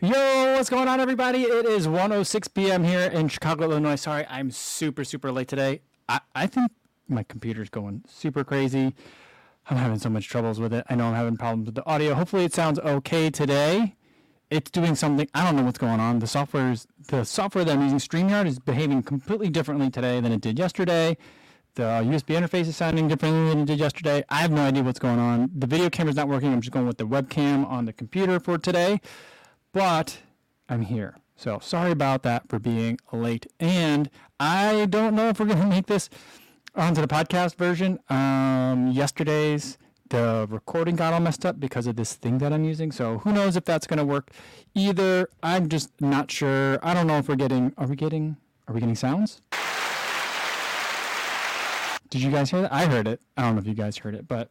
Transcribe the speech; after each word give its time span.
Yo, 0.00 0.54
what's 0.54 0.70
going 0.70 0.86
on, 0.86 1.00
everybody? 1.00 1.42
It 1.42 1.66
is 1.66 1.88
1:06 1.88 2.54
p.m. 2.54 2.84
here 2.84 3.08
in 3.08 3.26
Chicago, 3.26 3.64
Illinois. 3.64 3.96
Sorry, 3.96 4.24
I'm 4.28 4.52
super, 4.52 5.02
super 5.02 5.32
late 5.32 5.48
today. 5.48 5.80
I, 6.08 6.20
I 6.36 6.46
think 6.46 6.70
my 7.08 7.24
computer's 7.24 7.68
going 7.68 8.04
super 8.06 8.44
crazy. 8.44 8.94
I'm 9.68 9.76
having 9.76 9.98
so 9.98 10.08
much 10.08 10.28
troubles 10.28 10.60
with 10.60 10.72
it. 10.72 10.86
I 10.88 10.94
know 10.94 11.08
I'm 11.08 11.16
having 11.16 11.36
problems 11.36 11.66
with 11.66 11.74
the 11.74 11.84
audio. 11.84 12.14
Hopefully, 12.14 12.44
it 12.44 12.54
sounds 12.54 12.78
okay 12.78 13.28
today. 13.28 13.96
It's 14.50 14.70
doing 14.70 14.94
something. 14.94 15.28
I 15.34 15.44
don't 15.44 15.56
know 15.56 15.64
what's 15.64 15.78
going 15.78 15.98
on. 15.98 16.20
The 16.20 16.28
software 16.28 16.70
is 16.70 16.86
the 17.08 17.24
software 17.24 17.64
that 17.64 17.72
I'm 17.72 17.82
using, 17.82 17.98
StreamYard, 17.98 18.46
is 18.46 18.60
behaving 18.60 19.02
completely 19.02 19.50
differently 19.50 19.90
today 19.90 20.20
than 20.20 20.30
it 20.30 20.40
did 20.40 20.60
yesterday. 20.60 21.16
The 21.74 21.84
uh, 21.84 22.02
USB 22.04 22.40
interface 22.40 22.68
is 22.68 22.76
sounding 22.76 23.08
differently 23.08 23.48
than 23.48 23.58
it 23.62 23.66
did 23.66 23.80
yesterday. 23.80 24.22
I 24.28 24.42
have 24.42 24.52
no 24.52 24.62
idea 24.62 24.84
what's 24.84 25.00
going 25.00 25.18
on. 25.18 25.50
The 25.52 25.66
video 25.66 25.90
camera's 25.90 26.14
not 26.14 26.28
working. 26.28 26.52
I'm 26.52 26.60
just 26.60 26.72
going 26.72 26.86
with 26.86 26.98
the 26.98 27.06
webcam 27.06 27.68
on 27.68 27.84
the 27.84 27.92
computer 27.92 28.38
for 28.38 28.58
today 28.58 29.00
but 29.72 30.18
I'm 30.68 30.82
here. 30.82 31.16
So 31.36 31.58
sorry 31.60 31.92
about 31.92 32.22
that 32.24 32.48
for 32.48 32.58
being 32.58 32.98
late. 33.12 33.46
And 33.60 34.10
I 34.40 34.86
don't 34.86 35.14
know 35.14 35.28
if 35.28 35.38
we're 35.38 35.46
going 35.46 35.58
to 35.62 35.66
make 35.66 35.86
this 35.86 36.10
onto 36.74 37.00
the 37.00 37.08
podcast 37.08 37.56
version. 37.56 37.98
Um, 38.08 38.90
yesterday's 38.90 39.78
the 40.10 40.46
recording 40.48 40.96
got 40.96 41.12
all 41.12 41.20
messed 41.20 41.44
up 41.44 41.60
because 41.60 41.86
of 41.86 41.96
this 41.96 42.14
thing 42.14 42.38
that 42.38 42.52
I'm 42.52 42.64
using. 42.64 42.92
So 42.92 43.18
who 43.18 43.32
knows 43.32 43.56
if 43.56 43.64
that's 43.64 43.86
going 43.86 43.98
to 43.98 44.04
work 44.04 44.30
either. 44.74 45.28
I'm 45.42 45.68
just 45.68 45.90
not 46.00 46.30
sure. 46.30 46.78
I 46.82 46.94
don't 46.94 47.06
know 47.06 47.18
if 47.18 47.28
we're 47.28 47.36
getting, 47.36 47.72
are 47.76 47.86
we 47.86 47.96
getting, 47.96 48.36
are 48.66 48.74
we 48.74 48.80
getting 48.80 48.94
sounds? 48.94 49.40
Did 52.10 52.22
you 52.22 52.30
guys 52.30 52.50
hear 52.50 52.62
that? 52.62 52.72
I 52.72 52.86
heard 52.86 53.06
it. 53.06 53.20
I 53.36 53.42
don't 53.42 53.56
know 53.56 53.60
if 53.60 53.66
you 53.66 53.74
guys 53.74 53.98
heard 53.98 54.14
it, 54.14 54.26
but 54.26 54.50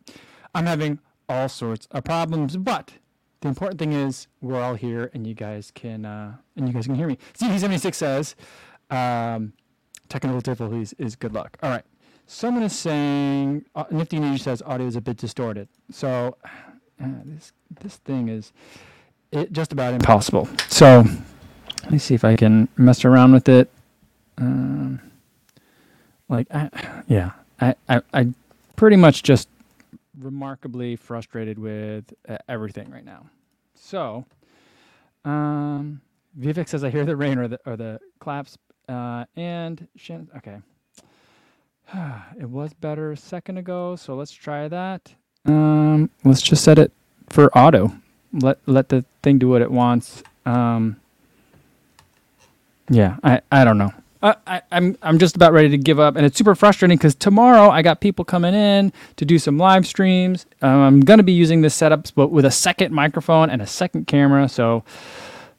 I'm 0.53 0.67
having 0.67 0.99
all 1.27 1.49
sorts 1.49 1.88
of 1.89 2.03
problems. 2.03 2.55
But 2.55 2.94
the 3.41 3.48
important 3.48 3.80
thing 3.80 3.94
is 3.94 4.27
we're 4.41 4.62
all 4.62 4.76
here 4.76 5.12
and 5.14 5.27
you 5.27 5.34
guys 5.34 5.72
can 5.73 6.05
uh, 6.05 6.36
and 6.55 6.68
you 6.68 6.73
guys 6.73 6.86
can 6.86 6.95
hear 6.95 7.08
me. 7.08 7.18
CV76 7.38 7.95
says 7.95 8.36
um, 8.89 9.53
technical 10.09 10.42
difficulties 10.42 10.94
is 10.98 11.16
good 11.16 11.34
luck. 11.34 11.58
All 11.61 11.70
right. 11.70 11.84
Someone 12.26 12.64
is 12.64 12.78
saying 12.78 13.66
uh, 13.76 13.86
Nifty 13.89 14.20
Ninja 14.20 14.39
says 14.39 14.61
audio 14.66 14.88
is 14.88 14.95
a 14.95 15.02
bit 15.02 15.17
distorted. 15.17 15.67
So 15.92 16.38
uh, 16.45 17.08
this 17.26 17.53
this 17.80 17.98
thing 17.98 18.30
is 18.30 18.52
it 19.31 19.52
just 19.52 19.72
about 19.72 19.94
impossible. 19.94 20.48
So 20.67 21.04
let 21.83 21.92
me 21.92 22.00
see 22.00 22.16
if 22.16 22.23
I 22.23 22.36
can 22.36 22.67
mess 22.78 23.06
around 23.06 23.33
with 23.33 23.48
it. 23.50 23.70
Um, 24.38 25.00
like 26.30 26.48
I, 26.54 26.70
yeah, 27.08 27.31
I, 27.61 27.76
I 27.88 28.02
I 28.14 28.28
pretty 28.76 28.95
much 28.98 29.23
just 29.23 29.48
remarkably 30.20 30.95
frustrated 30.95 31.59
with 31.59 32.14
uh, 32.28 32.38
everything 32.50 32.89
right 32.89 33.06
now. 33.06 33.30
So, 33.80 34.25
um, 35.25 36.02
Vivek 36.39 36.67
says, 36.67 36.83
"I 36.83 36.89
hear 36.89 37.06
the 37.06 37.16
rain 37.16 37.38
or 37.38 37.47
the 37.47 37.59
or 37.66 37.75
the 37.75 38.00
claps." 38.20 38.58
Uh, 38.89 39.25
and 39.36 39.88
okay, 40.38 40.58
it 42.39 42.50
was 42.50 42.73
better 42.73 43.11
a 43.11 43.17
second 43.17 43.58
ago, 43.58 43.95
so 43.95 44.16
let's 44.16 44.31
try 44.31 44.67
that. 44.67 45.14
Um, 45.45 46.09
let's 46.23 46.42
just 46.42 46.64
set 46.64 46.78
it 46.80 46.92
for 47.30 47.55
auto. 47.58 47.94
Let 48.33 48.59
let 48.66 48.89
the 48.89 49.05
thing 49.23 49.38
do 49.38 49.50
what 49.50 49.61
it 49.61 49.72
wants. 49.72 50.23
Um, 50.45 50.98
yeah, 52.89 53.17
I 53.23 53.42
I 53.52 53.64
don't 53.64 53.78
know. 53.78 53.94
I, 54.22 54.36
I, 54.48 54.62
I'm 54.72 54.98
I'm 55.02 55.20
just 55.20 55.36
about 55.36 55.54
ready 55.54 55.70
to 55.70 55.78
give 55.78 56.00
up, 56.00 56.16
and 56.16 56.26
it's 56.26 56.38
super 56.38 56.56
frustrating 56.56 56.98
because 56.98 57.16
tomorrow 57.16 57.70
I 57.70 57.82
got 57.82 58.02
people 58.02 58.26
coming 58.26 58.54
in 58.54 58.92
to 59.18 59.26
do 59.26 59.38
some 59.38 59.58
live 59.58 59.86
streams. 59.86 60.46
Um, 60.62 60.80
I'm 60.80 61.00
gonna 61.02 61.23
be 61.23 61.34
using 61.34 61.62
this 61.62 61.76
setup, 61.76 62.08
but 62.16 62.30
with 62.30 62.45
a 62.45 62.52
second 62.52 62.94
microphone 62.94 63.50
and 63.50 63.62
a 63.62 63.68
second 63.68 64.08
camera. 64.08 64.50
So 64.50 64.84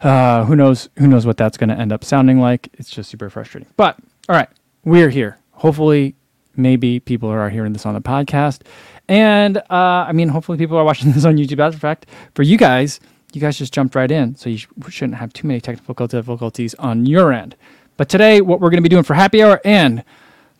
uh, 0.00 0.44
who 0.44 0.56
knows 0.56 0.88
who 0.98 1.06
knows 1.06 1.26
what 1.26 1.36
that's 1.36 1.56
gonna 1.56 1.76
end 1.76 1.92
up 1.92 2.04
sounding 2.04 2.40
like? 2.40 2.68
It's 2.74 2.90
just 2.90 3.10
super 3.10 3.30
frustrating. 3.30 3.68
But 3.76 3.96
all 4.28 4.36
right, 4.36 4.48
we're 4.84 5.10
here. 5.10 5.38
Hopefully, 5.52 6.14
maybe 6.56 7.00
people 7.00 7.28
are 7.28 7.50
hearing 7.50 7.72
this 7.72 7.86
on 7.86 7.94
the 7.94 8.00
podcast, 8.00 8.62
and 9.08 9.58
uh, 9.58 9.62
I 10.08 10.12
mean, 10.12 10.28
hopefully, 10.28 10.58
people 10.58 10.76
are 10.76 10.84
watching 10.84 11.12
this 11.12 11.24
on 11.24 11.36
YouTube. 11.36 11.60
As 11.60 11.74
a 11.74 11.78
fact, 11.78 12.06
for 12.34 12.42
you 12.42 12.56
guys, 12.56 13.00
you 13.32 13.40
guys 13.40 13.58
just 13.58 13.72
jumped 13.72 13.94
right 13.94 14.10
in, 14.10 14.34
so 14.36 14.50
you 14.50 14.58
sh- 14.58 14.66
shouldn't 14.88 15.18
have 15.18 15.32
too 15.32 15.46
many 15.46 15.60
technical 15.60 16.06
difficulties 16.06 16.74
on 16.74 17.06
your 17.06 17.32
end. 17.32 17.56
But 17.98 18.08
today, 18.08 18.40
what 18.40 18.60
we're 18.60 18.70
going 18.70 18.78
to 18.78 18.82
be 18.82 18.88
doing 18.88 19.02
for 19.02 19.14
happy 19.14 19.42
hour, 19.42 19.60
and 19.64 20.04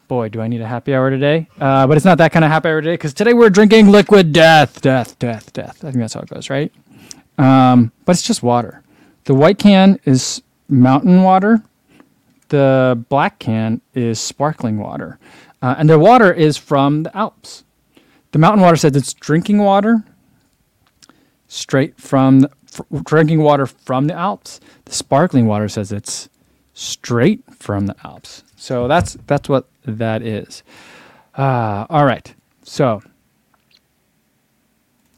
boy, 0.09 0.29
do 0.29 0.41
I 0.41 0.49
need 0.49 0.61
a 0.61 0.67
happy 0.67 0.93
hour 0.93 1.09
today. 1.09 1.47
Uh, 1.61 1.87
but 1.87 1.97
it's 1.97 2.05
not 2.05 2.19
that 2.19 2.33
kind 2.33 2.45
of 2.45 2.51
happy 2.51 2.69
hour 2.69 2.81
today 2.81 2.95
because 2.95 3.15
today 3.15 3.33
we're 3.33 3.49
drinking 3.49 3.91
liquid 3.91 4.33
death, 4.33 4.81
death, 4.81 5.17
death, 5.21 5.53
death. 5.53 5.85
I 5.85 5.93
think 5.93 5.99
that's 5.99 6.15
how 6.15 6.21
it 6.21 6.29
goes, 6.29 6.51
right? 6.51 6.73
Um, 7.39 7.93
but 8.05 8.17
it's 8.17 8.23
just 8.23 8.43
water. 8.43 8.83
The 9.25 9.35
white 9.35 9.57
can 9.57 10.01
is 10.05 10.43
mountain 10.69 11.23
water. 11.23 11.63
The 12.49 13.05
black 13.09 13.39
can 13.39 13.83
is 13.95 14.19
sparkling 14.19 14.79
water. 14.79 15.21
Uh, 15.63 15.77
and 15.79 15.89
the 15.89 15.99
water 15.99 16.33
is 16.33 16.57
from 16.57 17.05
the 17.05 17.17
Alps. 17.17 17.63
The 18.33 18.41
mountain 18.41 18.63
water 18.63 18.77
says 18.77 18.97
it's 18.97 19.15
drinking 19.15 19.59
water 19.59 20.03
straight 21.47 22.01
from 22.01 22.41
the, 22.41 22.51
drinking 23.05 23.43
water 23.43 23.67
from 23.67 24.09
the 24.09 24.15
Alps. 24.15 24.59
The 24.87 24.93
sparkling 24.93 25.47
water 25.47 25.69
says 25.69 25.93
it's 25.93 26.29
straight 26.79 27.43
from 27.59 27.87
the 27.87 27.97
Alps. 28.05 28.45
So 28.57 28.87
that's 28.87 29.17
that's 29.27 29.49
what 29.49 29.67
that 29.85 30.23
is. 30.23 30.63
Uh, 31.37 31.87
all 31.91 32.05
right. 32.05 32.33
So 32.63 33.03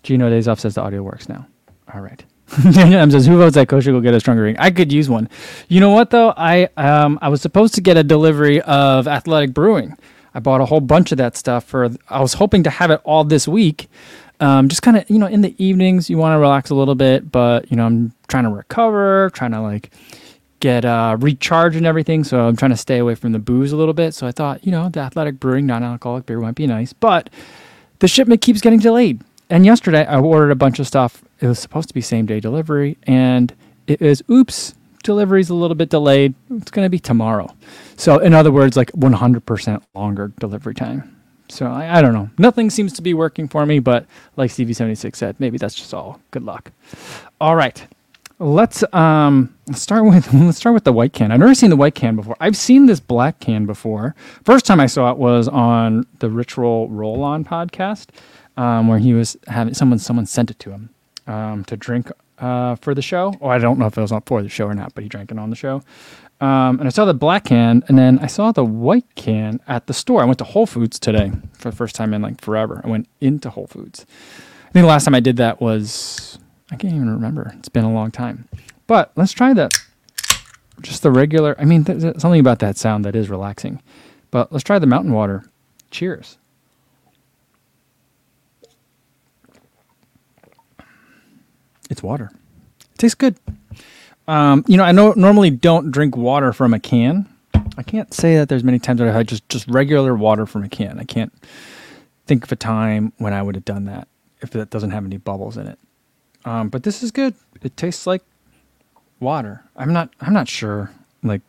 Gino 0.03 0.31
Days 0.31 0.49
Off 0.49 0.59
says 0.59 0.75
the 0.75 0.81
audio 0.81 1.03
works 1.03 1.29
now. 1.29 1.47
All 1.93 2.01
right. 2.01 2.25
M 2.77 3.11
says, 3.11 3.27
"Who 3.27 3.37
votes 3.37 3.55
that 3.55 3.69
kosher 3.69 3.93
will 3.93 4.01
get 4.01 4.15
a 4.15 4.21
stronger 4.21 4.43
ring?" 4.43 4.57
I 4.59 4.71
could 4.71 4.91
use 4.91 5.09
one. 5.09 5.29
You 5.69 5.81
know 5.81 5.91
what 5.91 6.11
though? 6.11 6.33
I 6.37 6.69
um 6.77 7.19
I 7.21 7.29
was 7.29 7.43
supposed 7.43 7.75
to 7.75 7.81
get 7.81 7.97
a 7.97 8.03
delivery 8.03 8.61
of 8.63 9.07
Athletic 9.07 9.53
Brewing. 9.55 9.97
I 10.35 10.41
bought 10.41 10.61
a 10.61 10.65
whole 10.65 10.81
bunch 10.81 11.13
of 11.13 11.19
that 11.19 11.37
stuff 11.37 11.65
for. 11.65 11.91
I 12.09 12.21
was 12.21 12.35
hoping 12.35 12.63
to 12.65 12.71
have 12.71 12.91
it 12.91 13.01
all 13.05 13.25
this 13.25 13.47
week. 13.47 13.89
Um, 14.41 14.69
just 14.69 14.81
kind 14.83 14.97
of 14.97 15.09
you 15.11 15.19
know 15.19 15.27
in 15.27 15.43
the 15.43 15.55
evenings 15.63 16.09
you 16.09 16.17
want 16.17 16.35
to 16.35 16.39
relax 16.39 16.71
a 16.71 16.75
little 16.75 16.95
bit, 16.95 17.31
but 17.31 17.71
you 17.71 17.77
know 17.77 17.85
I'm 17.87 18.13
trying 18.29 18.45
to 18.45 18.51
recover, 18.51 19.31
trying 19.35 19.53
to 19.53 19.61
like 19.61 19.91
get 20.61 20.85
uh, 20.85 21.17
recharged 21.19 21.77
and 21.77 21.87
everything. 21.87 22.23
So 22.25 22.47
I'm 22.47 22.57
trying 22.57 22.71
to 22.71 22.77
stay 22.77 22.99
away 22.99 23.15
from 23.15 23.33
the 23.33 23.39
booze 23.39 23.73
a 23.73 23.77
little 23.77 23.95
bit. 23.95 24.15
So 24.15 24.27
I 24.27 24.33
thought, 24.33 24.65
you 24.65 24.71
know, 24.71 24.89
the 24.89 25.01
athletic 25.01 25.41
brewing 25.41 25.67
non-alcoholic 25.67 26.27
beer 26.27 26.39
might 26.39 26.55
be 26.55 26.67
nice, 26.67 26.93
but 26.93 27.31
the 27.99 28.09
shipment 28.09 28.41
keeps 28.41 28.61
getting 28.61 28.79
delayed. 28.79 29.23
And 29.49 29.67
yesterday 29.67 30.07
I 30.07 30.21
ordered 30.21 30.51
a 30.51 30.57
bunch 30.57 30.79
of 30.79 30.87
stuff. 30.87 31.25
It 31.41 31.47
was 31.47 31.59
supposed 31.59 31.89
to 31.89 31.95
be 31.95 32.01
same 32.01 32.27
day 32.27 32.39
delivery, 32.39 32.99
and 33.05 33.53
it 33.87 34.01
is 34.01 34.23
oops, 34.31 34.75
delivery's 35.03 35.51
a 35.51 35.55
little 35.55 35.75
bit 35.75 35.89
delayed. 35.89 36.35
It's 36.51 36.71
going 36.71 36.85
to 36.85 36.91
be 36.91 36.99
tomorrow. 36.99 37.55
So 37.97 38.19
in 38.19 38.35
other 38.35 38.53
words, 38.53 38.77
like 38.77 38.93
100% 38.93 39.83
longer 39.95 40.33
delivery 40.39 40.75
time. 40.75 41.17
So 41.49 41.67
I, 41.67 41.99
I 41.99 42.03
don't 42.03 42.13
know. 42.13 42.31
Nothing 42.39 42.71
seems 42.71 42.93
to 42.95 43.03
be 43.03 43.13
working 43.13 43.49
for 43.49 43.67
me, 43.67 43.81
but 43.81 44.07
like 44.37 44.51
CV76 44.51 45.17
said, 45.17 45.37
maybe 45.41 45.59
that's 45.59 45.75
just 45.75 45.93
all 45.93 46.21
good 46.31 46.45
luck. 46.45 46.71
All 47.41 47.57
right. 47.57 47.85
Let's 48.43 48.83
um 48.95 49.55
start 49.73 50.07
with 50.07 50.33
let's 50.33 50.57
start 50.57 50.73
with 50.73 50.85
the 50.85 50.95
white 50.95 51.13
can. 51.13 51.31
I've 51.31 51.41
never 51.41 51.55
seen 51.55 51.69
the 51.69 51.77
white 51.77 51.95
can 51.95 52.17
before. 52.17 52.39
I've 52.41 52.57
seen 52.57 52.87
this 52.87 52.99
black 52.99 53.39
can 53.39 53.67
before. 53.67 54.15
First 54.45 54.65
time 54.65 54.81
I 54.81 54.87
saw 54.87 55.11
it 55.11 55.19
was 55.19 55.47
on 55.47 56.07
the 56.21 56.31
Ritual 56.31 56.89
Roll 56.89 57.23
On 57.23 57.45
podcast, 57.45 58.07
um, 58.57 58.89
where 58.89 58.99
he 58.99 59.13
was 59.13 59.37
having 59.49 59.75
someone 59.75 59.99
someone 59.99 60.25
sent 60.25 60.51
it 60.51 60.59
to 60.61 60.71
him 60.71 60.89
um, 61.27 61.65
to 61.67 61.77
drink 61.77 62.11
uh, 62.39 62.77
for 62.77 62.95
the 62.95 63.03
show. 63.03 63.35
Oh, 63.43 63.49
I 63.49 63.59
don't 63.59 63.79
know 63.79 63.87
if 63.87 63.99
it 63.99 64.01
was 64.01 64.11
on 64.11 64.23
for 64.23 64.43
the 64.43 64.49
show 64.49 64.65
or 64.65 64.75
not, 64.75 64.95
but 64.95 65.03
he 65.03 65.11
drank 65.11 65.31
it 65.31 65.39
on 65.39 65.51
the 65.51 65.57
show. 65.57 65.83
Um, 66.41 66.79
and 66.81 66.85
I 66.85 66.89
saw 66.89 67.05
the 67.05 67.13
black 67.13 67.45
can, 67.45 67.85
and 67.89 67.99
then 67.99 68.19
I 68.21 68.27
saw 68.27 68.53
the 68.53 68.65
white 68.65 69.15
can 69.17 69.61
at 69.69 69.87
the 69.87 69.93
store. 69.93 70.23
I 70.23 70.25
went 70.25 70.39
to 70.39 70.45
Whole 70.45 70.65
Foods 70.65 70.99
today 70.99 71.31
for 71.53 71.71
the 71.71 71.77
first 71.77 71.95
time 71.95 72.15
in 72.15 72.23
like 72.23 72.41
forever. 72.41 72.81
I 72.83 72.89
went 72.89 73.07
into 73.21 73.51
Whole 73.51 73.67
Foods. 73.67 74.07
I 74.71 74.73
think 74.73 74.85
the 74.85 74.89
last 74.89 75.05
time 75.05 75.15
I 75.15 75.21
did 75.21 75.37
that 75.37 75.61
was 75.61 76.39
I 76.71 76.77
can't 76.77 76.95
even 76.95 77.11
remember. 77.11 77.53
It's 77.59 77.69
been 77.69 77.85
a 77.85 77.93
long 77.93 78.11
time. 78.11 78.49
But 78.87 79.13
let's 79.17 79.33
try 79.33 79.53
that. 79.55 79.73
Just 80.81 81.03
the 81.03 81.11
regular. 81.11 81.57
I 81.59 81.65
mean, 81.65 81.83
there's 81.83 82.03
something 82.21 82.41
about 82.41 82.61
that 82.61 82.77
sound 82.77 83.05
that 83.05 83.17
is 83.17 83.29
relaxing. 83.29 83.83
But 84.31 84.53
let's 84.53 84.65
try 84.65 84.79
the 84.79 84.87
mountain 84.87 85.13
water. 85.13 85.45
Cheers. 85.91 86.39
It's 91.91 92.03
water. 92.03 92.31
It 92.93 92.99
tastes 92.99 93.17
good. 93.17 93.37
Um, 94.29 94.65
you 94.69 94.77
know, 94.77 94.85
I 94.85 94.93
normally 94.93 95.51
don't 95.51 95.91
drink 95.91 96.17
water 96.17 96.53
from 96.53 96.73
a 96.73 96.79
can. 96.79 97.29
I 97.77 97.83
can't 97.83 98.15
say 98.15 98.37
that 98.37 98.49
there's 98.49 98.63
many 98.63 98.79
times 98.79 99.01
that 99.01 99.09
I 99.09 99.13
had 99.13 99.27
just 99.27 99.49
just 99.49 99.67
regular 99.67 100.15
water 100.15 100.47
from 100.47 100.63
a 100.63 100.69
can. 100.69 101.01
I 101.01 101.05
can't 101.05 101.33
think 102.27 102.45
of 102.45 102.53
a 102.53 102.57
time 102.57 103.13
when 103.19 103.33
I 103.33 103.43
would 103.43 103.57
have 103.57 103.65
done 103.65 103.87
that 103.87 104.07
if 104.41 104.51
that 104.51 104.71
doesn't 104.71 104.93
have 104.93 105.05
any 105.05 105.17
bubbles 105.17 105.57
in 105.57 105.67
it. 105.67 105.79
Um, 106.45 106.69
but 106.69 106.83
this 106.83 107.03
is 107.03 107.11
good. 107.11 107.35
It 107.63 107.77
tastes 107.77 108.07
like 108.07 108.23
water. 109.19 109.65
I'm 109.77 109.93
not. 109.93 110.11
I'm 110.21 110.33
not 110.33 110.49
sure. 110.49 110.91
Like, 111.23 111.43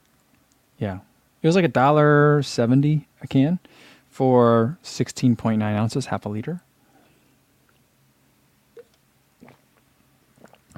yeah, 0.77 0.99
it 1.41 1.47
was 1.47 1.55
like 1.55 1.65
a 1.65 1.69
dollar 1.69 2.43
seventy 2.43 3.07
a 3.21 3.27
can 3.27 3.59
for 4.09 4.77
sixteen 4.83 5.35
point 5.35 5.59
nine 5.59 5.75
ounces, 5.75 6.07
half 6.07 6.25
a 6.25 6.29
liter. 6.29 6.61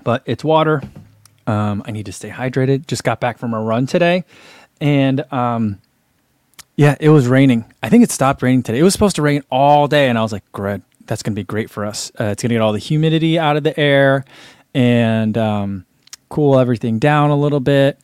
But 0.04 0.22
it's 0.26 0.44
water. 0.44 0.82
Um, 1.48 1.84
I 1.86 1.92
need 1.92 2.06
to 2.06 2.12
stay 2.12 2.30
hydrated. 2.30 2.88
Just 2.88 3.04
got 3.04 3.20
back 3.20 3.38
from 3.38 3.54
a 3.54 3.62
run 3.62 3.88
today, 3.88 4.26
and 4.80 5.22
um, 5.34 5.80
yeah, 6.76 6.96
it 7.00 7.10
was 7.10 7.28
raining. 7.28 7.66
I 7.82 7.90
think 7.90 8.04
it 8.04 8.12
stopped 8.12 8.42
raining 8.42 8.64
today. 8.64 8.80
It 8.80 8.84
was 8.84 8.94
supposed 8.94 9.16
to 9.18 9.22
rain 9.22 9.44
all 9.50 9.88
day, 9.88 10.08
and 10.10 10.18
I 10.18 10.22
was 10.22 10.32
like, 10.32 10.50
"Great, 10.52 10.82
that's 11.06 11.24
going 11.24 11.34
to 11.34 11.40
be 11.40 11.44
great 11.44 11.70
for 11.70 11.86
us. 11.86 12.12
Uh, 12.20 12.26
it's 12.26 12.44
going 12.44 12.50
to 12.50 12.56
get 12.56 12.62
all 12.62 12.74
the 12.74 12.80
humidity 12.80 13.38
out 13.38 13.58
of 13.58 13.64
the 13.64 13.78
air 13.80 14.26
and 14.74 15.38
um, 15.38 15.86
cool 16.30 16.60
everything 16.60 17.00
down 17.00 17.30
a 17.30 17.36
little 17.36 17.60
bit." 17.60 18.00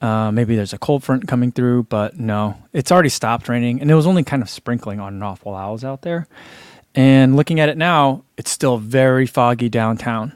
Uh, 0.00 0.30
maybe 0.32 0.56
there's 0.56 0.72
a 0.72 0.78
cold 0.78 1.04
front 1.04 1.28
coming 1.28 1.52
through, 1.52 1.82
but 1.84 2.18
no, 2.18 2.56
it's 2.72 2.90
already 2.90 3.10
stopped 3.10 3.48
raining, 3.48 3.80
and 3.80 3.90
it 3.90 3.94
was 3.94 4.06
only 4.06 4.24
kind 4.24 4.42
of 4.42 4.48
sprinkling 4.48 4.98
on 4.98 5.12
and 5.12 5.22
off 5.22 5.44
while 5.44 5.54
I 5.54 5.68
was 5.70 5.84
out 5.84 6.02
there. 6.02 6.26
And 6.94 7.36
looking 7.36 7.60
at 7.60 7.68
it 7.68 7.76
now, 7.76 8.24
it's 8.36 8.50
still 8.50 8.78
very 8.78 9.26
foggy 9.26 9.68
downtown, 9.68 10.32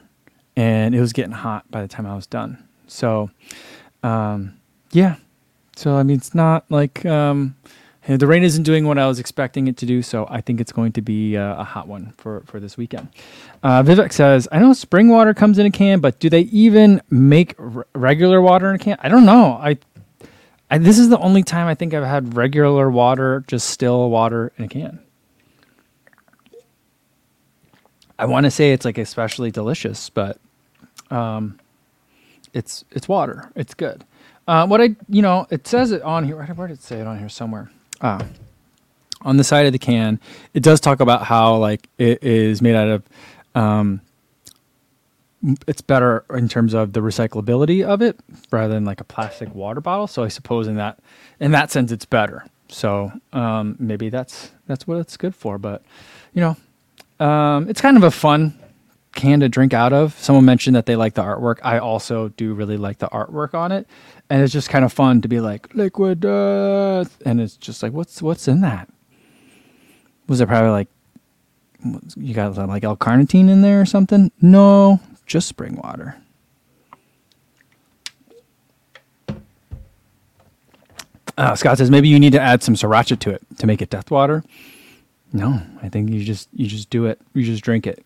and 0.55 0.93
it 0.93 1.01
was 1.01 1.13
getting 1.13 1.31
hot 1.31 1.69
by 1.71 1.81
the 1.81 1.87
time 1.87 2.05
I 2.05 2.15
was 2.15 2.27
done. 2.27 2.63
So, 2.87 3.31
um, 4.03 4.53
yeah. 4.91 5.15
So 5.75 5.97
I 5.97 6.03
mean, 6.03 6.17
it's 6.17 6.35
not 6.35 6.69
like 6.69 7.03
um, 7.05 7.55
the 8.07 8.27
rain 8.27 8.43
isn't 8.43 8.63
doing 8.63 8.85
what 8.85 8.97
I 8.97 9.07
was 9.07 9.19
expecting 9.19 9.67
it 9.67 9.77
to 9.77 9.85
do. 9.85 10.01
So 10.01 10.27
I 10.29 10.41
think 10.41 10.61
it's 10.61 10.71
going 10.71 10.91
to 10.93 11.01
be 11.01 11.37
uh, 11.37 11.61
a 11.61 11.63
hot 11.63 11.87
one 11.87 12.13
for 12.17 12.41
for 12.45 12.59
this 12.59 12.77
weekend. 12.77 13.09
Uh, 13.63 13.81
Vivek 13.81 14.13
says, 14.13 14.47
I 14.51 14.59
know 14.59 14.73
spring 14.73 15.09
water 15.09 15.33
comes 15.33 15.57
in 15.57 15.65
a 15.65 15.71
can, 15.71 15.99
but 15.99 16.19
do 16.19 16.29
they 16.29 16.41
even 16.41 17.01
make 17.09 17.55
regular 17.93 18.41
water 18.41 18.69
in 18.69 18.75
a 18.75 18.79
can? 18.79 18.97
I 19.01 19.09
don't 19.09 19.25
know. 19.25 19.59
I, 19.61 19.77
I, 20.69 20.77
this 20.77 20.99
is 20.99 21.09
the 21.09 21.17
only 21.19 21.43
time 21.43 21.67
I 21.67 21.75
think 21.75 21.93
I've 21.93 22.03
had 22.03 22.35
regular 22.35 22.89
water, 22.89 23.43
just 23.47 23.69
still 23.69 24.09
water 24.09 24.51
in 24.57 24.65
a 24.65 24.67
can. 24.67 24.99
I 28.17 28.25
want 28.25 28.45
to 28.45 28.51
say 28.51 28.71
it's 28.71 28.85
like 28.85 28.97
especially 28.97 29.51
delicious, 29.51 30.09
but 30.09 30.39
um, 31.09 31.59
it's 32.53 32.85
it's 32.91 33.07
water. 33.07 33.51
It's 33.55 33.73
good. 33.73 34.05
Uh, 34.47 34.67
what 34.67 34.79
I 34.79 34.95
you 35.09 35.21
know 35.21 35.47
it 35.49 35.67
says 35.67 35.91
it 35.91 36.01
on 36.03 36.23
here. 36.23 36.41
Where 36.41 36.67
did 36.67 36.75
it 36.75 36.83
say 36.83 36.99
it 36.99 37.07
on 37.07 37.19
here 37.19 37.29
somewhere? 37.29 37.71
Ah, 38.01 38.25
on 39.21 39.37
the 39.37 39.43
side 39.43 39.65
of 39.65 39.73
the 39.73 39.79
can, 39.79 40.19
it 40.53 40.61
does 40.61 40.79
talk 40.79 40.99
about 40.99 41.23
how 41.23 41.55
like 41.57 41.89
it 41.97 42.23
is 42.23 42.61
made 42.61 42.75
out 42.75 42.87
of 42.87 43.03
um, 43.55 44.01
it's 45.67 45.81
better 45.81 46.25
in 46.31 46.47
terms 46.49 46.73
of 46.73 46.93
the 46.93 47.01
recyclability 47.01 47.83
of 47.83 48.01
it 48.01 48.19
rather 48.51 48.73
than 48.73 48.85
like 48.85 49.01
a 49.01 49.03
plastic 49.03 49.53
water 49.53 49.81
bottle. 49.81 50.07
So 50.07 50.23
I 50.23 50.27
suppose 50.27 50.67
in 50.67 50.75
that 50.75 50.99
in 51.39 51.51
that 51.51 51.71
sense 51.71 51.91
it's 51.91 52.05
better. 52.05 52.45
So 52.67 53.11
um, 53.33 53.75
maybe 53.79 54.09
that's 54.09 54.51
that's 54.67 54.87
what 54.87 54.97
it's 54.99 55.17
good 55.17 55.35
for. 55.35 55.57
But 55.57 55.83
you 56.33 56.41
know, 56.41 57.25
um, 57.25 57.69
it's 57.69 57.81
kind 57.81 57.97
of 57.97 58.03
a 58.03 58.11
fun 58.11 58.57
can 59.15 59.39
to 59.39 59.49
drink 59.49 59.73
out 59.73 59.93
of. 59.93 60.13
Someone 60.19 60.45
mentioned 60.45 60.75
that 60.75 60.85
they 60.85 60.95
like 60.95 61.15
the 61.15 61.23
artwork. 61.23 61.59
I 61.63 61.79
also 61.79 62.29
do 62.29 62.53
really 62.53 62.77
like 62.77 62.99
the 62.99 63.07
artwork 63.07 63.53
on 63.55 63.71
it, 63.71 63.87
and 64.29 64.43
it's 64.43 64.53
just 64.53 64.69
kind 64.69 64.85
of 64.85 64.93
fun 64.93 65.21
to 65.21 65.27
be 65.27 65.39
like 65.39 65.73
liquid 65.73 66.19
death, 66.19 67.17
and 67.25 67.41
it's 67.41 67.57
just 67.57 67.81
like 67.81 67.93
what's 67.93 68.21
what's 68.21 68.47
in 68.47 68.61
that? 68.61 68.87
Was 70.27 70.41
it 70.41 70.47
probably 70.47 70.71
like 70.71 70.87
you 72.15 72.33
got 72.33 72.55
like 72.57 72.83
L-carnitine 72.83 73.49
in 73.49 73.61
there 73.61 73.81
or 73.81 73.85
something? 73.85 74.31
No, 74.41 74.99
just 75.25 75.47
spring 75.47 75.79
water. 75.83 76.17
Uh, 81.37 81.55
Scott 81.55 81.77
says 81.77 81.91
maybe 81.91 82.07
you 82.07 82.19
need 82.19 82.31
to 82.31 82.39
add 82.39 82.63
some 82.63 82.75
sriracha 82.75 83.19
to 83.19 83.29
it 83.31 83.41
to 83.57 83.67
make 83.67 83.81
it 83.81 83.89
death 83.89 84.09
water. 84.09 84.43
No, 85.33 85.61
I 85.81 85.89
think 85.89 86.09
you 86.09 86.23
just 86.23 86.47
you 86.53 86.67
just 86.67 86.89
do 86.89 87.05
it. 87.07 87.19
You 87.33 87.43
just 87.43 87.63
drink 87.63 87.85
it. 87.87 88.05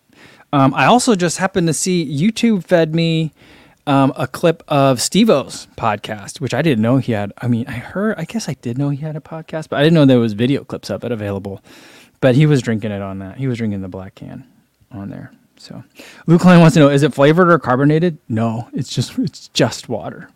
Um, 0.52 0.74
I 0.74 0.86
also 0.86 1.14
just 1.14 1.38
happened 1.38 1.66
to 1.68 1.74
see 1.74 2.04
YouTube 2.04 2.64
fed 2.64 2.94
me 2.94 3.32
um, 3.86 4.12
a 4.16 4.26
clip 4.26 4.62
of 4.68 5.00
Steve-O's 5.00 5.66
podcast, 5.76 6.40
which 6.40 6.54
I 6.54 6.62
didn't 6.62 6.82
know 6.82 6.98
he 6.98 7.12
had. 7.12 7.32
I 7.38 7.48
mean, 7.48 7.66
I 7.66 7.72
heard. 7.72 8.16
I 8.18 8.24
guess 8.24 8.48
I 8.48 8.54
did 8.54 8.78
know 8.78 8.90
he 8.90 8.98
had 8.98 9.16
a 9.16 9.20
podcast, 9.20 9.68
but 9.68 9.78
I 9.78 9.82
didn't 9.82 9.94
know 9.94 10.04
there 10.04 10.18
was 10.18 10.32
video 10.32 10.64
clips 10.64 10.90
of 10.90 11.04
it 11.04 11.12
available. 11.12 11.62
But 12.20 12.34
he 12.34 12.46
was 12.46 12.60
drinking 12.60 12.90
it 12.92 13.02
on 13.02 13.18
that. 13.20 13.38
He 13.38 13.46
was 13.46 13.58
drinking 13.58 13.80
the 13.80 13.88
black 13.88 14.14
can 14.14 14.44
on 14.92 15.08
there. 15.08 15.32
So 15.56 15.82
Luke 16.26 16.40
Klein 16.42 16.60
wants 16.60 16.74
to 16.74 16.80
know: 16.80 16.88
Is 16.88 17.02
it 17.02 17.14
flavored 17.14 17.50
or 17.50 17.58
carbonated? 17.58 18.18
No, 18.28 18.68
it's 18.72 18.94
just 18.94 19.18
it's 19.18 19.48
just 19.48 19.88
water. 19.88 20.28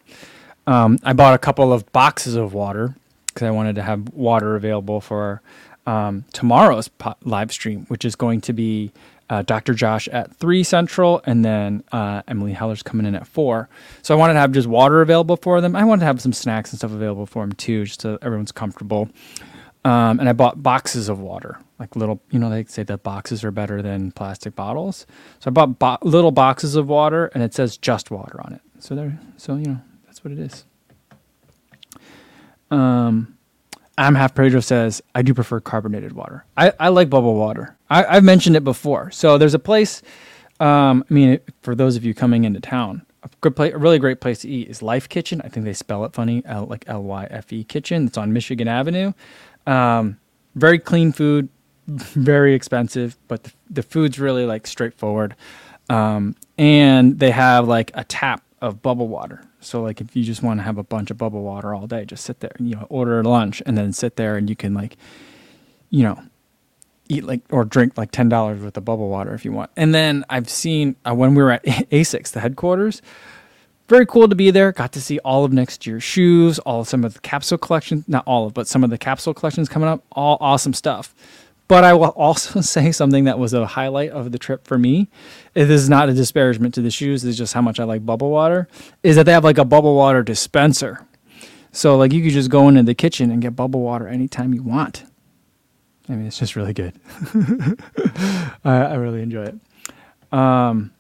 Um, 0.67 0.99
I 1.03 1.13
bought 1.13 1.35
a 1.35 1.39
couple 1.39 1.73
of 1.73 1.91
boxes 1.93 2.37
of 2.37 2.55
water 2.55 2.95
because 3.27 3.47
I 3.47 3.51
wanted 3.51 3.75
to 3.77 3.83
have 3.83 4.09
water 4.15 4.57
available 4.57 5.01
for 5.01 5.43
um, 5.87 6.25
tomorrow's 6.33 6.89
po- 6.89 7.17
live 7.25 7.53
stream, 7.53 7.85
which 7.89 8.05
is 8.05 8.17
going 8.17 8.41
to 8.43 8.53
be 8.53 8.93
uh, 9.31 9.43
Dr. 9.43 9.75
Josh 9.75 10.09
at 10.09 10.35
three 10.35 10.63
central, 10.63 11.23
and 11.25 11.45
then 11.45 11.83
uh, 11.93 12.23
Emily 12.29 12.53
Heller's 12.53 12.83
coming 12.83 13.07
in 13.07 13.15
at 13.15 13.27
four. 13.27 13.69
So 14.03 14.15
I 14.15 14.19
wanted 14.19 14.35
to 14.35 14.41
have 14.41 14.53
just 14.53 14.69
water 14.69 15.01
available 15.03 15.37
for 15.37 15.61
them. 15.61 15.75
I 15.75 15.85
wanted 15.85 16.01
to 16.01 16.07
have 16.07 16.21
some 16.21 16.33
snacks 16.33 16.71
and 16.73 16.79
stuff 16.79 16.93
available 16.93 17.27
for 17.27 17.43
them 17.43 17.53
too, 17.53 17.85
just 17.85 18.03
so 18.03 18.19
everyone's 18.23 18.53
comfortable. 18.53 19.09
Um, 19.85 20.19
and 20.19 20.29
I 20.29 20.33
bought 20.33 20.63
boxes 20.63 21.11
of 21.11 21.21
water, 21.21 21.59
like 21.79 21.95
little, 21.95 22.23
you 22.31 22.39
know, 22.39 22.49
they 22.49 22.65
say 22.65 22.85
that 22.85 23.03
boxes 23.03 23.45
are 23.45 23.51
better 23.51 23.83
than 23.83 24.13
plastic 24.13 24.55
bottles. 24.55 25.07
So 25.41 25.49
I 25.49 25.53
bought 25.53 25.79
bo- 25.79 25.99
little 26.03 26.31
boxes 26.31 26.75
of 26.75 26.89
water, 26.89 27.27
and 27.35 27.43
it 27.43 27.53
says 27.53 27.77
just 27.77 28.11
water 28.11 28.41
on 28.43 28.55
it. 28.55 28.63
So 28.79 28.95
there, 28.95 29.19
so 29.37 29.57
you 29.57 29.67
know, 29.67 29.81
that's 30.07 30.25
what 30.25 30.33
it 30.33 30.39
is. 30.39 30.65
Um, 32.71 33.37
I'm 33.97 34.15
half 34.15 34.35
Pedro 34.35 34.61
says 34.61 35.03
I 35.15 35.23
do 35.23 35.35
prefer 35.35 35.61
carbonated 35.61 36.13
water. 36.13 36.45
I, 36.57 36.73
I 36.81 36.89
like 36.89 37.11
bubble 37.11 37.35
water. 37.37 37.74
I, 37.91 38.05
I've 38.05 38.25
mentioned 38.25 38.57
it 38.57 38.65
before. 38.65 39.11
So 39.11 39.39
there's 39.39 39.55
a 39.55 39.59
place. 39.59 40.03
Um, 40.61 41.05
I 41.11 41.15
mean, 41.15 41.41
for 41.63 41.75
those 41.75 41.97
of 41.97 42.05
you 42.05 42.15
coming 42.15 42.45
into 42.45 42.61
town, 42.61 43.03
a 43.23 43.31
good 43.41 43.57
place, 43.57 43.75
a 43.75 43.79
really 43.79 43.99
great 43.99 44.21
place 44.21 44.41
to 44.41 44.49
eat 44.49 44.69
is 44.69 44.83
Life 44.83 45.09
Kitchen. 45.09 45.41
I 45.45 45.49
think 45.49 45.65
they 45.65 45.73
spell 45.73 46.05
it 46.05 46.13
funny, 46.13 46.43
L, 46.45 46.67
like 46.67 46.85
L 46.87 47.03
Y 47.03 47.27
F 47.31 47.53
E 47.53 47.65
Kitchen. 47.65 48.07
It's 48.07 48.19
on 48.19 48.33
Michigan 48.33 48.69
Avenue. 48.69 49.13
Um, 49.67 50.19
very 50.55 50.79
clean 50.79 51.13
food, 51.13 51.49
very 51.87 52.55
expensive, 52.55 53.17
but 53.29 53.45
the, 53.45 53.53
the 53.71 53.83
food's 53.83 54.19
really 54.19 54.47
like 54.47 54.67
straightforward. 54.67 55.35
Um, 55.89 56.37
and 56.57 57.19
they 57.19 57.31
have 57.31 57.69
like 57.69 57.91
a 57.95 58.05
tap 58.05 58.43
of 58.61 58.81
bubble 58.81 59.09
water. 59.09 59.43
So 59.61 59.83
like 59.83 60.01
if 60.01 60.15
you 60.15 60.25
just 60.25 60.43
want 60.43 60.61
to 60.61 60.65
have 60.65 60.79
a 60.79 60.83
bunch 60.83 61.11
of 61.11 61.19
bubble 61.19 61.43
water 61.43 61.75
all 61.75 61.87
day, 61.87 62.05
just 62.05 62.25
sit 62.25 62.41
there, 62.41 62.53
you 62.59 62.77
know, 62.77 62.87
order 62.89 63.23
lunch 63.25 63.63
and 63.67 63.77
then 63.77 63.93
sit 63.93 64.17
there 64.17 64.37
and 64.37 64.49
you 64.49 64.57
can 64.57 64.75
like, 64.75 64.97
you 65.91 66.03
know, 66.03 66.23
eat 67.09 67.25
like 67.25 67.41
or 67.51 67.65
drink 67.65 67.97
like 67.97 68.11
ten 68.11 68.29
dollars 68.29 68.63
worth 68.63 68.77
of 68.77 68.85
bubble 68.85 69.09
water 69.09 69.35
if 69.35 69.45
you 69.45 69.53
want. 69.53 69.71
And 69.77 69.95
then 69.95 70.25
I've 70.29 70.49
seen 70.49 70.97
uh, 71.07 71.15
when 71.15 71.35
we 71.35 71.43
were 71.43 71.53
at 71.53 71.65
ASICS, 71.65 72.33
the 72.33 72.41
headquarters, 72.41 73.03
very 73.89 74.07
cool 74.07 74.29
to 74.29 74.35
be 74.35 74.51
there. 74.51 74.73
Got 74.73 74.93
to 74.93 75.01
see 75.01 75.19
all 75.21 75.45
of 75.45 75.53
next 75.53 75.87
year's 75.87 76.03
shoes, 76.03 76.59
all 76.61 76.81
of 76.81 76.89
some 76.89 77.05
of 77.05 77.15
the 77.15 77.21
capsule 77.21 77.59
collections, 77.59 78.05
not 78.09 78.25
all 78.27 78.47
of, 78.47 78.55
but 78.55 78.67
some 78.67 78.83
of 78.83 78.91
the 78.91 78.99
capsule 78.99 79.35
collections 79.35 79.69
coming 79.69 79.89
up. 79.89 80.03
All 80.13 80.39
awesome 80.41 80.73
stuff. 80.73 81.15
But 81.69 81.85
I 81.85 81.95
will 81.95 82.09
also 82.17 82.61
say 82.61 82.93
something 82.93 83.25
that 83.25 83.39
was 83.39 83.53
a 83.53 83.67
highlight 83.67 84.11
of 84.11 84.33
the 84.33 84.39
trip 84.39 84.67
for 84.67 84.79
me. 84.79 85.09
This 85.53 85.69
is 85.69 85.89
not 85.89 86.09
a 86.09 86.15
disparagement 86.15 86.75
to 86.75 86.83
the 86.83 86.91
shoes. 86.91 87.25
It's 87.25 87.37
just 87.37 87.53
how 87.53 87.63
much 87.63 87.79
I 87.79 87.85
like 87.85 88.07
bubble 88.07 88.31
water. 88.31 88.69
Is 89.03 89.17
that 89.17 89.25
they 89.25 89.33
have 89.33 89.45
like 89.45 89.59
a 89.59 89.65
bubble 89.65 89.97
water 89.97 90.23
dispenser. 90.23 91.07
So 91.73 91.97
like 91.97 92.13
you 92.13 92.23
could 92.23 92.33
just 92.33 92.51
go 92.51 92.69
into 92.69 92.85
the 92.85 92.95
kitchen 92.95 93.31
and 93.31 93.43
get 93.43 93.57
bubble 93.57 93.81
water 93.81 94.09
anytime 94.09 94.55
you 94.55 94.63
want. 94.63 95.05
I 96.09 96.13
mean, 96.13 96.27
it's 96.27 96.39
just 96.39 96.57
really 96.57 96.73
good. 96.73 96.95
I, 98.65 98.77
I, 98.77 98.95
really 98.95 99.23
enjoy 99.23 99.45
it. 99.45 100.37
Um, 100.37 100.93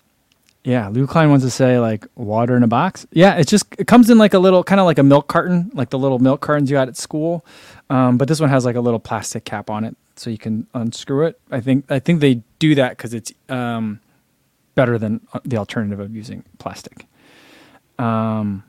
yeah, 0.64 0.88
Lou 0.88 1.06
Klein 1.06 1.28
wants 1.28 1.44
to 1.44 1.50
say 1.50 1.78
like 1.78 2.06
water 2.14 2.56
in 2.56 2.62
a 2.62 2.66
box. 2.66 3.06
Yeah, 3.12 3.34
it 3.34 3.46
just 3.46 3.66
it 3.78 3.86
comes 3.86 4.08
in 4.08 4.16
like 4.16 4.32
a 4.32 4.38
little 4.38 4.64
kind 4.64 4.80
of 4.80 4.86
like 4.86 4.98
a 4.98 5.02
milk 5.02 5.28
carton, 5.28 5.70
like 5.74 5.90
the 5.90 5.98
little 5.98 6.18
milk 6.18 6.40
cartons 6.40 6.70
you 6.70 6.76
got 6.76 6.88
at 6.88 6.96
school. 6.96 7.44
Um, 7.90 8.16
but 8.16 8.28
this 8.28 8.40
one 8.40 8.48
has 8.48 8.64
like 8.64 8.76
a 8.76 8.80
little 8.80 8.98
plastic 8.98 9.44
cap 9.44 9.68
on 9.68 9.84
it, 9.84 9.94
so 10.16 10.30
you 10.30 10.38
can 10.38 10.66
unscrew 10.72 11.26
it. 11.26 11.38
I 11.50 11.60
think 11.60 11.90
I 11.90 11.98
think 11.98 12.20
they 12.20 12.42
do 12.58 12.74
that 12.76 12.96
because 12.96 13.12
it's 13.12 13.30
um, 13.50 14.00
better 14.74 14.96
than 14.96 15.20
uh, 15.34 15.40
the 15.44 15.58
alternative 15.58 16.00
of 16.00 16.16
using 16.16 16.44
plastic. 16.58 17.06
Um, 17.98 18.64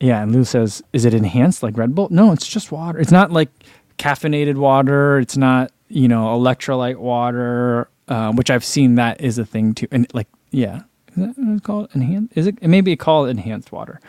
yeah, 0.00 0.20
and 0.20 0.32
Lou 0.32 0.42
says, 0.42 0.82
"Is 0.92 1.04
it 1.04 1.14
enhanced 1.14 1.62
like 1.62 1.76
Red 1.76 1.94
Bull?" 1.94 2.08
No, 2.10 2.32
it's 2.32 2.48
just 2.48 2.72
water. 2.72 2.98
It's 2.98 3.12
not 3.12 3.30
like 3.30 3.50
caffeinated 3.98 4.56
water. 4.56 5.18
It's 5.18 5.36
not 5.36 5.72
you 5.88 6.08
know 6.08 6.26
electrolyte 6.38 6.96
water, 6.96 7.88
uh, 8.08 8.32
which 8.32 8.50
I've 8.50 8.64
seen 8.64 8.96
that 8.96 9.20
is 9.20 9.38
a 9.38 9.44
thing 9.44 9.74
too. 9.74 9.88
And 9.90 10.06
like 10.14 10.28
yeah, 10.50 10.82
is 11.08 11.16
that 11.16 11.38
what 11.38 11.52
it's 11.54 11.66
called? 11.66 11.88
Enhanced? 11.94 12.36
Is 12.36 12.46
it? 12.46 12.58
It 12.60 12.68
may 12.68 12.80
be 12.80 12.96
called 12.96 13.28
enhanced 13.28 13.72
water. 13.72 14.00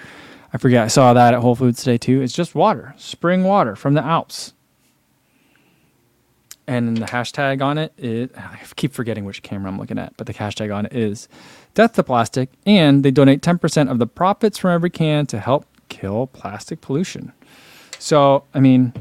I 0.53 0.57
forget. 0.57 0.83
I 0.83 0.87
saw 0.87 1.13
that 1.13 1.33
at 1.33 1.41
Whole 1.41 1.55
Foods 1.55 1.83
today 1.83 1.97
too. 1.97 2.21
It's 2.21 2.33
just 2.33 2.55
water, 2.55 2.93
spring 2.97 3.43
water 3.43 3.75
from 3.75 3.93
the 3.93 4.03
Alps. 4.03 4.53
And 6.65 6.97
the 6.97 7.07
hashtag 7.07 7.63
on 7.63 7.79
it, 7.79 7.93
it 7.97 8.31
I 8.37 8.59
keep 8.75 8.93
forgetting 8.93 9.25
which 9.25 9.41
camera 9.41 9.71
I'm 9.71 9.79
looking 9.79 9.97
at, 9.97 10.15
but 10.17 10.27
the 10.27 10.35
hashtag 10.35 10.75
on 10.75 10.85
it 10.85 10.93
is 10.93 11.27
Death 11.73 11.93
to 11.93 12.03
Plastic, 12.03 12.49
and 12.63 13.03
they 13.03 13.09
donate 13.09 13.41
10% 13.41 13.89
of 13.89 13.97
the 13.97 14.05
profits 14.05 14.59
from 14.59 14.71
every 14.71 14.91
can 14.91 15.25
to 15.27 15.39
help 15.39 15.65
kill 15.89 16.27
plastic 16.27 16.79
pollution. 16.79 17.33
So, 17.97 18.43
I 18.53 18.59
mean, 18.59 18.93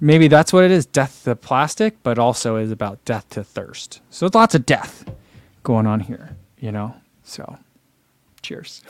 maybe 0.00 0.28
that's 0.28 0.52
what 0.52 0.64
it 0.64 0.70
is 0.70 0.86
death 0.86 1.22
to 1.24 1.36
plastic, 1.36 2.02
but 2.02 2.18
also 2.18 2.56
is 2.56 2.72
about 2.72 3.04
death 3.04 3.28
to 3.30 3.44
thirst. 3.44 4.00
So, 4.10 4.26
it's 4.26 4.34
lots 4.34 4.54
of 4.54 4.66
death 4.66 5.04
going 5.62 5.86
on 5.86 6.00
here, 6.00 6.36
you 6.58 6.72
know? 6.72 6.94
So, 7.22 7.58
cheers. 8.42 8.82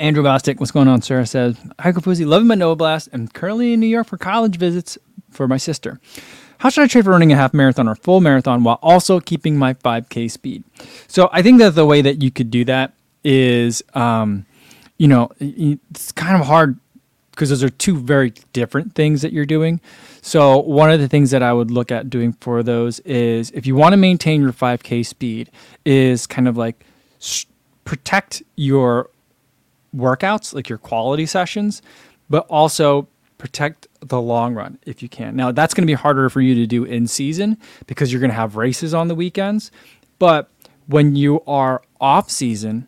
Andrew 0.00 0.22
Bostic, 0.22 0.58
what's 0.58 0.72
going 0.72 0.88
on, 0.88 1.02
sir? 1.02 1.24
Says, 1.26 1.56
Hi, 1.78 1.92
Kofuzi, 1.92 2.26
loving 2.26 2.48
my 2.48 2.54
Novablast. 2.54 3.10
I'm 3.12 3.28
currently 3.28 3.74
in 3.74 3.80
New 3.80 3.86
York 3.86 4.06
for 4.06 4.16
college 4.16 4.56
visits 4.56 4.96
for 5.30 5.46
my 5.46 5.58
sister. 5.58 6.00
How 6.58 6.70
should 6.70 6.84
I 6.84 6.86
train 6.86 7.04
for 7.04 7.10
running 7.10 7.32
a 7.32 7.36
half 7.36 7.52
marathon 7.52 7.86
or 7.86 7.94
full 7.94 8.20
marathon 8.20 8.64
while 8.64 8.78
also 8.82 9.20
keeping 9.20 9.56
my 9.56 9.74
5K 9.74 10.30
speed? 10.30 10.64
So 11.06 11.28
I 11.32 11.42
think 11.42 11.58
that 11.58 11.74
the 11.74 11.84
way 11.84 12.00
that 12.02 12.22
you 12.22 12.30
could 12.30 12.50
do 12.50 12.64
that 12.64 12.94
is, 13.24 13.82
um, 13.94 14.46
you 14.96 15.08
know, 15.08 15.30
it's 15.38 16.12
kind 16.12 16.40
of 16.40 16.46
hard 16.46 16.78
because 17.40 17.48
those 17.48 17.64
are 17.64 17.70
two 17.70 17.96
very 17.96 18.34
different 18.52 18.94
things 18.94 19.22
that 19.22 19.32
you're 19.32 19.46
doing. 19.46 19.80
So 20.20 20.58
one 20.58 20.90
of 20.90 21.00
the 21.00 21.08
things 21.08 21.30
that 21.30 21.42
I 21.42 21.54
would 21.54 21.70
look 21.70 21.90
at 21.90 22.10
doing 22.10 22.34
for 22.34 22.62
those 22.62 22.98
is 23.00 23.50
if 23.52 23.66
you 23.66 23.74
want 23.74 23.94
to 23.94 23.96
maintain 23.96 24.42
your 24.42 24.52
5K 24.52 25.06
speed, 25.06 25.50
is 25.86 26.26
kind 26.26 26.46
of 26.46 26.58
like 26.58 26.84
sh- 27.18 27.46
protect 27.84 28.42
your 28.56 29.08
workouts, 29.96 30.52
like 30.52 30.68
your 30.68 30.76
quality 30.76 31.24
sessions, 31.24 31.80
but 32.28 32.46
also 32.48 33.08
protect 33.38 33.86
the 34.00 34.20
long 34.20 34.52
run 34.52 34.78
if 34.84 35.02
you 35.02 35.08
can. 35.08 35.34
Now, 35.34 35.50
that's 35.50 35.72
going 35.72 35.84
to 35.84 35.90
be 35.90 35.94
harder 35.94 36.28
for 36.28 36.42
you 36.42 36.54
to 36.56 36.66
do 36.66 36.84
in 36.84 37.06
season 37.06 37.56
because 37.86 38.12
you're 38.12 38.20
going 38.20 38.28
to 38.28 38.36
have 38.36 38.56
races 38.56 38.92
on 38.92 39.08
the 39.08 39.14
weekends. 39.14 39.70
But 40.18 40.50
when 40.88 41.16
you 41.16 41.40
are 41.46 41.80
off 42.02 42.30
season, 42.30 42.86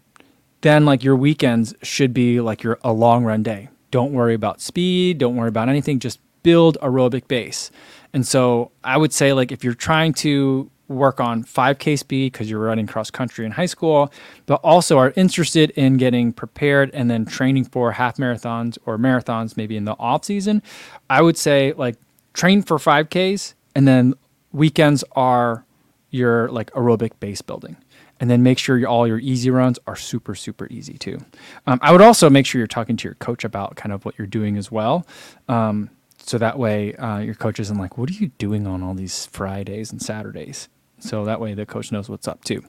then 0.60 0.84
like 0.84 1.02
your 1.02 1.16
weekends 1.16 1.74
should 1.82 2.12
be 2.12 2.38
like 2.42 2.62
your 2.62 2.78
a 2.84 2.92
long 2.92 3.24
run 3.24 3.42
day. 3.42 3.70
Don't 3.92 4.12
worry 4.12 4.34
about 4.34 4.60
speed, 4.60 5.18
don't 5.18 5.36
worry 5.36 5.48
about 5.48 5.68
anything, 5.68 6.00
just 6.00 6.18
build 6.42 6.76
aerobic 6.82 7.28
base. 7.28 7.70
And 8.12 8.26
so 8.26 8.72
I 8.82 8.96
would 8.96 9.12
say 9.12 9.32
like 9.32 9.52
if 9.52 9.62
you're 9.62 9.74
trying 9.74 10.14
to 10.14 10.68
work 10.88 11.20
on 11.20 11.44
5K 11.44 11.98
speed 11.98 12.32
because 12.32 12.50
you're 12.50 12.60
running 12.60 12.86
cross 12.86 13.10
country 13.10 13.46
in 13.46 13.52
high 13.52 13.66
school, 13.66 14.12
but 14.46 14.60
also 14.64 14.98
are 14.98 15.12
interested 15.16 15.70
in 15.70 15.96
getting 15.96 16.32
prepared 16.32 16.90
and 16.92 17.10
then 17.10 17.24
training 17.24 17.64
for 17.64 17.92
half 17.92 18.16
marathons 18.16 18.76
or 18.86 18.98
marathons 18.98 19.56
maybe 19.56 19.76
in 19.76 19.84
the 19.84 19.96
off 19.98 20.24
season, 20.24 20.62
I 21.08 21.22
would 21.22 21.38
say 21.38 21.72
like 21.74 21.96
train 22.34 22.62
for 22.62 22.78
5Ks 22.78 23.54
and 23.74 23.86
then 23.86 24.14
weekends 24.52 25.04
are 25.12 25.64
your 26.10 26.48
like 26.48 26.70
aerobic 26.72 27.12
base 27.20 27.40
building. 27.42 27.76
And 28.22 28.30
then 28.30 28.44
make 28.44 28.56
sure 28.56 28.78
your, 28.78 28.88
all 28.88 29.04
your 29.04 29.18
easy 29.18 29.50
runs 29.50 29.80
are 29.88 29.96
super, 29.96 30.36
super 30.36 30.68
easy 30.68 30.96
too. 30.96 31.18
Um, 31.66 31.80
I 31.82 31.90
would 31.90 32.00
also 32.00 32.30
make 32.30 32.46
sure 32.46 32.60
you're 32.60 32.68
talking 32.68 32.96
to 32.98 33.08
your 33.08 33.16
coach 33.16 33.42
about 33.42 33.74
kind 33.74 33.92
of 33.92 34.04
what 34.04 34.16
you're 34.16 34.28
doing 34.28 34.56
as 34.56 34.70
well. 34.70 35.04
Um, 35.48 35.90
so 36.18 36.38
that 36.38 36.56
way 36.56 36.94
uh, 36.94 37.18
your 37.18 37.34
coach 37.34 37.58
isn't 37.58 37.76
like, 37.76 37.98
what 37.98 38.08
are 38.10 38.12
you 38.12 38.28
doing 38.38 38.64
on 38.64 38.80
all 38.80 38.94
these 38.94 39.26
Fridays 39.26 39.90
and 39.90 40.00
Saturdays? 40.00 40.68
So 41.00 41.24
that 41.24 41.40
way 41.40 41.54
the 41.54 41.66
coach 41.66 41.90
knows 41.90 42.08
what's 42.08 42.28
up 42.28 42.44
too. 42.44 42.62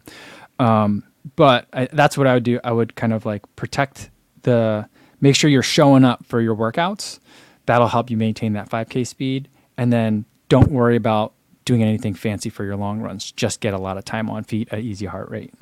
Um, 0.58 1.04
but 1.36 1.68
I, 1.72 1.86
that's 1.86 2.18
what 2.18 2.26
I 2.26 2.34
would 2.34 2.44
do. 2.44 2.60
I 2.64 2.72
would 2.72 2.96
kind 2.96 3.14
of 3.14 3.24
like 3.24 3.44
protect 3.56 4.10
the, 4.42 4.90
make 5.22 5.36
sure 5.36 5.52
you're 5.52 5.62
showing 5.62 6.04
up 6.04 6.26
for 6.26 6.42
your 6.42 6.56
workouts. 6.56 7.20
That'll 7.68 7.90
help 7.90 8.10
you 8.10 8.18
maintain 8.18 8.54
that 8.54 8.72
5K 8.72 9.06
speed. 9.06 9.50
And 9.78 9.94
then 9.94 10.26
don't 10.50 10.72
worry 10.72 10.96
about 10.96 11.34
doing 11.66 11.84
anything 11.84 12.14
fancy 12.14 12.50
for 12.50 12.64
your 12.64 12.76
long 12.76 13.00
runs. 13.00 13.32
Just 13.32 13.60
get 13.60 13.74
a 13.74 13.78
lot 13.78 13.98
of 13.98 14.06
time 14.06 14.30
on 14.30 14.44
feet 14.44 14.70
at 14.72 14.80
easy 14.80 15.06
heart 15.06 15.30
rate. 15.30 15.54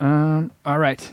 Um, 0.00 0.50
all 0.64 0.78
right. 0.78 1.10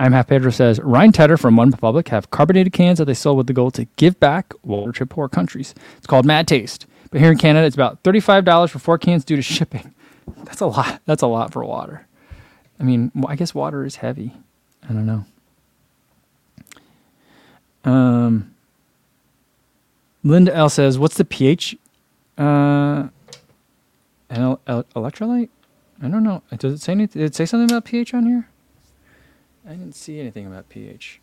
I'm 0.00 0.12
Half 0.12 0.28
Pedro 0.28 0.50
says 0.52 0.78
Ryan 0.80 1.10
Tedder 1.10 1.36
from 1.36 1.56
One 1.56 1.70
Republic 1.70 2.08
have 2.08 2.30
carbonated 2.30 2.72
cans 2.72 2.98
that 2.98 3.06
they 3.06 3.14
sell 3.14 3.34
with 3.34 3.48
the 3.48 3.52
goal 3.52 3.72
to 3.72 3.86
give 3.96 4.20
back 4.20 4.54
water 4.62 4.92
to 4.92 5.06
poor 5.06 5.28
countries. 5.28 5.74
It's 5.96 6.06
called 6.06 6.24
Mad 6.24 6.46
Taste. 6.46 6.86
But 7.10 7.20
here 7.20 7.32
in 7.32 7.38
Canada, 7.38 7.66
it's 7.66 7.74
about 7.74 8.02
$35 8.04 8.70
for 8.70 8.78
four 8.78 8.98
cans 8.98 9.24
due 9.24 9.36
to 9.36 9.42
shipping. 9.42 9.94
That's 10.44 10.60
a 10.60 10.66
lot. 10.66 11.00
That's 11.06 11.22
a 11.22 11.26
lot 11.26 11.52
for 11.52 11.64
water. 11.64 12.06
I 12.78 12.84
mean, 12.84 13.10
I 13.26 13.34
guess 13.34 13.54
water 13.54 13.84
is 13.84 13.96
heavy. 13.96 14.32
I 14.88 14.92
don't 14.92 15.06
know. 15.06 15.24
Um, 17.84 18.54
Linda 20.28 20.54
L 20.54 20.68
says, 20.68 20.98
"What's 20.98 21.16
the 21.16 21.24
pH? 21.24 21.76
Uh, 22.36 23.08
el- 24.30 24.60
el- 24.66 24.84
electrolyte? 24.94 25.48
I 26.02 26.08
don't 26.08 26.22
know. 26.22 26.42
Does 26.56 26.74
it 26.74 26.80
say 26.80 26.92
anything? 26.92 27.20
Did 27.20 27.26
it 27.28 27.34
say 27.34 27.46
something 27.46 27.70
about 27.70 27.84
pH 27.84 28.12
on 28.14 28.26
here? 28.26 28.48
I 29.66 29.70
didn't 29.70 29.94
see 29.94 30.20
anything 30.20 30.46
about 30.46 30.68
pH. 30.68 31.20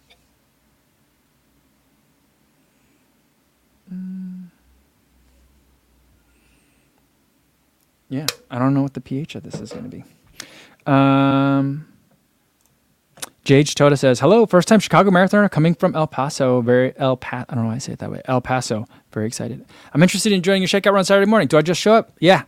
Mm. 3.93 4.45
Yeah, 8.09 8.25
I 8.49 8.59
don't 8.59 8.73
know 8.73 8.81
what 8.81 8.93
the 8.95 9.01
pH 9.01 9.35
of 9.35 9.43
this 9.43 9.59
is 9.61 9.71
going 9.71 9.89
to 9.89 9.89
be. 9.89 10.03
Um, 10.91 11.87
Jage 13.45 13.75
Toda 13.75 13.95
says, 13.95 14.19
"Hello, 14.19 14.45
first 14.45 14.67
time 14.67 14.79
Chicago 14.79 15.11
marathoner 15.11 15.49
coming 15.49 15.75
from 15.75 15.95
El 15.95 16.07
Paso. 16.07 16.61
Very 16.61 16.93
El 16.97 17.15
Pa. 17.15 17.45
I 17.47 17.53
don't 17.53 17.63
know 17.63 17.69
why 17.69 17.75
I 17.75 17.77
say 17.77 17.93
it 17.93 17.99
that 17.99 18.11
way. 18.11 18.21
El 18.25 18.41
Paso. 18.41 18.85
Very 19.13 19.27
excited. 19.27 19.63
I'm 19.93 20.01
interested 20.03 20.33
in 20.33 20.41
joining 20.41 20.63
your 20.63 20.67
shakeout 20.67 20.93
run 20.93 21.05
Saturday 21.05 21.29
morning. 21.29 21.47
Do 21.47 21.57
I 21.57 21.61
just 21.61 21.79
show 21.79 21.93
up? 21.93 22.11
Yeah, 22.19 22.43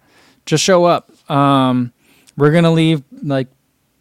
just 0.46 0.64
show 0.64 0.86
up. 0.86 1.12
Um, 1.30 1.94
we're 2.36 2.52
gonna 2.52 2.72
leave 2.72 3.04
like 3.24 3.48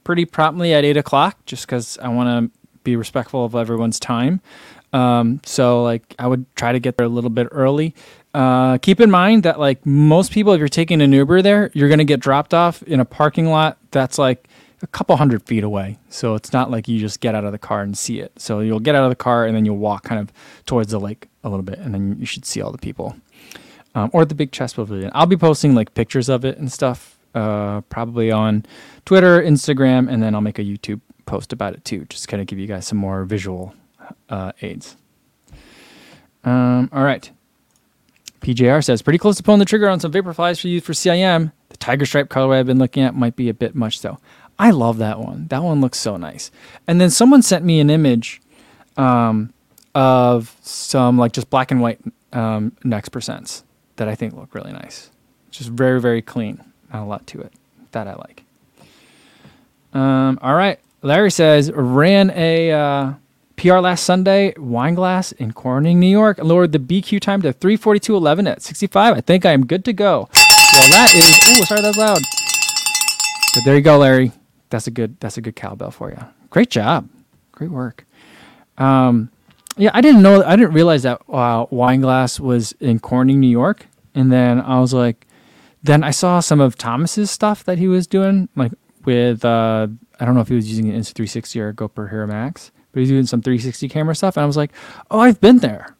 pretty 0.05 0.25
promptly 0.25 0.73
at 0.73 0.85
eight 0.85 0.97
o'clock, 0.97 1.39
just 1.45 1.67
because 1.67 1.99
I 1.99 2.09
want 2.09 2.29
to 2.53 2.59
be 2.83 2.97
respectful 2.97 3.45
of 3.45 3.55
everyone's 3.55 4.01
time. 4.01 4.41
Um, 4.93 5.41
so 5.45 5.83
like 5.83 6.15
I 6.19 6.27
would 6.27 6.47
try 6.57 6.73
to 6.73 6.79
get 6.81 6.97
there 6.97 7.07
a 7.07 7.11
little 7.11 7.31
bit 7.31 7.49
early. 7.51 7.95
Uh, 8.33 8.79
keep 8.79 9.01
in 9.01 9.11
mind 9.11 9.43
that 9.43 9.61
like 9.61 9.85
most 9.85 10.33
people, 10.33 10.53
if 10.55 10.59
you're 10.59 10.69
taking 10.69 11.03
an 11.03 11.13
Uber 11.13 11.43
there, 11.43 11.71
you're 11.75 11.89
gonna 11.91 12.05
get 12.05 12.21
dropped 12.21 12.55
off 12.55 12.83
in 12.85 13.01
a 13.01 13.05
parking 13.05 13.47
lot 13.47 13.77
that's 13.91 14.19
like 14.19 14.49
a 14.83 14.87
couple 14.87 15.17
hundred 15.17 15.43
feet 15.45 15.65
away. 15.65 15.99
So 16.09 16.35
it's 16.35 16.53
not 16.53 16.71
like 16.71 16.89
you 16.89 16.99
just 16.99 17.21
get 17.21 17.35
out 17.35 17.45
of 17.45 17.53
the 17.53 17.59
car 17.59 17.83
and 17.83 17.97
see 17.97 18.21
it. 18.21 18.33
So 18.37 18.61
you'll 18.61 18.81
get 18.81 18.95
out 18.95 19.05
of 19.05 19.11
the 19.11 19.17
car 19.17 19.47
and 19.47 19.57
then 19.57 19.65
you'll 19.65 19.79
walk 19.79 20.05
kind 20.05 20.21
of 20.21 20.33
towards 20.67 20.91
the 20.91 21.01
lake 21.01 21.29
a 21.45 21.49
little 21.49 21.63
bit, 21.63 21.79
and 21.79 21.95
then 21.95 22.17
you 22.19 22.27
should 22.27 22.45
see 22.45 22.61
all 22.61 22.73
the 22.73 22.79
people. 22.79 23.17
Um, 23.95 24.11
or 24.13 24.27
the 24.27 24.35
big 24.35 24.53
chess 24.53 24.75
pavilion. 24.75 25.11
I'll 25.15 25.27
be 25.27 25.39
posting 25.39 25.75
like 25.75 25.95
pictures 25.95 26.29
of 26.29 26.45
it 26.45 26.59
and 26.59 26.71
stuff, 26.71 27.17
uh, 27.35 27.81
probably 27.83 28.31
on 28.31 28.67
Twitter, 29.07 29.41
Instagram, 29.41 30.11
and 30.11 30.23
then 30.23 30.35
I'll 30.35 30.43
make 30.43 30.59
a 30.59 30.63
YouTube 30.63 31.01
post 31.25 31.53
about 31.53 31.75
it 31.75 31.85
too, 31.85 32.05
just 32.09 32.29
kind 32.29 32.41
of 32.41 32.47
give 32.47 32.59
you 32.59 32.67
guys 32.67 32.87
some 32.87 32.99
more 32.99 33.25
visual 33.25 33.75
uh, 34.29 34.53
aids. 34.63 34.97
Um, 36.45 36.89
all 36.93 37.03
right. 37.03 37.31
PJR 38.41 38.85
says, 38.85 39.03
pretty 39.03 39.19
close 39.19 39.37
to 39.37 39.43
pulling 39.43 39.59
the 39.59 39.65
trigger 39.65 39.89
on 39.89 39.99
some 39.99 40.13
Vaporflies 40.13 40.61
for 40.61 40.69
you 40.69 40.81
for 40.81 40.93
CIM. 40.93 41.53
The 41.71 41.77
tiger 41.77 42.07
stripe 42.07 42.29
colorway 42.29 42.59
I've 42.59 42.67
been 42.67 42.79
looking 42.79 43.03
at 43.03 43.15
might 43.15 43.35
be 43.35 43.49
a 43.49 43.55
bit 43.55 43.75
much 43.75 44.03
though. 44.03 44.19
I 44.59 44.71
love 44.71 44.99
that 44.99 45.19
one. 45.19 45.47
That 45.49 45.63
one 45.63 45.81
looks 45.81 45.99
so 45.99 46.17
nice. 46.17 46.51
And 46.87 47.01
then 47.01 47.11
someone 47.11 47.43
sent 47.43 47.65
me 47.65 47.81
an 47.81 47.91
image 47.91 48.41
um, 48.97 49.53
of 49.95 50.57
some 50.63 51.19
like 51.19 51.33
just 51.33 51.51
black 51.51 51.71
and 51.71 51.81
white 51.81 52.01
um, 52.33 52.73
next 52.85 53.11
percents 53.11 53.63
that 53.97 54.09
I 54.09 54.15
think 54.15 54.35
look 54.35 54.55
really 54.55 54.73
nice. 54.73 55.11
Just 55.51 55.71
very, 55.71 56.01
very 56.01 56.23
clean. 56.23 56.63
Not 56.93 57.03
a 57.03 57.07
lot 57.07 57.27
to 57.29 57.41
it. 57.41 57.53
That 57.93 58.09
I 58.09 58.15
like. 58.15 58.45
Um, 59.93 60.39
all 60.43 60.55
right. 60.55 60.79
Larry 61.03 61.31
says, 61.31 61.71
ran 61.73 62.31
a 62.31 62.73
uh, 62.73 63.13
PR 63.57 63.79
last 63.79 64.05
Sunday, 64.05 64.53
Wineglass 64.55 65.33
in 65.35 65.53
Corning, 65.53 66.01
New 66.01 66.09
York. 66.09 66.39
Lowered 66.39 66.73
the 66.73 66.79
BQ 66.79 67.21
time 67.21 67.43
to 67.43 67.53
342.11 67.53 68.51
at 68.51 68.63
65. 68.63 69.17
I 69.17 69.21
think 69.21 69.47
I 69.47 69.53
am 69.53 69.67
good 69.67 69.85
to 69.87 69.93
go. 69.93 70.29
Well, 70.73 70.91
that 70.91 71.15
is, 71.15 71.59
oh, 71.59 71.65
sorry, 71.65 71.81
that's 71.81 71.97
loud. 71.97 72.19
But 73.55 73.65
there 73.65 73.77
you 73.77 73.83
go, 73.83 73.99
Larry. 73.99 74.33
That's 74.71 74.87
a 74.87 74.91
good, 74.91 75.19
that's 75.21 75.37
a 75.37 75.41
good 75.41 75.57
cowbell 75.57 75.91
for 75.91 76.11
you. 76.11 76.19
Great 76.51 76.71
job. 76.71 77.09
Great 77.53 77.71
work. 77.71 78.05
Um, 78.79 79.31
yeah, 79.77 79.91
I 79.95 80.01
didn't 80.01 80.23
know, 80.23 80.43
I 80.43 80.57
didn't 80.57 80.73
realize 80.73 81.03
that 81.03 81.21
uh, 81.29 81.67
Wineglass 81.67 82.41
was 82.41 82.73
in 82.81 82.99
Corning, 82.99 83.41
New 83.41 83.49
York. 83.49 83.87
And 84.15 84.33
then 84.33 84.61
I 84.61 84.81
was 84.81 84.95
like, 84.95 85.27
then 85.83 86.03
I 86.03 86.11
saw 86.11 86.41
some 86.41 86.61
of 86.61 86.77
Thomas's 86.77 87.31
stuff 87.31 87.65
that 87.65 87.79
he 87.79 87.87
was 87.87 88.07
doing, 88.07 88.49
like 88.57 88.73
with, 89.05 89.45
uh, 89.45 89.89
I 90.19 90.25
don't 90.25 90.35
know 90.35 90.41
if 90.41 90.49
he 90.49 90.55
was 90.55 90.69
using 90.69 90.89
an 90.89 90.99
Insta360 90.99 91.61
or 91.61 91.69
a 91.69 91.75
GoPro 91.75 92.09
Hero 92.11 92.27
Max 92.27 92.73
but 92.97 93.01
he's 93.01 93.11
doing 93.11 93.27
some 93.27 93.43
360 93.43 93.91
camera 93.91 94.15
stuff. 94.15 94.39
And 94.39 94.43
I 94.43 94.47
was 94.47 94.57
like, 94.57 94.73
oh, 95.11 95.21
I've 95.21 95.39
been 95.39 95.59
there. 95.59 95.95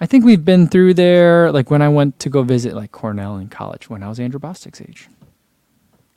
I 0.00 0.06
think 0.06 0.24
we've 0.24 0.46
been 0.46 0.66
through 0.66 0.94
there, 0.94 1.52
like 1.52 1.70
when 1.70 1.82
I 1.82 1.90
went 1.90 2.18
to 2.20 2.30
go 2.30 2.42
visit 2.42 2.74
like 2.74 2.90
Cornell 2.90 3.36
in 3.36 3.48
college 3.48 3.90
when 3.90 4.02
I 4.02 4.08
was 4.08 4.18
Andrew 4.18 4.40
Bostic's 4.40 4.80
age. 4.80 5.10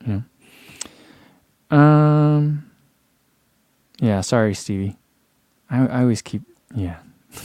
Yeah. 0.08 0.22
Um. 1.72 2.70
Yeah. 4.00 4.22
Sorry, 4.22 4.54
Stevie. 4.54 4.98
I 5.70 5.88
I 5.88 6.02
always 6.02 6.22
keep 6.22 6.44
yeah. 6.74 6.98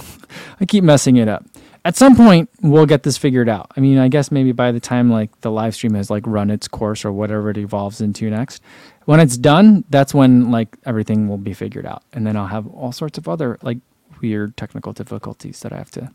I 0.61 0.65
keep 0.67 0.85
messing 0.85 1.17
it 1.17 1.29
up. 1.29 1.45
At 1.85 1.97
some 1.97 2.15
point, 2.15 2.51
we'll 2.61 2.85
get 2.85 3.05
this 3.05 3.17
figured 3.17 3.49
out. 3.49 3.71
I 3.75 3.81
mean, 3.81 3.97
I 3.97 4.09
guess 4.09 4.31
maybe 4.31 4.53
by 4.53 4.71
the 4.71 4.81
time 4.81 5.11
like 5.11 5.41
the 5.41 5.51
live 5.51 5.75
stream 5.75 5.95
has 5.95 6.11
like 6.11 6.27
run 6.27 6.51
its 6.51 6.69
course 6.69 7.05
or 7.07 7.13
whatever 7.13 7.49
it 7.51 7.57
evolves 7.57 8.03
into 8.03 8.29
next, 8.29 8.63
when 9.07 9.19
it's 9.19 9.39
done, 9.39 9.85
that's 9.89 10.13
when 10.13 10.51
like 10.51 10.77
everything 10.85 11.27
will 11.27 11.39
be 11.39 11.55
figured 11.55 11.87
out, 11.87 12.03
and 12.13 12.27
then 12.27 12.37
I'll 12.37 12.47
have 12.49 12.67
all 12.69 12.93
sorts 12.93 13.17
of 13.17 13.29
other 13.29 13.59
like 13.63 13.79
weird 14.21 14.57
technical 14.59 14.93
difficulties 14.93 15.61
that 15.61 15.73
I 15.73 15.79
have 15.79 15.91
to 15.93 16.11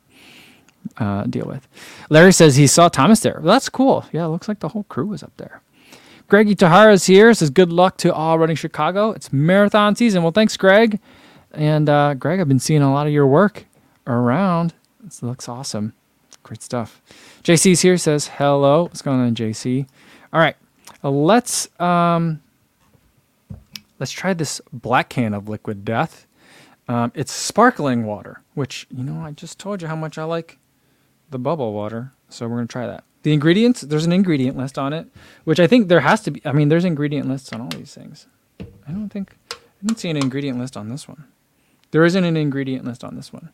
uh, 0.98 1.24
deal 1.24 1.46
with. 1.46 1.68
Larry 2.10 2.32
says 2.32 2.56
he 2.56 2.68
saw 2.68 2.88
Thomas 2.88 3.22
there. 3.22 3.40
Well, 3.42 3.54
that's 3.54 3.70
cool. 3.70 4.06
Yeah, 4.12 4.26
looks 4.26 4.48
like 4.48 4.60
the 4.60 4.70
whole 4.70 4.84
crew 4.84 5.08
was 5.08 5.24
up 5.24 5.34
there. 5.38 5.62
Greggy 6.28 6.56
Tahara's 6.56 7.06
here. 7.06 7.34
Says 7.34 7.50
good 7.50 7.72
luck 7.72 7.98
to 7.98 8.14
all 8.14 8.40
running 8.40 8.56
Chicago. 8.56 9.12
It's 9.12 9.32
marathon 9.32 9.96
season. 9.96 10.24
Well, 10.24 10.32
thanks, 10.32 10.58
Greg. 10.58 11.00
And 11.52 11.90
uh, 11.90 12.16
Greg, 12.16 12.40
I've 12.40 12.48
been 12.48 12.60
seeing 12.60 12.82
a 12.82 12.92
lot 12.92 13.08
of 13.08 13.14
your 13.14 13.28
work 13.28 13.66
around. 14.08 14.74
This 15.04 15.22
looks 15.22 15.48
awesome. 15.48 15.94
Great 16.44 16.62
stuff. 16.62 17.02
JC's 17.44 17.82
here. 17.82 17.98
Says 17.98 18.28
hello. 18.28 18.84
What's 18.84 19.02
going 19.02 19.20
on, 19.20 19.36
JC? 19.36 19.88
All 20.34 20.40
right, 20.40 20.56
let's 21.02 21.70
um, 21.80 22.42
let's 24.00 24.12
try 24.12 24.34
this 24.34 24.62
black 24.74 25.10
can 25.10 25.34
of 25.34 25.48
liquid 25.48 25.86
death. 25.86 26.28
Um, 26.88 27.12
it's 27.16 27.32
sparkling 27.32 28.06
water, 28.06 28.42
which 28.54 28.86
you 28.92 29.04
know 29.04 29.22
I 29.22 29.32
just 29.32 29.58
told 29.58 29.82
you 29.82 29.88
how 29.88 29.96
much 29.96 30.18
I 30.18 30.24
like 30.24 30.60
the 31.32 31.40
bubble 31.40 31.74
water. 31.74 32.14
So 32.30 32.48
we're 32.48 32.58
gonna 32.58 32.68
try 32.68 32.86
that. 32.86 33.04
The 33.26 33.34
ingredients, 33.34 33.82
there's 33.82 34.06
an 34.06 34.12
ingredient 34.12 34.56
list 34.56 34.78
on 34.78 34.94
it, 34.94 35.08
which 35.46 35.60
I 35.60 35.66
think 35.66 35.88
there 35.88 36.02
has 36.02 36.22
to 36.22 36.30
be. 36.30 36.44
I 36.46 36.52
mean, 36.52 36.70
there's 36.70 36.86
ingredient 36.86 37.28
lists 37.28 37.52
on 37.52 37.60
all 37.60 37.70
these 37.70 37.92
things. 37.92 38.28
I 38.60 38.92
don't 38.92 39.10
think 39.10 39.36
I 39.52 39.56
didn't 39.82 39.98
see 39.98 40.12
an 40.12 40.18
ingredient 40.18 40.60
list 40.60 40.78
on 40.78 40.90
this 40.90 41.08
one. 41.08 41.24
There 41.90 42.06
isn't 42.06 42.24
an 42.24 42.38
ingredient 42.38 42.86
list 42.86 43.04
on 43.04 43.16
this 43.16 43.34
one. 43.34 43.50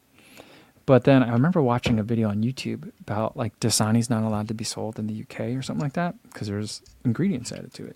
But 0.86 1.06
then 1.06 1.24
I 1.24 1.32
remember 1.32 1.62
watching 1.62 2.00
a 2.00 2.04
video 2.04 2.28
on 2.28 2.44
YouTube 2.44 2.92
about 3.00 3.38
like 3.38 3.58
Dasani's 3.62 4.10
not 4.10 4.24
allowed 4.24 4.50
to 4.50 4.54
be 4.54 4.66
sold 4.66 5.00
in 5.00 5.08
the 5.08 5.22
UK 5.22 5.56
or 5.56 5.62
something 5.62 5.84
like 5.84 5.94
that 5.94 6.22
because 6.24 6.50
there's 6.50 6.82
ingredients 7.06 7.54
added 7.54 7.74
to 7.76 7.86
it. 7.86 7.96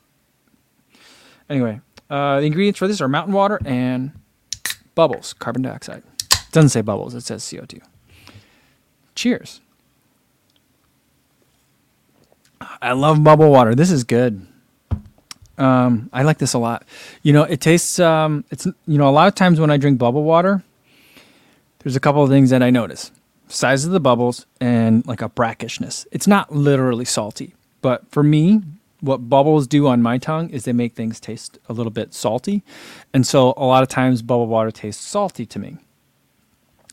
Anyway, 1.50 1.82
uh, 2.10 2.40
the 2.40 2.46
ingredients 2.46 2.80
for 2.80 2.88
this 2.88 3.02
are 3.02 3.10
mountain 3.10 3.34
water 3.34 3.60
and 3.66 4.14
bubbles, 4.96 5.34
carbon 5.34 5.64
dioxide. 5.64 6.04
It 6.32 6.54
doesn't 6.54 6.70
say 6.70 6.80
bubbles, 6.80 7.14
it 7.16 7.24
says 7.24 7.44
CO2. 7.44 7.82
Cheers. 9.14 9.60
I 12.82 12.94
love 12.94 13.24
bubble 13.24 13.52
water. 13.52 13.76
This 13.76 13.92
is 13.92 14.04
good. 14.04 14.46
Um, 15.58 16.10
I 16.12 16.24
like 16.24 16.38
this 16.38 16.54
a 16.54 16.60
lot. 16.60 16.86
You 17.24 17.34
know, 17.34 17.44
it 17.44 17.62
tastes. 17.62 18.00
Um, 18.00 18.44
it's 18.52 18.66
you 18.66 18.98
know, 18.98 19.10
a 19.10 19.12
lot 19.12 19.28
of 19.28 19.36
times 19.36 19.60
when 19.60 19.72
I 19.72 19.78
drink 19.78 19.98
bubble 19.98 20.24
water, 20.24 20.64
there's 21.80 21.96
a 21.96 22.00
couple 22.00 22.24
of 22.24 22.30
things 22.30 22.50
that 22.50 22.62
I 22.62 22.70
notice: 22.70 23.12
size 23.48 23.86
of 23.86 23.92
the 23.92 24.00
bubbles 24.00 24.46
and 24.60 25.06
like 25.08 25.22
a 25.22 25.30
brackishness. 25.30 26.06
It's 26.12 26.28
not 26.28 26.54
literally 26.54 27.06
salty, 27.06 27.54
but 27.82 28.10
for 28.12 28.24
me, 28.24 28.62
what 29.00 29.30
bubbles 29.30 29.68
do 29.68 29.88
on 29.88 30.02
my 30.02 30.18
tongue 30.18 30.50
is 30.50 30.66
they 30.66 30.74
make 30.74 30.94
things 30.94 31.20
taste 31.20 31.58
a 31.70 31.74
little 31.74 31.92
bit 31.92 32.14
salty, 32.14 32.64
and 33.14 33.26
so 33.26 33.54
a 33.56 33.66
lot 33.66 33.84
of 33.84 33.90
times 33.90 34.22
bubble 34.22 34.48
water 34.48 34.72
tastes 34.72 35.06
salty 35.06 35.46
to 35.46 35.60
me. 35.60 35.78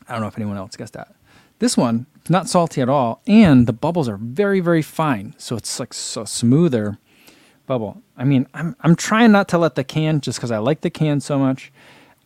I 0.07 0.13
don't 0.13 0.21
know 0.21 0.27
if 0.27 0.37
anyone 0.37 0.57
else 0.57 0.75
gets 0.75 0.91
that. 0.91 1.13
This 1.59 1.77
one, 1.77 2.05
not 2.29 2.49
salty 2.49 2.81
at 2.81 2.89
all, 2.89 3.21
and 3.27 3.67
the 3.67 3.73
bubbles 3.73 4.07
are 4.07 4.17
very, 4.17 4.59
very 4.59 4.81
fine, 4.81 5.35
so 5.37 5.55
it's 5.55 5.79
like 5.79 5.93
so 5.93 6.25
smoother 6.25 6.97
bubble. 7.65 8.01
I 8.17 8.23
mean, 8.23 8.47
I'm 8.53 8.75
I'm 8.81 8.95
trying 8.95 9.31
not 9.31 9.47
to 9.49 9.57
let 9.57 9.75
the 9.75 9.83
can 9.83 10.21
just 10.21 10.37
because 10.37 10.51
I 10.51 10.57
like 10.57 10.81
the 10.81 10.89
can 10.89 11.19
so 11.19 11.39
much. 11.39 11.71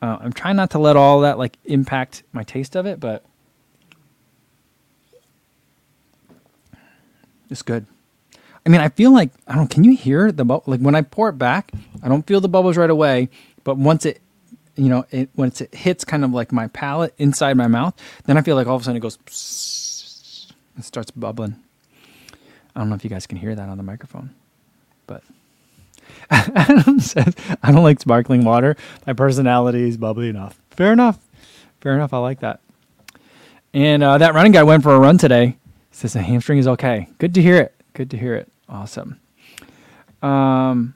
Uh, 0.02 0.18
I'm 0.22 0.34
trying 0.34 0.56
not 0.56 0.72
to 0.72 0.80
let 0.80 0.96
all 0.96 1.22
that 1.22 1.38
like 1.38 1.58
impact 1.66 2.24
my 2.32 2.44
taste 2.44 2.76
of 2.76 2.86
it, 2.86 3.00
but 3.00 3.26
it's 7.50 7.62
good. 7.62 7.86
I 8.66 8.70
mean, 8.70 8.82
I 8.82 8.90
feel 8.90 9.14
like 9.14 9.32
I 9.48 9.56
don't. 9.56 9.70
Can 9.70 9.84
you 9.84 9.96
hear 9.96 10.32
the 10.32 10.46
bubble? 10.46 10.64
Like 10.68 10.82
when 10.82 10.96
I 10.96 11.02
pour 11.02 11.30
it 11.30 11.38
back, 11.38 11.72
I 12.04 12.10
don't 12.10 12.28
feel 12.28 12.42
the 12.42 12.50
bubbles 12.50 12.78
right 12.78 12.90
away, 12.90 13.30
but 13.64 13.78
once 13.78 14.06
it, 14.06 14.22
you 14.76 14.90
know, 14.90 15.06
it 15.10 15.30
once 15.36 15.62
it 15.62 15.74
hits 15.74 16.04
kind 16.04 16.26
of 16.26 16.32
like 16.32 16.52
my 16.52 16.68
palate 16.68 17.14
inside 17.18 17.56
my 17.56 17.68
mouth, 17.68 17.94
then 18.26 18.38
I 18.38 18.42
feel 18.42 18.56
like 18.56 18.68
all 18.68 18.76
of 18.76 18.82
a 18.82 18.86
sudden 18.86 18.98
it 18.98 19.02
goes 19.02 19.18
and 20.78 20.86
starts 20.86 21.12
bubbling. 21.12 21.58
I 22.76 22.80
don't 22.80 22.90
know 22.90 22.96
if 22.96 23.04
you 23.04 23.10
guys 23.10 23.28
can 23.28 23.38
hear 23.40 23.56
that 23.56 23.68
on 23.68 23.78
the 23.78 23.84
microphone, 23.84 24.30
but 25.08 25.24
Adam 26.30 27.00
says, 27.00 27.36
I 27.64 27.72
don't 27.72 27.84
like 27.84 28.00
sparkling 28.00 28.46
water. 28.46 28.78
My 29.06 29.14
personality 29.14 29.90
is 29.90 29.98
bubbly 29.98 30.30
enough. 30.30 30.62
Fair 30.70 30.94
enough. 30.94 31.20
Fair 31.82 31.96
enough. 31.96 32.14
I 32.14 32.20
like 32.20 32.40
that. 32.42 32.62
And 33.74 34.04
uh, 34.04 34.20
that 34.20 34.34
running 34.34 34.52
guy 34.52 34.64
went 34.64 34.84
for 34.84 34.96
a 34.96 35.00
run 35.00 35.18
today. 35.18 35.58
Says 35.92 36.14
the 36.14 36.22
hamstring 36.22 36.60
is 36.60 36.68
okay. 36.68 37.10
Good 37.18 37.34
to 37.34 37.42
hear 37.42 37.58
it. 37.58 37.74
Good 37.94 38.12
to 38.12 38.18
hear 38.18 38.36
it. 38.36 38.48
Awesome. 38.70 39.20
Um, 40.22 40.94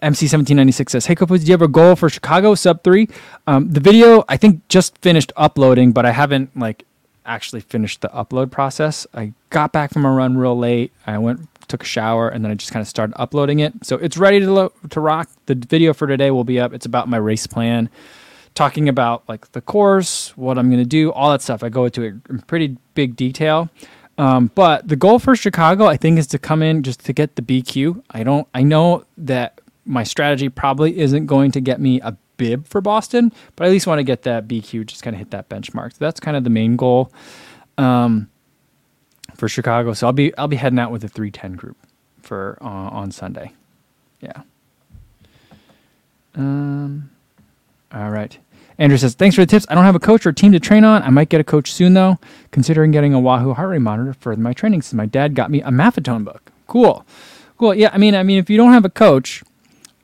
MC1796 0.00 0.90
says, 0.90 1.06
Hey, 1.06 1.16
Couples, 1.16 1.40
do 1.40 1.46
you 1.46 1.52
have 1.52 1.62
a 1.62 1.68
goal 1.68 1.96
for 1.96 2.08
Chicago 2.08 2.54
sub 2.54 2.84
three? 2.84 3.08
Um, 3.46 3.72
the 3.72 3.80
video, 3.80 4.24
I 4.28 4.36
think, 4.36 4.66
just 4.68 4.96
finished 4.98 5.32
uploading, 5.36 5.92
but 5.92 6.06
I 6.06 6.12
haven't 6.12 6.56
like 6.56 6.84
actually 7.24 7.60
finished 7.60 8.00
the 8.00 8.08
upload 8.08 8.50
process. 8.50 9.06
I 9.14 9.32
got 9.50 9.72
back 9.72 9.92
from 9.92 10.04
a 10.04 10.10
run 10.10 10.36
real 10.36 10.56
late. 10.56 10.92
I 11.06 11.18
went, 11.18 11.48
took 11.68 11.82
a 11.82 11.86
shower, 11.86 12.28
and 12.28 12.44
then 12.44 12.52
I 12.52 12.54
just 12.54 12.72
kind 12.72 12.82
of 12.82 12.88
started 12.88 13.14
uploading 13.18 13.60
it. 13.60 13.72
So 13.84 13.96
it's 13.96 14.16
ready 14.16 14.40
to 14.40 14.52
lo- 14.52 14.72
to 14.90 15.00
rock. 15.00 15.28
The 15.46 15.54
video 15.54 15.92
for 15.92 16.06
today 16.06 16.30
will 16.30 16.44
be 16.44 16.60
up. 16.60 16.72
It's 16.72 16.86
about 16.86 17.08
my 17.08 17.16
race 17.16 17.46
plan, 17.46 17.88
talking 18.54 18.88
about 18.88 19.28
like 19.28 19.52
the 19.52 19.60
course, 19.60 20.36
what 20.36 20.58
I'm 20.58 20.68
going 20.68 20.82
to 20.82 20.88
do, 20.88 21.12
all 21.12 21.30
that 21.30 21.42
stuff. 21.42 21.62
I 21.62 21.68
go 21.68 21.84
into 21.84 22.02
it 22.02 22.14
in 22.28 22.40
pretty 22.40 22.76
big 22.94 23.16
detail. 23.16 23.70
Um, 24.18 24.50
but 24.54 24.86
the 24.86 24.96
goal 24.96 25.18
for 25.18 25.34
Chicago, 25.34 25.86
I 25.86 25.96
think, 25.96 26.18
is 26.18 26.26
to 26.28 26.38
come 26.38 26.62
in 26.62 26.82
just 26.82 27.04
to 27.06 27.12
get 27.12 27.36
the 27.36 27.42
BQ. 27.42 28.02
I 28.10 28.22
don't. 28.22 28.46
I 28.54 28.62
know 28.62 29.04
that 29.18 29.60
my 29.84 30.04
strategy 30.04 30.48
probably 30.48 30.98
isn't 30.98 31.26
going 31.26 31.50
to 31.52 31.60
get 31.60 31.80
me 31.80 32.00
a 32.00 32.16
bib 32.36 32.66
for 32.66 32.80
Boston, 32.80 33.32
but 33.56 33.64
I 33.64 33.68
at 33.68 33.70
least 33.70 33.86
want 33.86 33.98
to 33.98 34.04
get 34.04 34.22
that 34.22 34.48
BQ, 34.48 34.86
just 34.86 35.02
kind 35.02 35.14
of 35.14 35.18
hit 35.18 35.30
that 35.30 35.48
benchmark. 35.48 35.92
So 35.92 35.98
that's 36.00 36.20
kind 36.20 36.36
of 36.36 36.44
the 36.44 36.50
main 36.50 36.76
goal 36.76 37.12
um, 37.78 38.28
for 39.34 39.48
Chicago. 39.48 39.92
So 39.92 40.06
I'll 40.06 40.12
be 40.12 40.36
I'll 40.36 40.48
be 40.48 40.56
heading 40.56 40.78
out 40.78 40.90
with 40.90 41.04
a 41.04 41.08
310 41.08 41.52
group 41.54 41.76
for 42.20 42.58
uh, 42.60 42.66
on 42.66 43.10
Sunday. 43.10 43.52
Yeah. 44.20 44.42
Um. 46.34 47.10
All 47.92 48.10
right. 48.10 48.38
Andrew 48.78 48.96
says, 48.96 49.14
"Thanks 49.14 49.36
for 49.36 49.42
the 49.42 49.46
tips. 49.46 49.66
I 49.68 49.74
don't 49.74 49.84
have 49.84 49.94
a 49.94 50.00
coach 50.00 50.24
or 50.24 50.32
team 50.32 50.52
to 50.52 50.60
train 50.60 50.82
on. 50.84 51.02
I 51.02 51.10
might 51.10 51.28
get 51.28 51.40
a 51.40 51.44
coach 51.44 51.72
soon, 51.72 51.94
though. 51.94 52.18
Considering 52.50 52.90
getting 52.90 53.12
a 53.12 53.20
Wahoo 53.20 53.52
heart 53.52 53.68
rate 53.68 53.80
monitor 53.80 54.14
for 54.14 54.34
my 54.36 54.52
training. 54.52 54.82
Since 54.82 54.94
my 54.94 55.06
dad 55.06 55.34
got 55.34 55.50
me 55.50 55.60
a 55.60 55.68
Maffetone 55.68 56.24
book. 56.24 56.50
Cool, 56.66 57.04
cool. 57.58 57.74
Yeah. 57.74 57.90
I 57.92 57.98
mean, 57.98 58.14
I 58.14 58.22
mean, 58.22 58.38
if 58.38 58.48
you 58.48 58.56
don't 58.56 58.72
have 58.72 58.86
a 58.86 58.90
coach, 58.90 59.44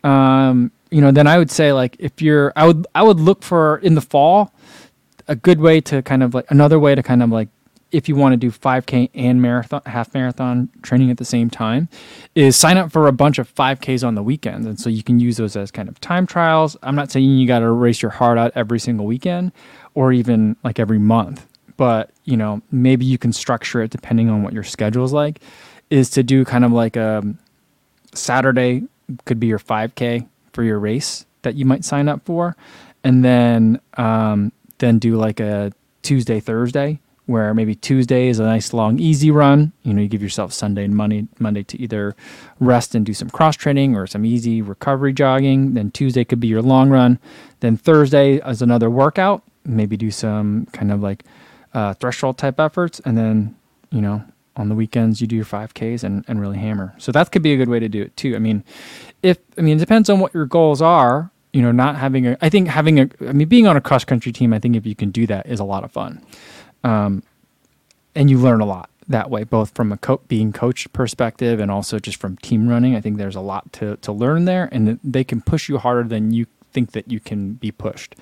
um, 0.05 0.71
you 0.91 1.01
know, 1.01 1.11
then 1.11 1.27
I 1.27 1.39
would 1.39 1.51
say 1.51 1.73
like 1.73 1.97
if 1.99 2.21
you're, 2.23 2.53
I 2.57 2.67
would, 2.67 2.87
I 2.95 3.03
would 3.03 3.21
look 3.21 3.43
for 3.43 3.79
in 3.79 3.95
the 3.95 4.01
fall 4.01 4.53
a 5.27 5.37
good 5.37 5.61
way 5.61 5.81
to 5.83 6.03
kind 6.03 6.23
of 6.23 6.35
like 6.35 6.51
another 6.51 6.79
way 6.79 6.95
to 6.95 7.03
kind 7.03 7.23
of 7.23 7.31
like 7.31 7.49
if 7.91 8.09
you 8.09 8.17
want 8.17 8.35
to 8.35 8.37
do 8.37 8.51
5k 8.51 9.11
and 9.15 9.41
marathon 9.41 9.81
half 9.87 10.13
marathon 10.13 10.69
training 10.83 11.11
at 11.11 11.17
the 11.17 11.25
same 11.25 11.49
time 11.49 11.89
is 12.35 12.55
sign 12.55 12.77
up 12.77 12.93
for 12.93 13.07
a 13.07 13.13
bunch 13.13 13.39
of 13.39 13.55
5ks 13.55 14.07
on 14.07 14.15
the 14.15 14.23
weekends. 14.23 14.67
And 14.67 14.79
so 14.79 14.91
you 14.91 15.03
can 15.03 15.21
use 15.21 15.39
those 15.39 15.57
as 15.57 15.71
kind 15.71 15.89
of 15.89 15.99
time 16.01 16.27
trials. 16.27 16.77
I'm 16.83 16.95
not 16.95 17.11
saying 17.11 17.25
you 17.25 17.47
got 17.47 17.61
to 17.61 17.71
race 17.71 18.03
your 18.03 18.11
heart 18.11 18.37
out 18.37 18.53
every 18.55 18.79
single 18.79 19.07
weekend 19.07 19.53
or 19.95 20.13
even 20.13 20.57
like 20.63 20.79
every 20.79 20.99
month 20.99 21.47
but 21.79 22.11
you 22.25 22.37
know 22.37 22.61
maybe 22.71 23.07
you 23.07 23.17
can 23.17 23.33
structure 23.33 23.81
it 23.81 23.91
depending 23.91 24.29
on 24.29 24.43
what 24.43 24.53
your 24.53 24.63
schedule 24.63 25.07
is 25.07 25.13
like 25.15 25.41
is 25.89 26.11
to 26.11 26.23
do 26.23 26.45
kind 26.45 26.67
of 26.67 26.73
like 26.73 26.97
a 26.97 27.25
saturday 28.13 28.83
could 29.25 29.41
be 29.41 29.47
your 29.47 29.59
5k 29.59 30.29
for 30.53 30.63
your 30.63 30.79
race 30.79 31.27
that 31.43 31.55
you 31.55 31.65
might 31.65 31.85
sign 31.85 32.09
up 32.09 32.25
for 32.25 32.57
and 33.05 33.25
then 33.25 33.81
um, 33.97 34.53
then 34.79 34.99
do 34.99 35.17
like 35.17 35.41
a 35.41 35.73
tuesday 36.03 36.41
thursday 36.41 37.01
where 37.29 37.53
maybe 37.53 37.75
Tuesday 37.75 38.29
is 38.29 38.39
a 38.39 38.43
nice 38.43 38.73
long 38.73 38.99
easy 38.99 39.31
run. 39.31 39.71
You 39.83 39.93
know, 39.93 40.01
you 40.01 40.09
give 40.09 40.23
yourself 40.23 40.51
Sunday 40.51 40.85
and 40.85 40.97
Monday 40.97 41.29
Monday 41.39 41.63
to 41.63 41.79
either 41.79 42.17
rest 42.59 42.95
and 42.95 43.05
do 43.05 43.13
some 43.13 43.29
cross 43.29 43.55
training 43.55 43.95
or 43.95 44.07
some 44.07 44.25
easy 44.25 44.63
recovery 44.63 45.13
jogging. 45.13 45.75
Then 45.75 45.91
Tuesday 45.91 46.25
could 46.25 46.41
be 46.41 46.49
your 46.49 46.63
long 46.63 46.89
run. 46.89 47.19
Then 47.61 47.77
Thursday 47.77 48.37
is 48.37 48.63
another 48.63 48.89
workout. 48.89 49.43
Maybe 49.67 49.99
do 49.99 50.11
some 50.11 50.67
kind 50.73 50.91
of 50.91 51.03
like 51.03 51.23
uh, 51.75 51.93
threshold 51.95 52.39
type 52.39 52.59
efforts, 52.59 52.99
and 53.01 53.19
then 53.19 53.55
you 53.91 54.01
know 54.01 54.25
on 54.59 54.69
the 54.69 54.75
weekends 54.75 55.21
you 55.21 55.27
do 55.27 55.37
your 55.37 55.45
5Ks 55.45 56.05
and, 56.05 56.25
and 56.29 56.41
really 56.41 56.59
hammer. 56.59 56.95
So 56.99 57.13
that 57.13 57.31
could 57.31 57.43
be 57.43 57.53
a 57.53 57.57
good 57.57 57.69
way 57.69 57.79
to 57.79 57.89
do 57.89 58.03
it 58.03 58.17
too. 58.17 58.37
I 58.37 58.39
mean, 58.39 58.65
if 59.23 59.39
I 59.57 59.63
mean 59.63 59.77
it 59.77 59.81
depends 59.81 60.11
on 60.11 60.21
what 60.21 60.35
your 60.35 60.47
goals 60.47 60.83
are. 60.83 61.31
You 61.53 61.63
know, 61.63 61.73
not 61.73 61.97
having 61.97 62.27
a 62.27 62.37
I 62.43 62.51
think 62.51 62.69
having 62.69 63.01
a 63.01 63.09
I 63.27 63.33
mean 63.33 63.49
being 63.49 63.67
on 63.67 63.77
a 63.77 63.81
cross 63.81 64.05
country 64.05 64.33
team, 64.33 64.53
I 64.53 64.59
think 64.59 64.77
if 64.77 64.85
you 64.85 64.95
can 64.95 65.11
do 65.11 65.27
that 65.29 65.47
is 65.47 65.61
a 65.61 65.65
lot 65.65 65.83
of 65.83 65.91
fun. 65.91 66.23
Um, 66.85 67.23
and 68.15 68.29
you 68.29 68.39
learn 68.39 68.61
a 68.61 68.67
lot 68.67 68.91
that 69.09 69.31
way, 69.31 69.45
both 69.45 69.71
from 69.75 69.91
a 69.91 69.97
co- 69.97 70.21
being 70.29 70.53
coach 70.53 70.93
perspective 70.93 71.61
and 71.61 71.71
also 71.71 71.99
just 71.99 72.21
from 72.21 72.37
team 72.37 72.69
running. 72.69 72.95
I 72.95 73.01
think 73.01 73.17
there's 73.17 73.37
a 73.37 73.41
lot 73.41 73.73
to, 73.75 73.97
to 73.97 74.13
learn 74.13 74.45
there, 74.45 74.69
and 74.71 75.01
they 75.03 75.25
can 75.25 75.41
push 75.41 75.69
you 75.69 75.79
harder 75.79 76.07
than 76.07 76.33
you 76.33 76.47
think 76.73 76.93
that 76.93 77.11
you 77.11 77.21
can 77.21 77.55
be 77.55 77.71
pushed. 77.71 78.15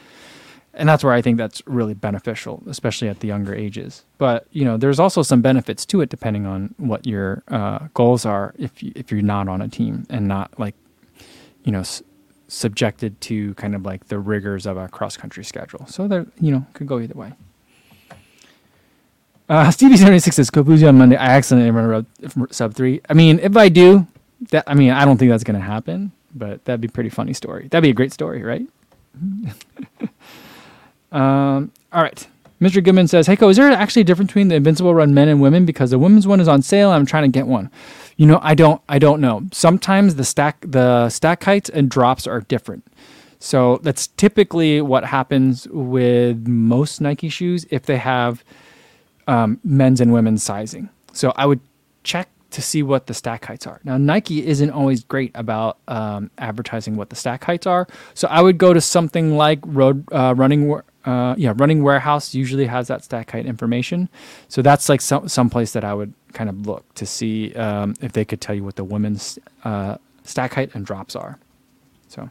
And 0.79 0.87
that's 0.89 1.03
where 1.03 1.15
I 1.15 1.23
think 1.23 1.39
that's 1.39 1.63
really 1.67 1.95
beneficial, 1.95 2.63
especially 2.69 3.09
at 3.09 3.21
the 3.21 3.29
younger 3.29 3.55
ages. 3.55 4.05
But 4.19 4.47
you 4.53 4.65
know, 4.65 4.77
there's 4.77 5.01
also 5.01 5.23
some 5.23 5.41
benefits 5.41 5.87
to 5.87 6.03
it 6.03 6.11
depending 6.11 6.45
on 6.45 6.75
what 6.77 7.07
your 7.07 7.43
uh, 7.49 7.89
goals 7.95 8.27
are. 8.27 8.55
If 8.59 8.83
you, 8.83 8.93
if 8.95 9.11
you're 9.11 9.23
not 9.23 9.49
on 9.49 9.63
a 9.63 9.69
team 9.69 10.07
and 10.11 10.29
not 10.29 10.59
like, 10.61 10.75
you 11.65 11.73
know, 11.73 11.81
s- 11.81 12.03
subjected 12.49 13.19
to 13.23 13.55
kind 13.55 13.75
of 13.75 13.87
like 13.87 14.09
the 14.09 14.19
rigors 14.19 14.67
of 14.67 14.77
a 14.77 14.87
cross 14.89 15.17
country 15.17 15.45
schedule, 15.45 15.87
so 15.87 16.07
there, 16.07 16.27
you 16.41 16.53
know, 16.53 16.67
could 16.75 16.87
go 16.87 17.01
either 17.01 17.15
way. 17.15 17.33
Uh, 19.49 19.71
Stevie 19.77 19.97
seventy 19.97 20.19
six 20.19 20.37
says 20.37 20.51
Kofuzi 20.51 20.87
on 20.87 20.99
Monday. 20.99 21.17
I 21.17 21.37
accidentally 21.37 21.71
run 21.71 22.07
a 22.23 22.53
sub 22.53 22.75
three. 22.75 23.01
I 23.09 23.15
mean, 23.15 23.39
if 23.39 23.57
I 23.57 23.71
do, 23.71 24.07
that 24.51 24.65
I 24.67 24.75
mean, 24.75 24.91
I 24.91 25.05
don't 25.07 25.17
think 25.17 25.31
that's 25.31 25.45
going 25.45 25.59
to 25.59 25.67
happen, 25.67 26.13
but 26.35 26.65
that'd 26.67 26.83
be 26.83 26.89
a 26.89 26.91
pretty 26.91 27.11
funny 27.11 27.33
story. 27.33 27.69
That'd 27.69 27.83
be 27.83 27.91
a 27.91 27.95
great 27.95 28.13
story, 28.13 28.43
right? 28.43 28.67
um, 31.17 31.73
all 31.93 32.03
right. 32.03 32.27
Mr. 32.61 32.83
Goodman 32.83 33.07
says, 33.07 33.27
"Hey, 33.27 33.37
Co, 33.37 33.49
is 33.49 33.57
there 33.57 33.71
actually 33.71 34.03
a 34.03 34.05
difference 34.05 34.29
between 34.29 34.49
the 34.49 34.55
Invincible 34.55 34.95
Run 34.95 35.13
men 35.13 35.29
and 35.29 35.41
women? 35.41 35.67
Because 35.67 35.91
the 35.91 35.99
women's 35.99 36.27
one 36.27 36.41
is 36.41 36.49
on 36.49 36.63
sale. 36.63 36.91
and 36.91 36.97
I'm 36.97 37.07
trying 37.07 37.31
to 37.31 37.39
get 37.39 37.47
one. 37.47 37.71
You 38.17 38.27
know, 38.27 38.41
I 38.43 38.55
don't, 38.55 38.81
I 38.89 38.99
don't 38.99 39.21
know. 39.21 39.43
Sometimes 39.53 40.15
the 40.15 40.25
stack, 40.25 40.57
the 40.63 41.11
stack 41.11 41.45
heights 41.45 41.69
and 41.69 41.91
drops 41.91 42.27
are 42.27 42.41
different. 42.41 42.87
So 43.39 43.79
that's 43.83 44.07
typically 44.07 44.81
what 44.81 45.05
happens 45.05 45.69
with 45.69 46.49
most 46.49 47.01
Nike 47.01 47.29
shoes 47.29 47.67
if 47.71 47.85
they 47.85 47.99
have 47.99 48.43
um, 49.27 49.61
men's 49.63 50.01
and 50.01 50.13
women's 50.13 50.43
sizing. 50.43 50.89
So 51.13 51.33
I 51.37 51.45
would 51.45 51.61
check 52.05 52.29
to 52.53 52.63
see 52.63 52.83
what 52.83 53.07
the 53.07 53.13
stack 53.13 53.45
heights 53.45 53.67
are. 53.67 53.81
Now 53.85 53.99
Nike 53.99 54.47
isn't 54.47 54.71
always 54.71 55.05
great 55.05 55.31
about 55.35 55.77
um, 55.89 56.31
advertising 56.39 56.97
what 56.97 57.11
the 57.11 57.17
stack 57.17 57.45
heights 57.45 57.67
are. 57.67 57.87
So 58.15 58.29
I 58.29 58.41
would 58.41 58.57
go 58.57 58.73
to 58.73 58.81
something 58.81 59.37
like 59.37 59.59
Road 59.65 60.11
uh, 60.13 60.35
Running. 60.37 60.81
Uh, 61.07 61.35
yeah, 61.39 61.55
Running 61.57 61.83
Warehouse 61.83 62.35
usually 62.35 62.67
has 62.67 62.89
that 62.89 63.05
stack 63.05 63.31
height 63.31 63.47
information. 63.47 64.09
So 64.49 64.61
that's 64.61 64.89
like 64.89 65.01
some 65.01 65.29
some 65.29 65.49
place 65.49 65.73
that 65.73 65.85
I 65.85 65.95
would 65.95 66.13
kind 66.33 66.51
of 66.51 66.67
look 66.67 66.93
to 66.95 67.07
see 67.07 67.55
um, 67.55 67.95
if 68.01 68.13
they 68.13 68.25
could 68.25 68.41
tell 68.41 68.55
you 68.55 68.65
what 68.65 68.77
the 68.77 68.85
women's 68.85 69.39
uh, 69.65 69.99
stack 70.25 70.55
height 70.55 70.75
and 70.75 70.85
drops 70.85 71.15
are. 71.17 71.39
So. 72.09 72.29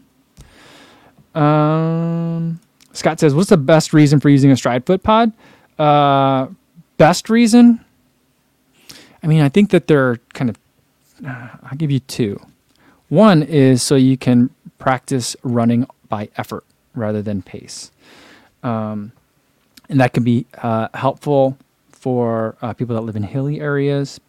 Um, 1.40 2.60
Scott 2.94 3.20
says, 3.20 3.34
"What's 3.34 3.50
the 3.50 3.58
best 3.58 3.94
reason 3.94 4.20
for 4.20 4.30
using 4.30 4.52
a 4.52 4.56
Stryd 4.56 4.86
Foot 4.86 5.04
Pod?" 5.04 5.32
Uh, 5.80 6.48
best 6.98 7.30
reason? 7.30 7.84
I 9.24 9.28
mean, 9.28 9.42
I 9.42 9.50
think 9.50 9.72
that 9.72 9.88
they're 9.88 10.18
kind 10.34 10.50
of. 10.50 10.58
Uh, 11.26 11.48
I'll 11.64 11.78
give 11.78 11.92
you 11.92 12.00
two. 12.00 12.40
One 13.10 13.44
is 13.44 13.82
so 13.84 13.96
you 13.96 14.18
can 14.18 14.50
practice 14.78 15.36
running 15.44 15.88
by 16.10 16.30
effort 16.38 16.64
rather 16.94 17.22
than 17.22 17.42
pace, 17.42 17.92
um, 18.66 19.12
and 19.88 20.00
that 20.02 20.14
can 20.14 20.24
be 20.24 20.48
uh, 20.58 20.88
helpful 20.94 21.58
for 21.92 22.58
uh, 22.62 22.74
people 22.74 22.96
that 22.96 23.02
live 23.02 23.16
in 23.16 23.24
hilly 23.24 23.62
areas. 23.62 24.20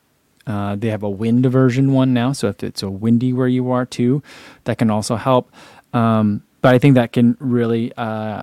Uh, 0.46 0.76
they 0.76 0.88
have 0.88 1.02
a 1.02 1.10
wind 1.10 1.44
aversion 1.46 1.92
one 1.92 2.12
now, 2.12 2.32
so 2.32 2.48
if 2.48 2.62
it's 2.62 2.82
a 2.82 2.90
windy 2.90 3.32
where 3.32 3.48
you 3.48 3.70
are 3.70 3.86
too, 3.86 4.22
that 4.64 4.78
can 4.78 4.90
also 4.90 5.16
help. 5.16 5.50
Um, 5.92 6.42
but 6.60 6.74
I 6.74 6.78
think 6.78 6.94
that 6.94 7.12
can 7.12 7.36
really 7.40 7.92
uh, 7.96 8.42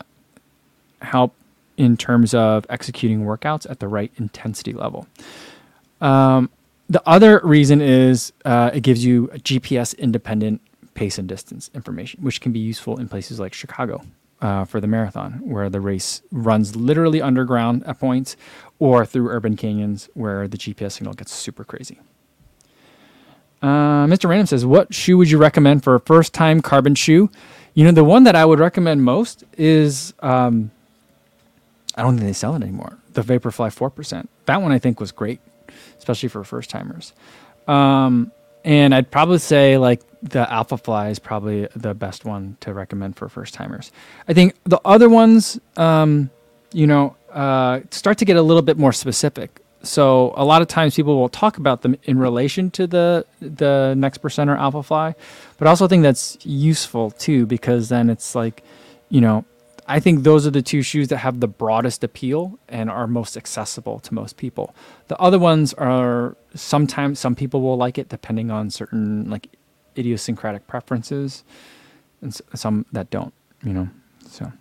help 1.02 1.36
in 1.78 1.96
terms 1.96 2.34
of 2.34 2.66
executing 2.70 3.22
workouts 3.22 3.70
at 3.70 3.80
the 3.80 3.88
right 3.88 4.12
intensity 4.18 4.74
level. 4.74 5.08
Um, 6.02 6.50
the 6.90 7.02
other 7.08 7.40
reason 7.44 7.82
is 7.82 8.34
uh, 8.44 8.72
it 8.74 8.82
gives 8.82 9.06
you 9.06 9.28
GPS 9.28 9.98
independent 9.98 10.62
pace 10.96 11.18
and 11.18 11.28
distance 11.28 11.70
information, 11.74 12.22
which 12.24 12.42
can 12.42 12.52
be 12.52 12.60
useful 12.60 13.00
in 13.00 13.08
places 13.08 13.40
like 13.40 13.54
Chicago 13.54 14.02
uh, 14.44 14.66
for 14.66 14.82
the 14.82 14.88
marathon, 14.88 15.40
where 15.44 15.70
the 15.70 15.80
race 15.80 16.22
runs 16.32 16.76
literally 16.76 17.22
underground 17.22 17.84
at 17.86 18.00
points, 18.00 18.36
or 18.78 19.06
through 19.06 19.30
urban 19.30 19.56
canyons 19.56 20.10
where 20.14 20.48
the 20.48 20.58
GPS 20.58 20.92
signal 20.94 21.14
gets 21.14 21.32
super 21.32 21.64
crazy. 21.64 22.00
Uh, 23.62 24.06
Mr. 24.06 24.30
Random 24.30 24.46
says, 24.46 24.66
What 24.66 24.94
shoe 24.94 25.18
would 25.18 25.32
you 25.32 25.38
recommend 25.38 25.84
for 25.84 25.96
a 25.96 26.00
first 26.02 26.34
time 26.34 26.62
carbon 26.62 26.94
shoe? 26.94 27.32
You 27.74 27.86
know, 27.86 27.92
the 27.92 28.04
one 28.04 28.26
that 28.26 28.36
I 28.36 28.44
would 28.44 28.60
recommend 28.60 29.04
most 29.04 29.46
is 29.58 30.14
um, 30.20 30.70
I 31.96 32.02
don't 32.02 32.18
think 32.18 32.28
they 32.28 32.34
sell 32.34 32.54
it 32.56 32.62
anymore. 32.62 32.98
The 33.14 33.22
Vaporfly 33.22 33.74
4%. 33.74 34.28
That 34.46 34.62
one 34.62 34.74
I 34.74 34.80
think 34.80 35.00
was 35.00 35.14
great, 35.14 35.40
especially 35.98 36.28
for 36.28 36.44
first 36.44 36.70
timers. 36.70 37.14
Um, 37.68 38.32
and 38.64 38.96
I'd 38.96 39.12
probably 39.12 39.40
say 39.40 39.78
like 39.78 40.02
the 40.22 40.46
Alphafly 40.46 41.12
is 41.12 41.20
probably 41.20 41.68
the 41.76 41.94
best 41.94 42.24
one 42.24 42.58
to 42.62 42.74
recommend 42.74 43.18
for 43.18 43.28
first 43.28 43.54
timers. 43.54 43.92
I 44.28 44.34
think 44.34 44.56
the 44.64 44.80
other 44.86 45.10
ones, 45.10 45.60
um, 45.76 46.30
you 46.72 46.88
know, 46.88 47.16
uh, 47.32 47.82
start 47.92 48.18
to 48.20 48.26
get 48.26 48.38
a 48.38 48.42
little 48.42 48.62
bit 48.62 48.78
more 48.78 48.94
specific. 48.94 49.60
So 49.84 50.34
a 50.38 50.46
lot 50.46 50.62
of 50.62 50.70
times 50.70 50.96
people 50.96 51.20
will 51.20 51.28
talk 51.28 51.58
about 51.58 51.82
them 51.82 51.98
in 52.04 52.18
relation 52.18 52.72
to 52.72 52.88
the 52.88 53.26
the 53.42 53.94
next 53.98 54.22
percenter 54.22 54.58
Alphafly, 54.58 55.14
but 55.58 55.68
I 55.68 55.70
also 55.70 55.90
think 55.90 56.04
that's 56.04 56.38
useful 56.46 57.12
too 57.12 57.46
because 57.46 57.90
then 57.90 58.10
it's 58.10 58.34
like, 58.34 58.64
you 59.10 59.20
know, 59.20 59.44
I 59.88 60.00
think 60.00 60.24
those 60.24 60.48
are 60.48 60.52
the 60.52 60.62
two 60.62 60.82
shoes 60.82 61.10
that 61.10 61.18
have 61.18 61.40
the 61.40 61.48
broadest 61.48 62.04
appeal 62.04 62.58
and 62.70 62.90
are 62.90 63.08
most 63.08 63.36
accessible 63.36 64.00
to 64.00 64.14
most 64.14 64.38
people. 64.38 64.74
The 65.08 65.18
other 65.20 65.40
ones 65.40 65.74
are 65.74 66.38
sometimes 66.56 67.20
some 67.20 67.36
people 67.36 67.62
will 67.62 67.78
like 67.78 67.98
it 67.98 68.10
depending 68.10 68.50
on 68.50 68.70
certain 68.70 69.30
like 69.30 69.50
idiosyncratic 69.98 70.68
preferences, 70.68 71.44
and 72.22 72.40
some 72.54 72.86
that 72.92 73.10
don't. 73.10 73.34
You 73.64 73.74
know, 73.74 73.90
so 74.28 74.52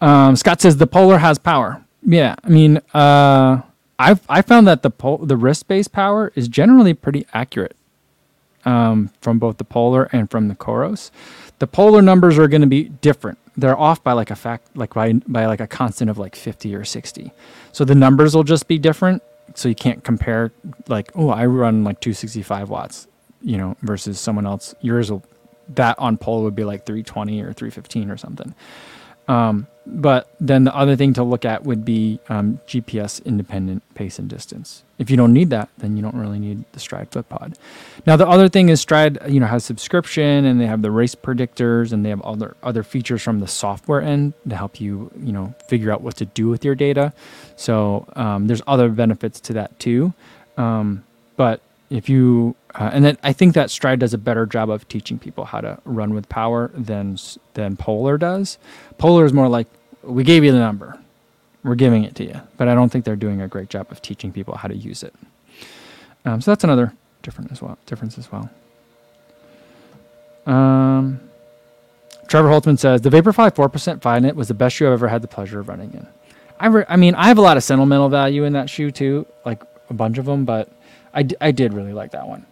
um, 0.00 0.36
Scott 0.36 0.60
says 0.60 0.76
the 0.76 0.86
Polar 0.86 1.18
has 1.18 1.38
power. 1.38 1.84
Yeah, 2.02 2.36
I 2.44 2.48
mean, 2.48 2.80
uh, 2.92 3.62
I've 3.98 4.20
I 4.28 4.42
found 4.42 4.66
that 4.66 4.82
the 4.82 4.90
pol- 4.90 5.18
the 5.18 5.36
wrist 5.36 5.68
based 5.68 5.92
power 5.92 6.32
is 6.34 6.48
generally 6.48 6.94
pretty 6.94 7.26
accurate 7.32 7.76
um, 8.64 9.10
from 9.20 9.38
both 9.38 9.58
the 9.58 9.64
Polar 9.64 10.08
and 10.12 10.30
from 10.30 10.48
the 10.48 10.54
Coros. 10.54 11.10
The 11.58 11.66
Polar 11.66 12.02
numbers 12.02 12.38
are 12.38 12.48
going 12.48 12.60
to 12.60 12.66
be 12.66 12.84
different 12.84 13.38
they're 13.56 13.78
off 13.78 14.02
by 14.02 14.12
like 14.12 14.30
a 14.30 14.36
fact 14.36 14.76
like 14.76 14.94
by 14.94 15.12
by 15.28 15.46
like 15.46 15.60
a 15.60 15.66
constant 15.66 16.10
of 16.10 16.18
like 16.18 16.34
50 16.36 16.74
or 16.74 16.84
60 16.84 17.32
so 17.72 17.84
the 17.84 17.94
numbers 17.94 18.34
will 18.34 18.44
just 18.44 18.66
be 18.68 18.78
different 18.78 19.22
so 19.54 19.68
you 19.68 19.74
can't 19.74 20.02
compare 20.04 20.52
like 20.88 21.10
oh 21.14 21.30
i 21.30 21.46
run 21.46 21.84
like 21.84 22.00
265 22.00 22.70
watts 22.70 23.06
you 23.44 23.58
know 23.58 23.76
versus 23.82 24.18
someone 24.18 24.46
else. 24.46 24.74
Yours 24.80 25.10
will 25.10 25.22
that 25.68 25.98
on 25.98 26.16
pole 26.16 26.42
would 26.42 26.54
be 26.56 26.64
like 26.64 26.84
320 26.84 27.40
or 27.42 27.52
315 27.52 28.10
or 28.10 28.16
something. 28.16 28.54
Um, 29.28 29.66
but 29.86 30.28
then 30.40 30.64
the 30.64 30.74
other 30.74 30.96
thing 30.96 31.12
to 31.14 31.22
look 31.22 31.44
at 31.44 31.64
would 31.64 31.84
be 31.84 32.18
um, 32.28 32.60
GPS 32.66 33.22
independent 33.24 33.82
pace 33.94 34.18
and 34.18 34.28
distance. 34.28 34.82
If 34.98 35.10
you 35.10 35.16
don't 35.16 35.32
need 35.32 35.50
that, 35.50 35.68
then 35.78 35.96
you 35.96 36.02
don't 36.02 36.14
really 36.14 36.38
need 36.38 36.64
the 36.72 36.80
Stryd 36.80 37.10
Foot 37.10 37.28
Pod. 37.28 37.58
Now 38.06 38.16
the 38.16 38.26
other 38.26 38.48
thing 38.48 38.70
is 38.70 38.84
Stryd, 38.84 39.30
you 39.30 39.40
know, 39.40 39.46
has 39.46 39.64
subscription 39.64 40.44
and 40.44 40.60
they 40.60 40.66
have 40.66 40.82
the 40.82 40.90
race 40.90 41.14
predictors 41.14 41.92
and 41.92 42.04
they 42.04 42.10
have 42.10 42.22
other 42.22 42.56
other 42.62 42.82
features 42.82 43.22
from 43.22 43.40
the 43.40 43.48
software 43.48 44.00
end 44.00 44.32
to 44.48 44.56
help 44.56 44.80
you, 44.80 45.10
you 45.20 45.32
know, 45.32 45.54
figure 45.68 45.90
out 45.90 46.00
what 46.00 46.16
to 46.16 46.24
do 46.24 46.48
with 46.48 46.64
your 46.64 46.74
data. 46.74 47.12
So 47.56 48.06
um, 48.16 48.46
there's 48.46 48.62
other 48.66 48.88
benefits 48.88 49.40
to 49.40 49.52
that 49.54 49.78
too. 49.78 50.14
Um, 50.56 51.04
but 51.36 51.60
if 51.90 52.08
you 52.08 52.56
uh, 52.74 52.90
and 52.92 53.04
then 53.04 53.16
I 53.22 53.32
think 53.32 53.54
that 53.54 53.68
Stryd 53.68 54.00
does 54.00 54.14
a 54.14 54.18
better 54.18 54.46
job 54.46 54.68
of 54.70 54.88
teaching 54.88 55.18
people 55.18 55.44
how 55.44 55.60
to 55.60 55.78
run 55.84 56.12
with 56.14 56.28
power 56.28 56.70
than 56.74 57.18
than 57.54 57.76
Polar 57.76 58.18
does. 58.18 58.58
Polar 58.98 59.24
is 59.24 59.32
more 59.32 59.48
like 59.48 59.68
we 60.02 60.24
gave 60.24 60.44
you 60.44 60.52
the 60.52 60.58
number, 60.58 60.98
we're 61.62 61.76
giving 61.76 62.04
it 62.04 62.14
to 62.16 62.24
you, 62.24 62.40
but 62.56 62.68
I 62.68 62.74
don't 62.74 62.90
think 62.90 63.04
they're 63.04 63.16
doing 63.16 63.40
a 63.40 63.48
great 63.48 63.70
job 63.70 63.86
of 63.90 64.02
teaching 64.02 64.32
people 64.32 64.56
how 64.56 64.68
to 64.68 64.76
use 64.76 65.02
it. 65.02 65.14
Um, 66.24 66.40
so 66.40 66.50
that's 66.50 66.64
another 66.64 66.92
different 67.22 67.52
as 67.52 67.62
well 67.62 67.78
difference 67.86 68.18
as 68.18 68.30
well. 68.30 68.50
Um, 70.46 71.20
Trevor 72.28 72.48
Holtzman 72.48 72.78
says 72.78 73.00
the 73.00 73.10
Vaporfly 73.10 73.54
4% 73.54 74.00
Flyknit 74.00 74.34
was 74.34 74.48
the 74.48 74.54
best 74.54 74.76
shoe 74.76 74.86
I've 74.86 74.92
ever 74.94 75.08
had 75.08 75.22
the 75.22 75.28
pleasure 75.28 75.60
of 75.60 75.68
running 75.68 75.92
in. 75.94 76.06
I, 76.58 76.66
re- 76.66 76.84
I 76.88 76.96
mean, 76.96 77.14
I 77.14 77.28
have 77.28 77.38
a 77.38 77.42
lot 77.42 77.56
of 77.56 77.64
sentimental 77.64 78.08
value 78.08 78.44
in 78.44 78.52
that 78.54 78.68
shoe 78.70 78.90
too, 78.90 79.26
like 79.44 79.62
a 79.90 79.94
bunch 79.94 80.18
of 80.18 80.24
them, 80.26 80.44
but 80.44 80.70
I, 81.12 81.22
d- 81.22 81.36
I 81.40 81.50
did 81.50 81.72
really 81.72 81.92
like 81.92 82.12
that 82.12 82.26
one. 82.26 82.46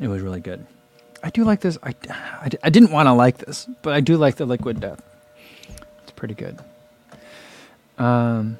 It 0.00 0.08
was 0.08 0.22
really 0.22 0.40
good. 0.40 0.64
I 1.22 1.30
do 1.30 1.44
like 1.44 1.60
this. 1.60 1.78
I, 1.82 1.94
I, 2.08 2.50
I 2.64 2.70
didn't 2.70 2.90
want 2.90 3.06
to 3.06 3.12
like 3.12 3.38
this, 3.38 3.66
but 3.82 3.92
I 3.92 4.00
do 4.00 4.16
like 4.16 4.36
the 4.36 4.46
liquid 4.46 4.80
death. 4.80 5.00
It's 6.02 6.12
pretty 6.16 6.34
good. 6.34 6.58
Um, 7.98 8.58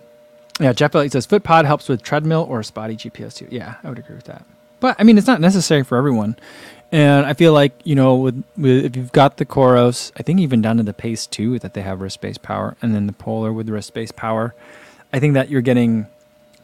yeah, 0.61 0.73
Jeff 0.73 0.95
Elliott 0.95 1.13
says 1.13 1.27
FootPod 1.27 1.65
helps 1.65 1.89
with 1.89 2.03
treadmill 2.03 2.47
or 2.49 2.63
spotty 2.63 2.95
GPS 2.95 3.37
too. 3.37 3.49
Yeah, 3.51 3.77
I 3.83 3.89
would 3.89 3.99
agree 3.99 4.15
with 4.15 4.27
that. 4.27 4.45
But 4.81 4.97
I 4.99 5.05
mean, 5.05 5.19
it's 5.19 5.27
not 5.27 5.41
necessary 5.41 5.83
for 5.83 5.97
everyone. 5.97 6.37
And 6.93 7.25
I 7.25 7.33
feel 7.33 7.53
like 7.53 7.73
you 7.85 7.95
know, 7.95 8.17
with, 8.17 8.45
with 8.57 8.85
if 8.85 8.97
you've 8.97 9.13
got 9.13 9.39
the 9.39 9.47
Coros, 9.47 10.13
I 10.17 10.23
think 10.23 10.41
even 10.41 10.61
down 10.61 10.77
to 10.77 10.83
the 10.83 10.93
Pace 10.93 11.27
too, 11.27 11.59
that 11.61 11.75
they 11.75 11.83
have 11.83 12.01
wrist 12.01 12.21
based 12.21 12.43
power, 12.43 12.77
and 12.83 12.95
then 12.95 13.07
the 13.07 13.13
Polar 13.13 13.53
with 13.53 13.69
wrist 13.69 13.95
based 13.95 14.15
power, 14.15 14.55
I 15.13 15.19
think 15.19 15.35
that 15.35 15.49
you're 15.49 15.63
getting 15.63 16.07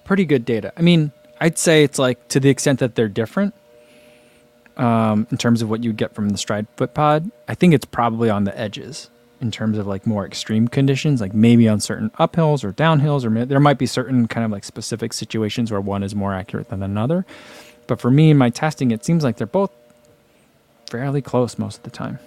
pretty 0.04 0.26
good 0.26 0.44
data. 0.44 0.72
I 0.76 0.82
mean, 0.82 1.12
I'd 1.40 1.58
say 1.58 1.82
it's 1.82 1.98
like 1.98 2.28
to 2.28 2.40
the 2.40 2.50
extent 2.50 2.80
that 2.80 2.94
they're 2.94 3.08
different, 3.08 3.54
um, 4.78 5.26
in 5.30 5.36
terms 5.36 5.60
of 5.60 5.68
what 5.68 5.84
you'd 5.84 5.96
get 5.96 6.14
from 6.14 6.30
the 6.30 6.36
Stryd 6.36 6.66
Foot 6.76 6.94
Pod. 6.94 7.30
I 7.46 7.54
think 7.54 7.74
it's 7.74 7.84
probably 7.84 8.30
on 8.30 8.44
the 8.44 8.58
edges 8.58 9.10
in 9.40 9.50
terms 9.50 9.78
of 9.78 9.86
like 9.86 10.06
more 10.06 10.26
extreme 10.26 10.66
conditions, 10.68 11.20
like 11.20 11.34
maybe 11.34 11.68
on 11.68 11.80
certain 11.80 12.10
uphills 12.10 12.64
or 12.64 12.72
downhills, 12.72 13.24
or 13.24 13.44
there 13.44 13.60
might 13.60 13.78
be 13.78 13.86
certain 13.86 14.26
kind 14.26 14.44
of 14.44 14.50
like 14.50 14.64
specific 14.64 15.12
situations 15.12 15.70
where 15.70 15.80
one 15.80 16.02
is 16.02 16.14
more 16.14 16.34
accurate 16.34 16.68
than 16.68 16.82
another. 16.82 17.24
But 17.86 18.00
for 18.00 18.10
me 18.10 18.30
in 18.30 18.38
my 18.38 18.50
testing, 18.50 18.90
it 18.90 19.04
seems 19.04 19.24
like 19.24 19.36
they're 19.36 19.46
both 19.46 19.70
fairly 20.90 21.22
close 21.22 21.58
most 21.58 21.78
of 21.78 21.82
the 21.84 21.90
time. 21.90 22.18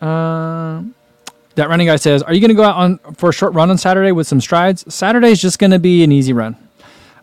Uh, 0.00 0.82
that 1.54 1.68
running 1.68 1.86
guy 1.86 1.96
says, 1.96 2.22
"Are 2.22 2.34
you 2.34 2.40
going 2.40 2.50
to 2.50 2.54
go 2.54 2.64
out 2.64 2.76
on 2.76 2.98
for 3.14 3.30
a 3.30 3.32
short 3.32 3.54
run 3.54 3.70
on 3.70 3.78
Saturday 3.78 4.12
with 4.12 4.26
some 4.26 4.40
strides?" 4.40 4.92
Saturday 4.92 5.30
is 5.30 5.40
just 5.40 5.58
going 5.58 5.70
to 5.70 5.78
be 5.78 6.04
an 6.04 6.12
easy 6.12 6.32
run. 6.32 6.56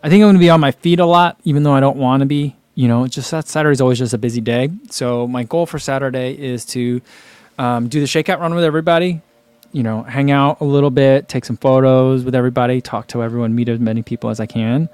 I 0.04 0.10
think 0.10 0.20
I'm 0.20 0.26
going 0.26 0.34
to 0.34 0.40
be 0.40 0.50
on 0.50 0.60
my 0.60 0.70
feet 0.70 1.00
a 1.00 1.06
lot, 1.06 1.40
even 1.44 1.62
though 1.62 1.72
I 1.72 1.80
don't 1.80 1.96
want 1.96 2.20
to 2.20 2.26
be. 2.26 2.54
You 2.74 2.88
know, 2.88 3.06
just 3.06 3.30
that 3.30 3.48
Saturday's 3.48 3.80
always 3.80 3.98
just 3.98 4.12
a 4.12 4.18
busy 4.18 4.42
day. 4.42 4.68
So 4.90 5.26
my 5.26 5.44
goal 5.44 5.64
for 5.64 5.78
Saturday 5.78 6.34
is 6.34 6.66
to 6.66 7.00
um, 7.56 7.88
do 7.88 8.00
the 8.00 8.06
shakeout 8.06 8.38
run 8.38 8.54
with 8.54 8.64
everybody. 8.64 9.22
You 9.72 9.82
know, 9.82 10.02
hang 10.02 10.30
out 10.30 10.60
a 10.60 10.64
little 10.64 10.90
bit, 10.90 11.28
take 11.28 11.46
some 11.46 11.56
photos 11.56 12.22
with 12.22 12.34
everybody, 12.34 12.82
talk 12.82 13.06
to 13.08 13.22
everyone, 13.22 13.54
meet 13.54 13.70
as 13.70 13.80
many 13.80 14.02
people 14.02 14.28
as 14.28 14.40
I 14.40 14.46
can, 14.46 14.90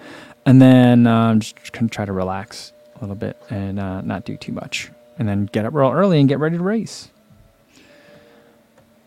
and 0.47 0.63
then 0.63 1.09
um, 1.09 1.41
just 1.41 1.57
try 1.91 2.05
to 2.05 2.13
relax 2.13 2.73
a 2.95 3.01
little 3.01 3.17
bit 3.17 3.37
and 3.51 3.81
uh, 3.81 4.03
not 4.03 4.25
do 4.25 4.37
too 4.37 4.53
much, 4.53 4.93
and 5.19 5.29
then 5.29 5.47
get 5.47 5.65
up 5.65 5.75
real 5.75 5.91
early 5.91 6.21
and 6.21 6.29
get 6.29 6.39
ready 6.39 6.57
to 6.57 6.63
race. 6.63 7.11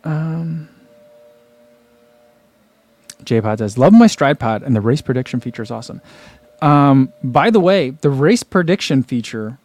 Um, 0.04 0.68
JPod 3.26 3.60
says, 3.60 3.78
"Love 3.78 3.94
my 3.94 4.08
Stryd 4.08 4.40
pod, 4.40 4.64
and 4.64 4.76
the 4.76 4.82
race 4.82 5.02
prediction 5.02 5.40
feature 5.40 5.64
is 5.64 5.72
awesome." 5.72 6.02
Um, 6.62 7.12
by 7.24 7.50
the 7.50 7.60
way, 7.60 7.92
the 7.92 8.10
race 8.10 8.44
prediction 8.44 9.04
feature 9.04 9.58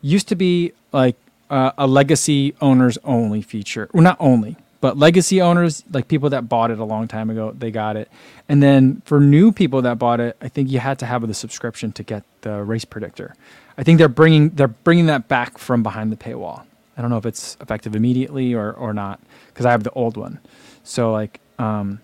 used 0.00 0.28
to 0.28 0.36
be 0.36 0.72
like 0.92 1.16
uh, 1.50 1.72
a 1.76 1.86
legacy 1.86 2.54
owners 2.60 2.98
only 3.04 3.42
feature. 3.42 3.88
Well, 3.92 4.02
not 4.02 4.16
only, 4.18 4.56
but 4.80 4.96
legacy 4.96 5.40
owners, 5.40 5.84
like 5.92 6.08
people 6.08 6.30
that 6.30 6.48
bought 6.48 6.70
it 6.70 6.78
a 6.78 6.84
long 6.84 7.08
time 7.08 7.30
ago, 7.30 7.54
they 7.56 7.70
got 7.70 7.96
it. 7.96 8.10
And 8.48 8.62
then 8.62 9.02
for 9.04 9.20
new 9.20 9.52
people 9.52 9.82
that 9.82 9.98
bought 9.98 10.20
it, 10.20 10.36
I 10.40 10.48
think 10.48 10.70
you 10.70 10.78
had 10.78 10.98
to 11.00 11.06
have 11.06 11.26
the 11.26 11.34
subscription 11.34 11.92
to 11.92 12.02
get 12.02 12.24
the 12.42 12.62
race 12.62 12.84
predictor. 12.84 13.34
I 13.78 13.82
think 13.82 13.98
they're 13.98 14.08
bringing 14.08 14.50
they're 14.50 14.68
bringing 14.68 15.06
that 15.06 15.28
back 15.28 15.58
from 15.58 15.82
behind 15.82 16.12
the 16.12 16.16
paywall. 16.16 16.64
I 16.96 17.02
don't 17.02 17.10
know 17.10 17.18
if 17.18 17.26
it's 17.26 17.56
effective 17.60 17.94
immediately 17.94 18.54
or 18.54 18.72
or 18.72 18.94
not 18.94 19.20
because 19.48 19.66
I 19.66 19.72
have 19.72 19.82
the 19.82 19.90
old 19.90 20.16
one. 20.16 20.38
So 20.84 21.12
like, 21.12 21.40
um, 21.58 22.00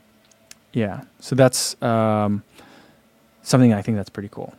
yeah. 0.72 1.02
So 1.20 1.34
that's 1.34 1.80
um, 1.82 2.42
something 3.42 3.72
I 3.72 3.82
think 3.82 3.96
that's 3.96 4.10
pretty 4.10 4.28
cool. 4.30 4.54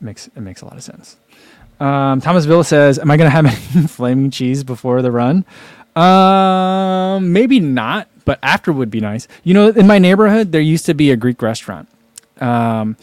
Makes 0.00 0.28
it 0.28 0.40
makes 0.40 0.62
a 0.62 0.64
lot 0.64 0.76
of 0.76 0.82
sense. 0.82 1.16
Um, 1.78 2.20
Thomas 2.20 2.44
Villa 2.44 2.64
says, 2.64 2.98
"Am 2.98 3.10
I 3.10 3.16
going 3.16 3.26
to 3.26 3.30
have 3.30 3.46
any 3.46 3.86
flaming 3.88 4.30
cheese 4.30 4.64
before 4.64 5.02
the 5.02 5.10
run?" 5.10 5.44
Um, 5.96 7.32
maybe 7.32 7.58
not, 7.60 8.08
but 8.24 8.38
after 8.42 8.72
would 8.72 8.90
be 8.90 9.00
nice. 9.00 9.26
You 9.44 9.54
know, 9.54 9.68
in 9.68 9.86
my 9.86 9.98
neighborhood, 9.98 10.52
there 10.52 10.60
used 10.60 10.86
to 10.86 10.94
be 10.94 11.10
a 11.10 11.16
Greek 11.16 11.42
restaurant. 11.42 11.88
Um, 12.40 12.96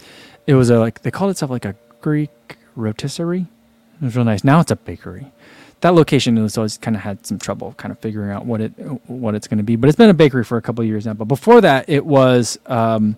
it 0.47 0.55
was 0.55 0.69
a 0.69 0.79
like 0.79 1.01
they 1.01 1.11
called 1.11 1.31
itself 1.31 1.51
like 1.51 1.65
a 1.65 1.75
Greek 2.01 2.31
rotisserie. 2.75 3.47
It 4.01 4.05
was 4.05 4.15
real 4.15 4.25
nice. 4.25 4.43
Now 4.43 4.59
it's 4.59 4.71
a 4.71 4.75
bakery. 4.75 5.31
That 5.81 5.93
location 5.93 6.37
has 6.37 6.57
always 6.57 6.77
kind 6.77 6.95
of 6.95 7.03
had 7.03 7.25
some 7.25 7.37
trouble 7.37 7.73
kind 7.77 7.91
of 7.91 7.99
figuring 7.99 8.31
out 8.31 8.45
what 8.45 8.61
it 8.61 8.71
what 9.07 9.35
it's 9.35 9.47
going 9.47 9.59
to 9.59 9.63
be, 9.63 9.75
but 9.75 9.89
it's 9.89 9.97
been 9.97 10.09
a 10.09 10.13
bakery 10.13 10.43
for 10.43 10.57
a 10.57 10.61
couple 10.61 10.83
years 10.83 11.05
now. 11.05 11.13
But 11.13 11.25
before 11.25 11.61
that, 11.61 11.87
it 11.87 12.05
was 12.05 12.57
um, 12.65 13.17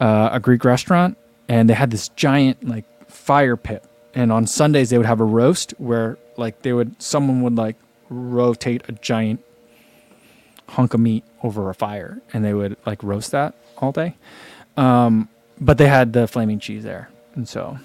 uh, 0.00 0.30
a 0.32 0.40
Greek 0.40 0.64
restaurant, 0.64 1.16
and 1.48 1.70
they 1.70 1.74
had 1.74 1.90
this 1.90 2.08
giant 2.08 2.66
like 2.66 2.84
fire 3.08 3.56
pit 3.56 3.84
and 4.16 4.32
on 4.32 4.46
Sundays 4.46 4.90
they 4.90 4.96
would 4.96 5.06
have 5.06 5.20
a 5.20 5.24
roast 5.24 5.72
where 5.78 6.18
like 6.36 6.62
they 6.62 6.72
would 6.72 7.00
someone 7.00 7.42
would 7.42 7.54
like 7.54 7.76
rotate 8.08 8.82
a 8.88 8.92
giant 8.92 9.40
hunk 10.70 10.94
of 10.94 11.00
meat 11.00 11.22
over 11.44 11.70
a 11.70 11.74
fire 11.74 12.20
and 12.32 12.44
they 12.44 12.54
would 12.54 12.76
like 12.86 13.02
roast 13.04 13.30
that 13.30 13.54
all 13.76 13.92
day. 13.92 14.16
Um, 14.76 15.28
but 15.60 15.78
they 15.78 15.86
had 15.86 16.12
the 16.12 16.26
flaming 16.26 16.58
cheese 16.58 16.82
there, 16.82 17.08
and 17.34 17.48
so 17.48 17.78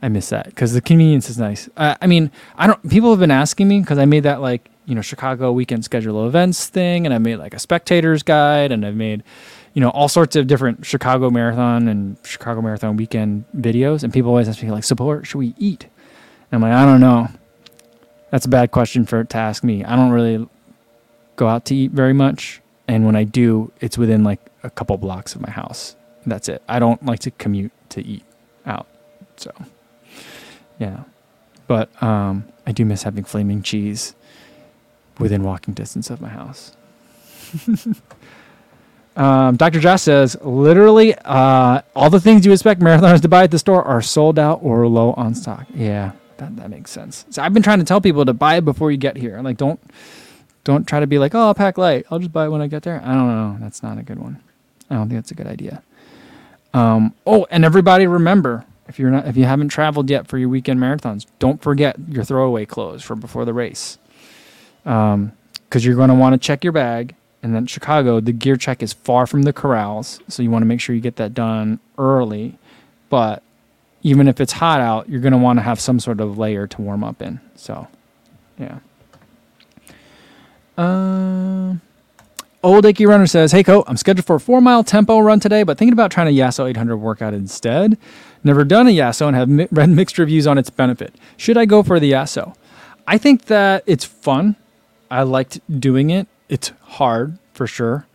I 0.00 0.08
miss 0.08 0.28
that 0.30 0.46
because 0.46 0.72
the 0.72 0.80
convenience 0.80 1.28
is 1.28 1.38
nice. 1.38 1.68
Uh, 1.76 1.96
I 2.00 2.06
mean, 2.06 2.30
I 2.56 2.66
don't. 2.66 2.88
People 2.88 3.10
have 3.10 3.20
been 3.20 3.30
asking 3.30 3.68
me 3.68 3.80
because 3.80 3.98
I 3.98 4.04
made 4.04 4.22
that 4.22 4.40
like 4.40 4.70
you 4.86 4.94
know 4.94 5.02
Chicago 5.02 5.52
weekend 5.52 5.84
schedule 5.84 6.20
of 6.20 6.28
events 6.28 6.66
thing, 6.66 7.04
and 7.04 7.14
I 7.14 7.18
made 7.18 7.36
like 7.36 7.54
a 7.54 7.58
spectators 7.58 8.22
guide, 8.22 8.70
and 8.72 8.86
I've 8.86 8.94
made 8.94 9.24
you 9.78 9.80
know, 9.80 9.90
all 9.90 10.08
sorts 10.08 10.34
of 10.34 10.48
different 10.48 10.84
Chicago 10.84 11.30
Marathon 11.30 11.86
and 11.86 12.16
Chicago 12.24 12.60
Marathon 12.60 12.96
weekend 12.96 13.44
videos, 13.56 14.02
and 14.02 14.12
people 14.12 14.30
always 14.30 14.48
ask 14.48 14.60
me 14.60 14.72
like, 14.72 14.82
"Support? 14.82 15.24
should 15.24 15.38
we 15.38 15.54
eat?" 15.56 15.84
And 15.84 15.90
I'm 16.52 16.62
like, 16.62 16.72
I 16.72 16.84
don't 16.84 17.00
know. 17.00 17.28
That's 18.30 18.44
a 18.44 18.48
bad 18.48 18.72
question 18.72 19.06
for 19.06 19.22
to 19.22 19.36
ask 19.36 19.62
me. 19.62 19.84
I 19.84 19.94
don't 19.94 20.10
really 20.10 20.48
go 21.36 21.46
out 21.46 21.64
to 21.66 21.76
eat 21.76 21.92
very 21.92 22.12
much, 22.12 22.60
and 22.88 23.06
when 23.06 23.14
I 23.14 23.22
do, 23.22 23.70
it's 23.80 23.96
within 23.96 24.24
like 24.24 24.40
a 24.64 24.70
couple 24.70 24.96
blocks 24.96 25.36
of 25.36 25.42
my 25.42 25.50
house. 25.50 25.94
That's 26.26 26.48
it. 26.48 26.60
I 26.68 26.80
don't 26.80 27.04
like 27.06 27.20
to 27.20 27.30
commute 27.30 27.70
to 27.90 28.04
eat 28.04 28.24
out. 28.66 28.88
So, 29.36 29.52
yeah. 30.78 31.04
But 31.66 32.02
um, 32.02 32.44
I 32.66 32.72
do 32.72 32.84
miss 32.84 33.02
having 33.02 33.24
flaming 33.24 33.62
cheese 33.62 34.14
within 35.18 35.42
walking 35.42 35.74
distance 35.74 36.10
of 36.10 36.20
my 36.20 36.28
house. 36.28 36.76
Um, 39.18 39.56
Dr. 39.56 39.80
Josh 39.80 40.02
says, 40.02 40.36
literally, 40.42 41.12
uh, 41.24 41.82
all 41.96 42.08
the 42.08 42.20
things 42.20 42.46
you 42.46 42.52
expect 42.52 42.80
marathoners 42.80 43.20
to 43.22 43.28
buy 43.28 43.42
at 43.42 43.50
the 43.50 43.58
store 43.58 43.82
are 43.82 44.00
sold 44.00 44.38
out 44.38 44.60
or 44.62 44.86
low 44.86 45.12
on 45.14 45.34
stock. 45.34 45.66
Yeah, 45.74 46.12
that, 46.36 46.54
that 46.54 46.70
makes 46.70 46.92
sense. 46.92 47.26
So 47.30 47.42
I've 47.42 47.52
been 47.52 47.64
trying 47.64 47.80
to 47.80 47.84
tell 47.84 48.00
people 48.00 48.24
to 48.24 48.32
buy 48.32 48.58
it 48.58 48.64
before 48.64 48.92
you 48.92 48.96
get 48.96 49.16
here. 49.16 49.40
Like, 49.42 49.56
don't 49.56 49.80
don't 50.62 50.86
try 50.86 51.00
to 51.00 51.06
be 51.08 51.18
like, 51.18 51.34
oh, 51.34 51.40
I'll 51.40 51.54
pack 51.54 51.78
light. 51.78 52.06
I'll 52.10 52.20
just 52.20 52.32
buy 52.32 52.44
it 52.46 52.50
when 52.50 52.60
I 52.60 52.68
get 52.68 52.84
there. 52.84 53.02
I 53.04 53.12
don't 53.14 53.26
know. 53.26 53.56
That's 53.60 53.82
not 53.82 53.98
a 53.98 54.04
good 54.04 54.20
one. 54.20 54.40
I 54.88 54.94
don't 54.94 55.08
think 55.08 55.18
that's 55.18 55.32
a 55.32 55.34
good 55.34 55.48
idea. 55.48 55.82
Um, 56.72 57.12
oh, 57.26 57.44
and 57.50 57.64
everybody 57.64 58.06
remember, 58.06 58.66
if 58.88 58.98
you're 58.98 59.10
not, 59.10 59.26
if 59.26 59.36
you 59.36 59.44
haven't 59.44 59.68
traveled 59.68 60.10
yet 60.10 60.26
for 60.26 60.38
your 60.38 60.48
weekend 60.48 60.80
marathons, 60.80 61.26
don't 61.38 61.62
forget 61.62 61.96
your 62.08 62.24
throwaway 62.24 62.66
clothes 62.66 63.02
for 63.02 63.14
before 63.14 63.44
the 63.44 63.52
race. 63.52 63.98
Um, 64.84 65.32
because 65.64 65.84
you're 65.84 65.96
going 65.96 66.08
to 66.08 66.14
want 66.14 66.32
to 66.32 66.38
check 66.38 66.64
your 66.64 66.72
bag 66.72 67.14
and 67.42 67.54
then 67.54 67.66
Chicago, 67.66 68.20
the 68.20 68.32
gear 68.32 68.56
check 68.56 68.82
is 68.82 68.92
far 68.92 69.26
from 69.26 69.42
the 69.42 69.52
corrals, 69.52 70.20
so 70.28 70.42
you 70.42 70.50
want 70.50 70.62
to 70.62 70.66
make 70.66 70.80
sure 70.80 70.94
you 70.94 71.00
get 71.00 71.16
that 71.16 71.34
done 71.34 71.78
early. 71.96 72.58
But 73.10 73.42
even 74.02 74.26
if 74.28 74.40
it's 74.40 74.52
hot 74.52 74.80
out, 74.80 75.08
you're 75.08 75.20
going 75.20 75.32
to 75.32 75.38
want 75.38 75.58
to 75.58 75.62
have 75.62 75.78
some 75.80 76.00
sort 76.00 76.20
of 76.20 76.36
layer 76.36 76.66
to 76.66 76.82
warm 76.82 77.04
up 77.04 77.22
in. 77.22 77.40
So, 77.54 77.86
yeah. 78.58 78.78
Uh, 80.76 81.74
Old 82.62 82.84
Icky 82.84 83.06
Runner 83.06 83.26
says, 83.26 83.52
Hey, 83.52 83.62
Co, 83.62 83.84
I'm 83.86 83.96
scheduled 83.96 84.26
for 84.26 84.36
a 84.36 84.40
four 84.40 84.60
mile 84.60 84.82
tempo 84.82 85.20
run 85.20 85.38
today, 85.38 85.62
but 85.62 85.78
thinking 85.78 85.92
about 85.92 86.10
trying 86.10 86.28
a 86.28 86.36
Yasso 86.36 86.68
800 86.68 86.96
workout 86.96 87.34
instead. 87.34 87.98
Never 88.44 88.64
done 88.64 88.86
a 88.86 88.90
Yasso 88.90 89.26
and 89.26 89.36
have 89.36 89.48
mi- 89.48 89.68
read 89.70 89.88
mixed 89.90 90.18
reviews 90.18 90.46
on 90.46 90.58
its 90.58 90.70
benefit. 90.70 91.14
Should 91.36 91.56
I 91.56 91.64
go 91.64 91.82
for 91.82 91.98
the 92.00 92.12
Yasso? 92.12 92.54
I 93.06 93.18
think 93.18 93.46
that 93.46 93.82
it's 93.86 94.04
fun. 94.04 94.56
I 95.10 95.22
liked 95.22 95.60
doing 95.80 96.10
it 96.10 96.28
it's 96.48 96.72
hard 96.82 97.38
for 97.52 97.66
sure. 97.66 98.06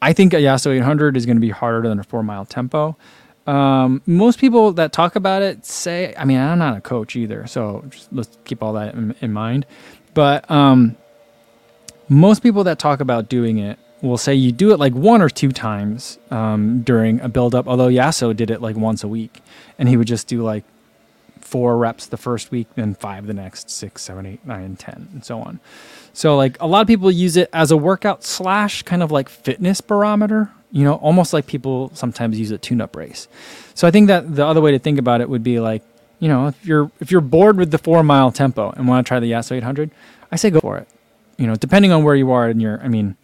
I 0.00 0.12
think 0.12 0.32
a 0.32 0.36
Yasso 0.36 0.76
800 0.76 1.16
is 1.16 1.26
going 1.26 1.36
to 1.36 1.40
be 1.40 1.50
harder 1.50 1.88
than 1.88 1.98
a 1.98 2.04
four 2.04 2.22
mile 2.22 2.44
tempo. 2.44 2.96
Um, 3.46 4.02
most 4.06 4.38
people 4.38 4.72
that 4.72 4.92
talk 4.92 5.16
about 5.16 5.42
it 5.42 5.64
say, 5.64 6.14
I 6.16 6.24
mean, 6.24 6.38
I'm 6.38 6.58
not 6.58 6.76
a 6.76 6.80
coach 6.80 7.16
either, 7.16 7.46
so 7.46 7.84
let's 8.12 8.36
keep 8.44 8.62
all 8.62 8.74
that 8.74 8.94
in, 8.94 9.14
in 9.20 9.32
mind. 9.32 9.64
But 10.12 10.48
um, 10.50 10.96
most 12.08 12.42
people 12.42 12.64
that 12.64 12.78
talk 12.78 13.00
about 13.00 13.28
doing 13.28 13.58
it 13.58 13.78
will 14.02 14.18
say 14.18 14.34
you 14.34 14.52
do 14.52 14.72
it 14.72 14.78
like 14.78 14.94
one 14.94 15.22
or 15.22 15.28
two 15.28 15.52
times 15.52 16.18
um, 16.30 16.82
during 16.82 17.20
a 17.20 17.28
build 17.28 17.54
up. 17.54 17.66
Although 17.66 17.88
Yasso 17.88 18.34
did 18.34 18.50
it 18.50 18.60
like 18.60 18.76
once 18.76 19.02
a 19.02 19.08
week, 19.08 19.40
and 19.78 19.88
he 19.88 19.96
would 19.96 20.06
just 20.06 20.28
do 20.28 20.42
like 20.42 20.64
four 21.40 21.78
reps 21.78 22.06
the 22.06 22.16
first 22.16 22.50
week, 22.50 22.68
then 22.74 22.94
five 22.94 23.26
the 23.26 23.34
next, 23.34 23.70
six, 23.70 24.02
seven, 24.02 24.26
eight, 24.26 24.46
nine, 24.46 24.76
ten, 24.76 25.08
and 25.12 25.24
so 25.24 25.40
on. 25.40 25.60
So 26.12 26.36
like 26.36 26.60
a 26.60 26.66
lot 26.66 26.82
of 26.82 26.86
people 26.86 27.10
use 27.10 27.36
it 27.36 27.48
as 27.52 27.70
a 27.70 27.76
workout 27.76 28.22
slash 28.22 28.82
kind 28.82 29.02
of 29.02 29.10
like 29.10 29.28
fitness 29.28 29.80
barometer, 29.80 30.50
you 30.70 30.84
know, 30.84 30.94
almost 30.94 31.32
like 31.32 31.46
people 31.46 31.90
sometimes 31.94 32.38
use 32.38 32.50
a 32.50 32.58
tune-up 32.58 32.94
race. 32.94 33.28
So 33.74 33.88
I 33.88 33.90
think 33.90 34.08
that 34.08 34.34
the 34.34 34.44
other 34.44 34.60
way 34.60 34.72
to 34.72 34.78
think 34.78 34.98
about 34.98 35.20
it 35.20 35.28
would 35.28 35.42
be 35.42 35.58
like, 35.58 35.82
you 36.18 36.28
know, 36.28 36.48
if 36.48 36.66
you're 36.66 36.90
if 37.00 37.10
you're 37.10 37.20
bored 37.20 37.56
with 37.56 37.70
the 37.70 37.78
four 37.78 38.02
mile 38.02 38.30
tempo 38.32 38.70
and 38.72 38.86
want 38.88 39.06
to 39.06 39.08
try 39.08 39.20
the 39.20 39.30
Yasso 39.30 39.52
800, 39.52 39.90
I 40.30 40.36
say 40.36 40.50
go 40.50 40.60
for 40.60 40.76
it. 40.76 40.88
You 41.38 41.46
know, 41.46 41.54
depending 41.54 41.92
on 41.92 42.02
where 42.02 42.16
you 42.16 42.32
are 42.32 42.50
in 42.50 42.58
your, 42.58 42.80
I 42.82 42.88
mean, 42.88 43.16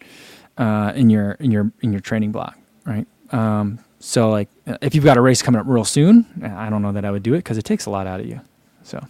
uh, 0.57 0.93
in 0.95 1.09
your 1.09 1.31
in 1.33 1.51
your 1.51 1.71
in 1.81 1.91
your 1.91 2.01
training 2.01 2.31
block, 2.31 2.57
right? 2.85 3.07
Um, 3.31 3.79
so 3.99 4.29
like 4.29 4.49
if 4.81 4.93
you've 4.93 5.03
got 5.03 5.17
a 5.17 5.21
race 5.21 5.41
coming 5.41 5.59
up 5.59 5.67
real 5.67 5.85
soon, 5.85 6.25
I 6.43 6.69
don't 6.69 6.81
know 6.81 6.91
that 6.91 7.05
I 7.05 7.11
would 7.11 7.23
do 7.23 7.33
it 7.33 7.39
because 7.39 7.57
it 7.57 7.65
takes 7.65 7.85
a 7.85 7.89
lot 7.89 8.07
out 8.07 8.19
of 8.19 8.25
you. 8.25 8.39
So 8.83 9.05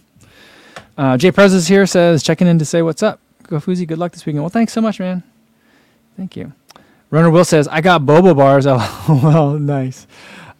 uh, 0.96 1.16
Jay 1.16 1.30
Prez 1.30 1.66
here 1.68 1.86
says 1.86 2.22
checking 2.22 2.46
in 2.46 2.58
to 2.58 2.64
say 2.64 2.82
what's 2.82 3.02
up. 3.02 3.20
Kofuzi, 3.44 3.86
good 3.86 3.98
luck 3.98 4.12
this 4.12 4.26
weekend. 4.26 4.42
Well, 4.42 4.50
thanks 4.50 4.72
so 4.72 4.80
much, 4.80 4.98
man. 4.98 5.22
Thank 6.16 6.36
you. 6.36 6.52
Runner 7.10 7.30
Will 7.30 7.44
says, 7.44 7.68
I 7.68 7.80
got 7.80 8.02
boba 8.02 8.36
bars. 8.36 8.66
Oh, 9.08 9.20
well, 9.22 9.52
nice. 9.58 10.06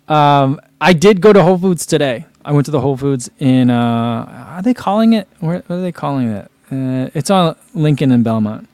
Um, 0.06 0.60
I 0.80 0.92
did 0.92 1.20
go 1.20 1.32
to 1.32 1.42
Whole 1.42 1.58
Foods 1.58 1.84
today. 1.84 2.26
I 2.44 2.52
went 2.52 2.66
to 2.66 2.70
the 2.70 2.80
Whole 2.80 2.96
Foods 2.96 3.28
in, 3.40 3.70
uh, 3.70 4.46
are 4.50 4.62
they 4.62 4.74
calling 4.74 5.14
it? 5.14 5.26
What 5.40 5.68
are 5.68 5.80
they 5.80 5.90
calling 5.90 6.28
it? 6.28 6.50
Uh, 6.70 7.10
it's 7.14 7.30
on 7.30 7.56
Lincoln 7.74 8.12
and 8.12 8.22
Belmont. 8.22 8.68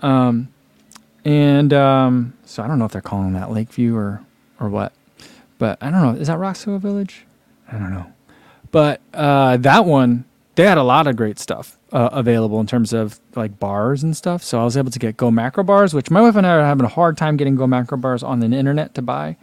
Um, 0.00 0.48
and 1.24 1.72
um, 1.72 2.34
so 2.44 2.62
I 2.62 2.66
don't 2.66 2.78
know 2.78 2.84
if 2.84 2.92
they're 2.92 3.00
calling 3.00 3.32
that 3.34 3.50
Lakeview 3.50 3.96
or, 3.96 4.22
or 4.58 4.68
what. 4.68 4.92
But 5.58 5.78
I 5.82 5.90
don't 5.90 6.02
know. 6.02 6.20
Is 6.20 6.28
that 6.28 6.38
Roscoe 6.38 6.78
Village? 6.78 7.26
I 7.70 7.78
don't 7.78 7.92
know. 7.92 8.10
But 8.70 9.00
uh, 9.12 9.56
that 9.58 9.84
one, 9.84 10.24
they 10.54 10.64
had 10.64 10.78
a 10.78 10.82
lot 10.82 11.06
of 11.06 11.16
great 11.16 11.38
stuff 11.38 11.78
uh, 11.92 12.08
available 12.12 12.60
in 12.60 12.66
terms 12.66 12.92
of 12.92 13.20
like 13.34 13.58
bars 13.58 14.02
and 14.02 14.16
stuff. 14.16 14.42
So 14.42 14.60
I 14.60 14.64
was 14.64 14.76
able 14.76 14.90
to 14.90 14.98
get 14.98 15.16
Go 15.16 15.30
Macro 15.30 15.64
bars, 15.64 15.92
which 15.92 16.10
my 16.10 16.20
wife 16.20 16.36
and 16.36 16.46
I 16.46 16.56
are 16.56 16.64
having 16.64 16.84
a 16.84 16.88
hard 16.90 17.16
time 17.16 17.36
getting 17.36 17.56
Go 17.56 17.66
Macro 17.66 17.98
bars 17.98 18.22
on 18.22 18.40
the 18.40 18.46
internet 18.46 18.94
to 18.94 19.02
buy. 19.02 19.36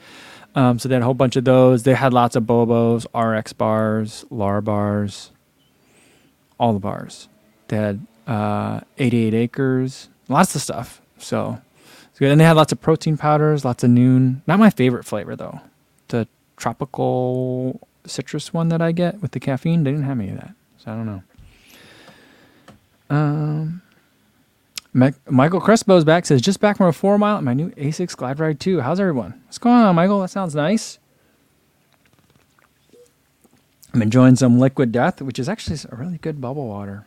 Um, 0.55 0.79
so 0.79 0.89
they 0.89 0.95
had 0.95 1.03
a 1.03 1.05
whole 1.05 1.13
bunch 1.13 1.35
of 1.35 1.43
those. 1.43 1.83
They 1.83 1.93
had 1.93 2.13
lots 2.13 2.35
of 2.35 2.43
Bobos, 2.43 3.05
RX 3.13 3.53
bars, 3.53 4.25
LAR 4.31 4.61
bars, 4.61 5.31
all 6.59 6.73
the 6.73 6.79
bars. 6.79 7.29
They 7.67 7.77
had 7.77 8.07
uh, 8.25 8.81
88 8.97 9.33
acres, 9.35 10.09
lots 10.29 10.55
of 10.55 10.61
stuff. 10.61 11.01
So 11.19 11.61
it's 12.17 12.19
good. 12.19 12.31
And 12.31 12.41
they 12.41 12.45
had 12.45 12.55
lots 12.55 12.71
of 12.71 12.81
protein 12.81 13.15
powders, 13.15 13.63
lots 13.63 13.83
of 13.83 13.91
Nuun. 13.91 14.41
Not 14.47 14.57
my 14.57 14.71
favorite 14.71 15.05
flavor 15.05 15.35
though. 15.35 15.61
The 16.07 16.27
tropical 16.55 17.87
citrus 18.07 18.51
one 18.51 18.69
that 18.69 18.81
I 18.81 18.91
get 18.91 19.21
with 19.21 19.33
the 19.33 19.39
caffeine, 19.39 19.83
they 19.83 19.91
didn't 19.91 20.07
have 20.07 20.19
any 20.19 20.29
of 20.29 20.37
that. 20.37 20.55
So 20.79 20.91
I 20.91 20.95
don't 20.95 21.05
know. 21.05 21.23
Um, 23.15 23.83
Michael 25.29 25.61
Crespo's 25.61 26.03
back 26.03 26.25
says 26.25 26.41
just 26.41 26.59
back 26.59 26.77
from 26.77 26.87
a 26.87 26.91
four 26.91 27.19
mile 27.19 27.37
at 27.37 27.43
my 27.43 27.53
new 27.53 27.69
Asics 27.73 28.17
Glide 28.17 28.39
Ride 28.39 28.59
2. 28.59 28.81
How's 28.81 28.99
everyone? 28.99 29.39
What's 29.45 29.59
going 29.59 29.75
on, 29.75 29.93
Michael? 29.93 30.19
That 30.21 30.29
sounds 30.29 30.55
nice. 30.55 30.97
I'm 33.93 34.01
enjoying 34.01 34.37
some 34.37 34.57
Liquid 34.57 34.91
Death, 34.91 35.21
which 35.21 35.37
is 35.37 35.47
actually 35.47 35.77
a 35.91 35.95
really 35.95 36.17
good 36.17 36.41
bubble 36.41 36.67
water. 36.67 37.05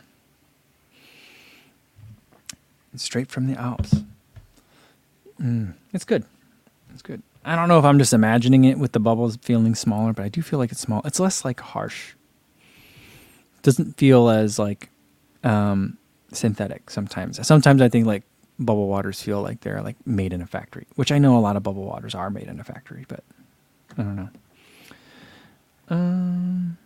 It's 2.93 3.03
straight 3.03 3.29
from 3.29 3.47
the 3.47 3.59
Alps. 3.59 4.03
Mm, 5.41 5.73
it's 5.93 6.05
good. 6.05 6.23
It's 6.93 7.01
good. 7.01 7.21
I 7.43 7.55
don't 7.55 7.67
know 7.67 7.79
if 7.79 7.85
I'm 7.85 7.97
just 7.97 8.13
imagining 8.13 8.65
it 8.65 8.77
with 8.77 8.91
the 8.91 8.99
bubbles 8.99 9.37
feeling 9.37 9.73
smaller, 9.73 10.13
but 10.13 10.23
I 10.23 10.29
do 10.29 10.41
feel 10.41 10.59
like 10.59 10.71
it's 10.71 10.81
small. 10.81 11.01
It's 11.05 11.19
less 11.19 11.43
like 11.43 11.59
harsh. 11.59 12.13
Doesn't 13.63 13.97
feel 13.97 14.29
as 14.29 14.59
like 14.59 14.89
um, 15.43 15.97
synthetic 16.31 16.89
sometimes. 16.89 17.45
Sometimes 17.45 17.81
I 17.81 17.89
think 17.89 18.05
like 18.05 18.23
bubble 18.59 18.87
waters 18.87 19.21
feel 19.21 19.41
like 19.41 19.61
they're 19.61 19.81
like 19.81 19.95
made 20.05 20.33
in 20.33 20.41
a 20.41 20.45
factory, 20.45 20.85
which 20.95 21.11
I 21.11 21.17
know 21.17 21.37
a 21.37 21.39
lot 21.39 21.55
of 21.55 21.63
bubble 21.63 21.85
waters 21.85 22.13
are 22.13 22.29
made 22.29 22.47
in 22.47 22.59
a 22.59 22.63
factory, 22.63 23.05
but 23.07 23.23
I 23.97 24.03
don't 24.03 24.15
know. 24.15 24.29
Um, 25.89 26.77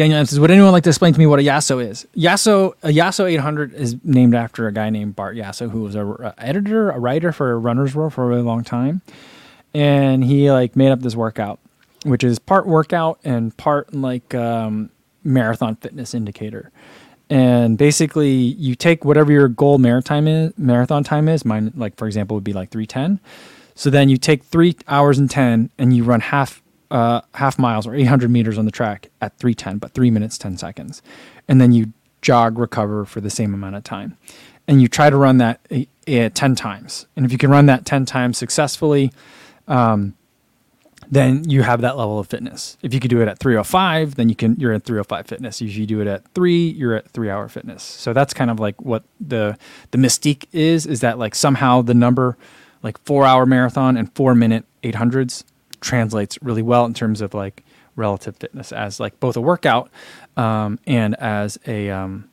Daniel 0.00 0.24
says, 0.24 0.40
"Would 0.40 0.50
anyone 0.50 0.72
like 0.72 0.84
to 0.84 0.88
explain 0.88 1.12
to 1.12 1.18
me 1.18 1.26
what 1.26 1.40
a 1.40 1.42
Yasso 1.42 1.84
is?" 1.86 2.06
Yasso, 2.16 2.72
a 2.82 2.88
Yasso 2.88 3.30
800 3.30 3.74
is 3.74 3.96
named 4.02 4.34
after 4.34 4.66
a 4.66 4.72
guy 4.72 4.88
named 4.88 5.14
Bart 5.14 5.36
Yasso, 5.36 5.70
who 5.70 5.82
was 5.82 5.94
a, 5.94 6.06
a 6.06 6.34
editor, 6.38 6.90
a 6.90 6.98
writer 6.98 7.32
for 7.32 7.60
Runner's 7.60 7.94
World 7.94 8.14
for 8.14 8.24
a 8.24 8.26
really 8.26 8.40
long 8.40 8.64
time, 8.64 9.02
and 9.74 10.24
he 10.24 10.50
like 10.50 10.74
made 10.74 10.90
up 10.90 11.00
this 11.00 11.14
workout, 11.14 11.58
which 12.04 12.24
is 12.24 12.38
part 12.38 12.66
workout 12.66 13.20
and 13.24 13.54
part 13.58 13.92
like 13.92 14.34
um, 14.34 14.88
marathon 15.22 15.76
fitness 15.76 16.14
indicator. 16.14 16.70
And 17.28 17.76
basically, 17.76 18.32
you 18.32 18.74
take 18.74 19.04
whatever 19.04 19.30
your 19.30 19.48
goal 19.48 19.76
marathon 19.76 20.26
is, 20.26 20.56
marathon 20.56 21.04
time 21.04 21.28
is. 21.28 21.44
Mine, 21.44 21.74
like 21.76 21.96
for 21.96 22.06
example, 22.06 22.36
would 22.36 22.44
be 22.44 22.54
like 22.54 22.70
three 22.70 22.86
ten. 22.86 23.20
So 23.74 23.90
then 23.90 24.08
you 24.08 24.16
take 24.16 24.44
three 24.44 24.76
hours 24.88 25.18
and 25.18 25.30
ten, 25.30 25.68
and 25.76 25.94
you 25.94 26.04
run 26.04 26.20
half 26.20 26.62
uh, 26.90 27.20
half 27.34 27.58
miles 27.58 27.86
or 27.86 27.94
800 27.94 28.30
meters 28.30 28.58
on 28.58 28.64
the 28.64 28.70
track 28.70 29.10
at 29.20 29.36
310, 29.38 29.78
but 29.78 29.92
three 29.92 30.10
minutes, 30.10 30.38
10 30.38 30.56
seconds. 30.56 31.02
And 31.48 31.60
then 31.60 31.72
you 31.72 31.92
jog, 32.22 32.58
recover 32.58 33.04
for 33.04 33.20
the 33.20 33.30
same 33.30 33.54
amount 33.54 33.76
of 33.76 33.84
time. 33.84 34.16
And 34.68 34.80
you 34.80 34.88
try 34.88 35.10
to 35.10 35.16
run 35.16 35.38
that 35.38 35.60
uh, 35.72 36.28
10 36.28 36.54
times. 36.54 37.06
And 37.16 37.24
if 37.24 37.32
you 37.32 37.38
can 37.38 37.50
run 37.50 37.66
that 37.66 37.84
10 37.84 38.04
times 38.04 38.38
successfully, 38.38 39.12
um, 39.66 40.14
then 41.10 41.48
you 41.48 41.62
have 41.62 41.80
that 41.80 41.96
level 41.96 42.20
of 42.20 42.28
fitness. 42.28 42.76
If 42.82 42.94
you 42.94 43.00
could 43.00 43.10
do 43.10 43.20
it 43.20 43.26
at 43.26 43.38
305, 43.38 44.14
then 44.14 44.28
you 44.28 44.36
can 44.36 44.54
you're 44.60 44.72
at 44.72 44.84
305 44.84 45.26
fitness. 45.26 45.60
If 45.60 45.76
you 45.76 45.86
do 45.86 46.00
it 46.00 46.06
at 46.06 46.26
three, 46.34 46.68
you're 46.68 46.94
at 46.94 47.10
three 47.10 47.28
hour 47.28 47.48
fitness. 47.48 47.82
So 47.82 48.12
that's 48.12 48.32
kind 48.32 48.50
of 48.50 48.60
like 48.60 48.80
what 48.80 49.02
the 49.18 49.58
the 49.90 49.98
mystique 49.98 50.44
is, 50.52 50.86
is 50.86 51.00
that 51.00 51.18
like 51.18 51.34
somehow 51.34 51.82
the 51.82 51.94
number 51.94 52.36
like 52.82 52.96
four 52.98 53.24
hour 53.24 53.44
marathon 53.44 53.96
and 53.96 54.14
four 54.14 54.34
minute 54.34 54.64
800s 54.84 55.42
translates 55.80 56.38
really 56.42 56.62
well 56.62 56.84
in 56.84 56.94
terms 56.94 57.20
of 57.20 57.34
like 57.34 57.64
relative 57.96 58.36
fitness 58.36 58.72
as 58.72 59.00
like 59.00 59.18
both 59.20 59.36
a 59.36 59.40
workout 59.40 59.90
um, 60.36 60.78
and 60.86 61.14
as 61.16 61.58
a 61.66 61.90
um, 61.90 62.28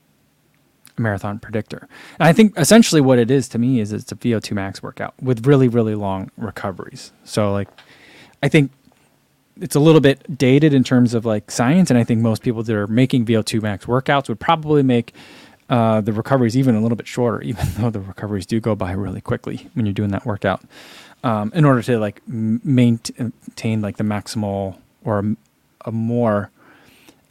marathon 0.98 1.40
predictor. 1.40 1.88
And 2.20 2.28
I 2.28 2.34
think 2.34 2.58
essentially 2.58 3.02
what 3.02 3.20
it 3.20 3.32
is 3.32 3.48
to 3.50 3.60
me 3.60 3.80
is 3.80 3.94
it's 3.94 4.12
a 4.12 4.16
VO2 4.16 4.54
max 4.54 4.82
workout 4.82 5.14
with 5.22 5.46
really 5.46 5.68
really 5.68 5.96
long 5.96 6.32
recoveries. 6.38 7.12
So 7.24 7.52
like 7.52 7.70
I 8.42 8.50
think 8.50 8.72
it's 9.60 9.76
a 9.76 9.80
little 9.80 10.02
bit 10.02 10.38
dated 10.38 10.74
in 10.74 10.84
terms 10.84 11.14
of 11.14 11.26
like 11.26 11.50
science, 11.50 11.90
and 11.90 11.98
I 11.98 12.04
think 12.04 12.22
most 12.22 12.44
people 12.44 12.64
that 12.64 12.76
are 12.76 12.88
making 12.88 13.26
VO2 13.26 13.62
max 13.62 13.86
workouts 13.86 14.30
would 14.30 14.40
probably 14.40 14.84
make 14.84 15.14
uh, 15.70 16.00
the 16.02 16.14
recoveries 16.14 16.56
even 16.56 16.76
a 16.76 16.82
little 16.82 16.96
bit 16.96 17.08
shorter, 17.08 17.42
even 17.44 17.66
though 17.78 17.90
the 17.90 18.00
recoveries 18.00 18.46
do 18.46 18.60
go 18.60 18.76
by 18.76 18.92
really 18.92 19.22
quickly 19.22 19.68
when 19.74 19.86
you're 19.86 19.94
doing 19.94 20.12
that 20.12 20.26
workout 20.26 20.62
um, 21.24 21.52
in 21.54 21.66
order 21.66 21.82
to 21.84 22.00
like 22.00 22.22
maintain 22.28 23.82
like 23.82 23.98
the 23.98 24.04
maximal 24.04 24.78
or 25.04 25.20
a, 25.20 25.36
a 25.86 25.92
more 25.92 26.52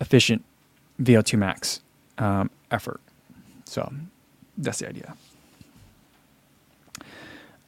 efficient 0.01 0.44
VO2 1.01 1.38
max 1.38 1.81
um, 2.18 2.51
effort. 2.70 3.01
So 3.64 3.92
that's 4.57 4.79
the 4.79 4.88
idea. 4.88 5.14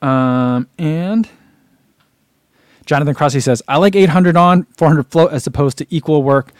Um, 0.00 0.68
and 0.78 1.28
Jonathan 2.86 3.14
Crossy 3.14 3.42
says, 3.42 3.62
I 3.68 3.76
like 3.76 3.96
800 3.96 4.36
on, 4.36 4.64
400 4.76 5.04
float 5.08 5.32
as 5.32 5.46
opposed 5.46 5.78
to 5.78 5.86
equal 5.90 6.22
work 6.22 6.52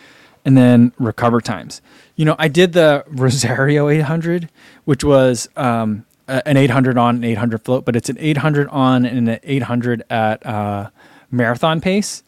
and 0.44 0.57
then 0.57 0.92
recover 0.99 1.40
times. 1.40 1.81
You 2.16 2.25
know, 2.25 2.37
I 2.38 2.49
did 2.49 2.73
the 2.73 3.05
Rosario 3.09 3.88
800, 3.88 4.51
which 4.85 5.05
was 5.05 5.49
um, 5.57 6.05
an 6.29 6.57
800 6.57 6.99
on, 6.99 7.17
an 7.17 7.25
800 7.25 7.64
float, 7.64 7.85
but 7.85 7.97
it's 7.97 8.09
an 8.09 8.17
800 8.19 8.69
on 8.69 9.05
and 9.05 9.29
an 9.29 9.41
800 9.43 10.05
at 10.11 10.45
uh, 10.45 10.91
marathon 11.31 11.81
pace. 11.81 12.23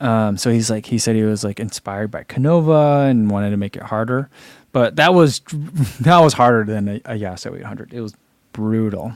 Um, 0.00 0.36
so 0.36 0.50
he's 0.50 0.68
like, 0.68 0.86
he 0.86 0.98
said 0.98 1.14
he 1.14 1.22
was 1.22 1.44
like 1.44 1.60
inspired 1.60 2.10
by 2.10 2.24
Canova 2.24 3.06
and 3.08 3.30
wanted 3.30 3.50
to 3.50 3.56
make 3.56 3.76
it 3.76 3.82
harder, 3.82 4.28
but 4.72 4.96
that 4.96 5.14
was 5.14 5.40
that 6.00 6.18
was 6.18 6.32
harder 6.34 6.64
than 6.64 6.88
a, 6.88 6.94
a 7.04 7.18
Yasso 7.18 7.56
800. 7.56 7.92
It 7.92 8.00
was 8.00 8.14
brutal. 8.52 9.12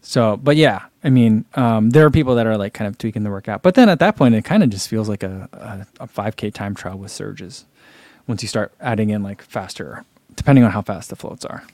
So, 0.00 0.36
but 0.36 0.56
yeah, 0.56 0.84
I 1.02 1.10
mean, 1.10 1.44
um, 1.54 1.90
there 1.90 2.06
are 2.06 2.10
people 2.10 2.36
that 2.36 2.46
are 2.46 2.56
like 2.56 2.72
kind 2.72 2.86
of 2.86 2.96
tweaking 2.96 3.24
the 3.24 3.30
workout, 3.30 3.62
but 3.62 3.74
then 3.74 3.88
at 3.88 3.98
that 3.98 4.16
point, 4.16 4.36
it 4.36 4.44
kind 4.44 4.62
of 4.62 4.70
just 4.70 4.88
feels 4.88 5.08
like 5.08 5.24
a, 5.24 5.48
a, 5.52 6.04
a 6.04 6.06
5K 6.06 6.54
time 6.54 6.74
trial 6.74 6.96
with 6.96 7.10
surges. 7.10 7.64
Once 8.28 8.40
you 8.40 8.48
start 8.48 8.72
adding 8.80 9.10
in 9.10 9.22
like 9.22 9.42
faster, 9.42 10.04
depending 10.36 10.64
on 10.64 10.70
how 10.70 10.80
fast 10.80 11.10
the 11.10 11.16
floats 11.16 11.44
are. 11.44 11.64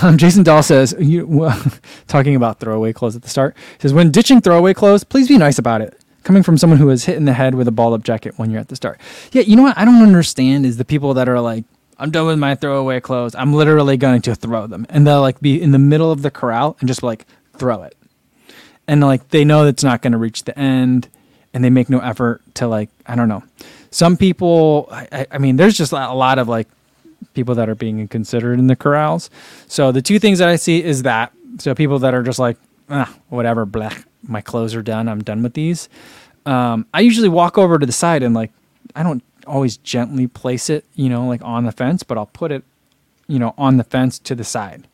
Um, 0.00 0.16
Jason 0.16 0.42
Dahl 0.42 0.62
says, 0.62 0.94
you, 0.98 1.26
well, 1.26 1.60
talking 2.08 2.34
about 2.34 2.60
throwaway 2.60 2.92
clothes 2.92 3.16
at 3.16 3.22
the 3.22 3.28
start, 3.28 3.56
says, 3.78 3.92
when 3.92 4.10
ditching 4.10 4.40
throwaway 4.40 4.72
clothes, 4.72 5.04
please 5.04 5.28
be 5.28 5.36
nice 5.36 5.58
about 5.58 5.82
it. 5.82 5.98
Coming 6.22 6.42
from 6.42 6.56
someone 6.56 6.78
who 6.78 6.86
was 6.86 7.04
hit 7.04 7.16
in 7.16 7.24
the 7.24 7.32
head 7.32 7.54
with 7.54 7.68
a 7.68 7.72
ball 7.72 7.92
up 7.92 8.02
jacket 8.02 8.34
when 8.38 8.50
you're 8.50 8.60
at 8.60 8.68
the 8.68 8.76
start. 8.76 9.00
Yeah, 9.32 9.42
you 9.42 9.56
know 9.56 9.64
what 9.64 9.76
I 9.76 9.84
don't 9.84 10.02
understand 10.02 10.64
is 10.64 10.76
the 10.76 10.84
people 10.84 11.14
that 11.14 11.28
are 11.28 11.40
like, 11.40 11.64
I'm 11.98 12.10
done 12.10 12.26
with 12.26 12.38
my 12.38 12.54
throwaway 12.54 13.00
clothes. 13.00 13.34
I'm 13.34 13.52
literally 13.52 13.96
going 13.96 14.22
to 14.22 14.34
throw 14.34 14.66
them. 14.66 14.86
And 14.88 15.06
they'll 15.06 15.20
like 15.20 15.40
be 15.40 15.60
in 15.60 15.72
the 15.72 15.78
middle 15.78 16.10
of 16.10 16.22
the 16.22 16.30
corral 16.30 16.76
and 16.80 16.88
just 16.88 17.02
like 17.02 17.26
throw 17.54 17.82
it. 17.82 17.96
And 18.88 19.00
like 19.00 19.28
they 19.28 19.44
know 19.44 19.66
it's 19.66 19.84
not 19.84 20.00
going 20.00 20.12
to 20.12 20.18
reach 20.18 20.44
the 20.44 20.58
end 20.58 21.08
and 21.52 21.62
they 21.62 21.70
make 21.70 21.90
no 21.90 21.98
effort 21.98 22.40
to 22.54 22.66
like, 22.66 22.88
I 23.06 23.14
don't 23.14 23.28
know. 23.28 23.42
Some 23.90 24.16
people, 24.16 24.88
I, 24.90 25.26
I 25.30 25.38
mean, 25.38 25.56
there's 25.56 25.76
just 25.76 25.92
a 25.92 26.12
lot 26.12 26.38
of 26.38 26.48
like 26.48 26.68
people 27.34 27.54
that 27.54 27.68
are 27.68 27.74
being 27.74 28.06
considered 28.08 28.58
in 28.58 28.66
the 28.66 28.76
corrals. 28.76 29.30
So 29.66 29.92
the 29.92 30.02
two 30.02 30.18
things 30.18 30.38
that 30.38 30.48
I 30.48 30.56
see 30.56 30.82
is 30.82 31.02
that 31.02 31.32
so 31.58 31.74
people 31.74 31.98
that 32.00 32.14
are 32.14 32.22
just 32.22 32.38
like 32.38 32.56
ah, 32.88 33.12
whatever, 33.28 33.64
black, 33.64 34.04
my 34.26 34.40
clothes 34.40 34.74
are 34.74 34.82
done, 34.82 35.08
I'm 35.08 35.22
done 35.22 35.42
with 35.42 35.54
these. 35.54 35.88
Um, 36.46 36.86
I 36.92 37.00
usually 37.00 37.28
walk 37.28 37.58
over 37.58 37.78
to 37.78 37.86
the 37.86 37.92
side 37.92 38.22
and 38.22 38.34
like 38.34 38.52
I 38.94 39.02
don't 39.02 39.22
always 39.46 39.76
gently 39.78 40.26
place 40.26 40.70
it, 40.70 40.84
you 40.94 41.08
know, 41.08 41.26
like 41.26 41.42
on 41.42 41.64
the 41.64 41.72
fence, 41.72 42.02
but 42.02 42.18
I'll 42.18 42.26
put 42.26 42.52
it, 42.52 42.62
you 43.26 43.38
know, 43.38 43.54
on 43.58 43.76
the 43.76 43.84
fence 43.84 44.18
to 44.20 44.34
the 44.34 44.44
side. 44.44 44.86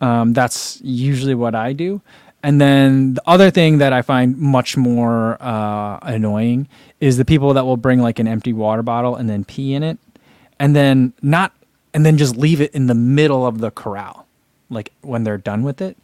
Um, 0.00 0.32
that's 0.32 0.80
usually 0.82 1.34
what 1.34 1.54
I 1.54 1.72
do. 1.72 2.00
And 2.42 2.60
then 2.60 3.14
the 3.14 3.22
other 3.26 3.50
thing 3.50 3.78
that 3.78 3.92
I 3.92 4.02
find 4.02 4.38
much 4.38 4.76
more 4.76 5.42
uh, 5.42 5.98
annoying 6.02 6.68
is 7.00 7.16
the 7.16 7.24
people 7.24 7.52
that 7.54 7.64
will 7.64 7.76
bring 7.76 8.00
like 8.00 8.18
an 8.18 8.28
empty 8.28 8.52
water 8.52 8.82
bottle 8.82 9.16
and 9.16 9.28
then 9.28 9.44
pee 9.44 9.74
in 9.74 9.82
it, 9.82 9.98
and 10.60 10.74
then 10.74 11.12
not 11.20 11.52
and 11.94 12.04
then 12.04 12.18
just 12.18 12.36
leave 12.36 12.60
it 12.60 12.74
in 12.74 12.86
the 12.86 12.94
middle 12.94 13.46
of 13.46 13.58
the 13.58 13.70
corral, 13.70 14.26
like 14.70 14.92
when 15.00 15.24
they're 15.24 15.38
done 15.38 15.62
with 15.62 15.80
it. 15.80 15.96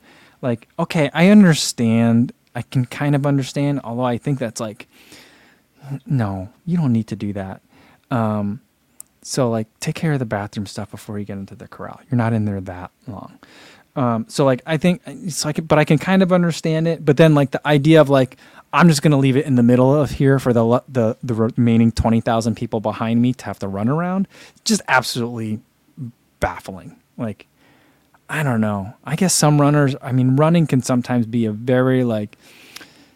Like, 0.43 0.69
okay, 0.79 1.11
I 1.15 1.29
understand. 1.29 2.33
I 2.55 2.63
can 2.63 2.87
kind 2.87 3.15
of 3.15 3.27
understand, 3.27 3.81
although 3.85 4.05
I 4.05 4.19
think 4.19 4.39
that's 4.39 4.61
like, 4.61 4.87
no, 6.07 6.51
you 6.65 6.77
don't 6.77 6.93
need 6.93 7.09
to 7.09 7.17
do 7.17 7.33
that. 7.33 7.63
Um, 8.11 8.61
so 9.23 9.51
like, 9.51 9.67
take 9.81 9.95
care 9.95 10.13
of 10.13 10.19
the 10.19 10.27
bathroom 10.27 10.67
stuff 10.67 10.91
before 10.91 11.19
you 11.19 11.25
get 11.25 11.39
into 11.39 11.55
the 11.55 11.67
corral. 11.67 12.01
You're 12.11 12.19
not 12.19 12.33
in 12.33 12.45
there 12.45 12.61
that 12.61 12.91
long. 13.07 13.39
Um, 13.97 14.27
so 14.29 14.45
like, 14.45 14.61
I 14.67 14.77
think 14.77 15.03
it's 15.07 15.45
like, 15.45 15.67
but 15.67 15.79
I 15.79 15.85
can 15.85 15.99
kind 15.99 16.23
of 16.23 16.33
understand 16.33 16.89
it. 16.89 17.05
But 17.05 17.17
then 17.17 17.35
like 17.35 17.53
the 17.53 17.67
idea 17.67 18.01
of 18.01 18.09
like, 18.09 18.37
I'm 18.73 18.89
just 18.89 19.03
gonna 19.03 19.19
leave 19.19 19.37
it 19.37 19.47
in 19.47 19.55
the 19.55 19.63
middle 19.63 19.95
of 19.95 20.11
here 20.11 20.41
for 20.41 20.53
the 20.53 20.83
the 20.89 21.17
the 21.23 21.35
remaining 21.35 21.93
twenty 21.93 22.21
thousand 22.21 22.57
people 22.57 22.81
behind 22.81 23.23
me 23.23 23.33
to 23.35 23.45
have 23.45 23.61
to 23.61 23.69
run 23.69 23.89
around. 23.89 24.27
Just 24.65 24.83
absolutely 24.89 25.61
baffling. 26.41 26.97
Like, 27.17 27.47
I 28.29 28.43
don't 28.43 28.61
know. 28.61 28.95
I 29.05 29.17
guess 29.17 29.35
some 29.35 29.61
runners, 29.61 29.95
I 30.03 30.13
mean, 30.13 30.37
running 30.37 30.67
can 30.67 30.83
sometimes 30.83 31.27
be 31.27 31.45
a 31.47 31.53
very 31.53 32.05
like 32.05 32.37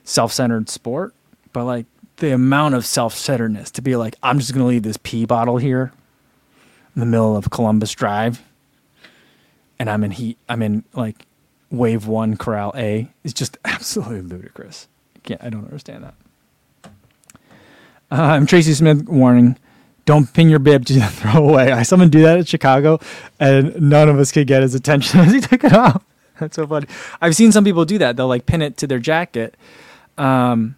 self-centered 0.04 0.68
sport, 0.68 1.14
but 1.52 1.64
like 1.64 1.86
the 2.16 2.32
amount 2.32 2.74
of 2.74 2.84
self-centeredness 2.84 3.70
to 3.72 3.82
be 3.82 3.96
like, 3.96 4.16
I'm 4.22 4.38
just 4.38 4.52
going 4.52 4.64
to 4.64 4.68
leave 4.68 4.82
this 4.82 4.98
pee 5.02 5.24
bottle 5.24 5.56
here 5.56 5.92
in 6.94 7.00
the 7.00 7.06
middle 7.06 7.36
of 7.36 7.50
Columbus 7.50 7.92
Drive, 7.92 8.42
and 9.78 9.88
I'm 9.88 10.02
in 10.04 10.10
heat. 10.10 10.36
I'm 10.48 10.62
in 10.62 10.84
like 10.94 11.26
wave 11.70 12.06
one, 12.06 12.36
corral 12.36 12.72
A. 12.76 13.08
Is 13.24 13.32
just 13.32 13.56
absolutely 13.64 14.22
ludicrous. 14.22 14.88
I 15.16 15.20
can't. 15.20 15.44
I 15.44 15.50
don't 15.50 15.64
understand 15.64 16.04
that. 16.04 16.14
Uh, 18.10 18.22
I'm 18.22 18.46
Tracy 18.46 18.74
Smith 18.74 19.08
warning 19.08 19.58
don't 20.08 20.32
pin 20.32 20.48
your 20.48 20.58
bib 20.58 20.84
to 20.86 21.00
throw 21.00 21.46
away. 21.50 21.70
I 21.70 21.82
saw 21.82 21.90
someone 21.90 22.08
do 22.08 22.22
that 22.22 22.38
at 22.38 22.48
Chicago, 22.48 22.98
and 23.38 23.78
none 23.78 24.08
of 24.08 24.18
us 24.18 24.32
could 24.32 24.46
get 24.46 24.62
his 24.62 24.74
attention 24.74 25.20
as 25.26 25.34
he 25.34 25.40
took 25.40 25.62
it 25.62 25.74
off. 25.74 26.02
That's 26.40 26.56
so 26.56 26.66
funny. 26.66 26.86
I've 27.20 27.36
seen 27.36 27.52
some 27.52 27.62
people 27.62 27.84
do 27.84 27.98
that. 27.98 28.16
They'll 28.16 28.26
like 28.26 28.46
pin 28.46 28.62
it 28.62 28.78
to 28.78 28.86
their 28.86 29.00
jacket, 29.00 29.54
um, 30.16 30.76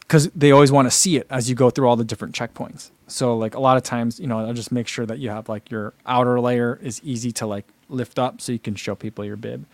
because 0.00 0.28
they 0.34 0.50
always 0.50 0.70
want 0.70 0.86
to 0.86 0.90
see 0.90 1.16
it 1.16 1.26
as 1.30 1.48
you 1.48 1.54
go 1.54 1.70
through 1.70 1.88
all 1.88 1.96
the 1.96 2.04
different 2.04 2.34
checkpoints. 2.34 2.90
So 3.06 3.34
like 3.34 3.54
a 3.54 3.60
lot 3.60 3.78
of 3.78 3.82
times, 3.82 4.20
you 4.20 4.26
know, 4.26 4.40
I'll 4.40 4.52
just 4.52 4.70
make 4.70 4.88
sure 4.88 5.06
that 5.06 5.18
you 5.18 5.30
have 5.30 5.48
like 5.48 5.70
your 5.70 5.94
outer 6.04 6.38
layer 6.38 6.78
is 6.82 7.00
easy 7.02 7.32
to 7.32 7.46
like 7.46 7.64
lift 7.88 8.18
up 8.18 8.42
so 8.42 8.52
you 8.52 8.58
can 8.58 8.74
show 8.74 8.94
people 8.94 9.24
your 9.24 9.36
bib. 9.36 9.64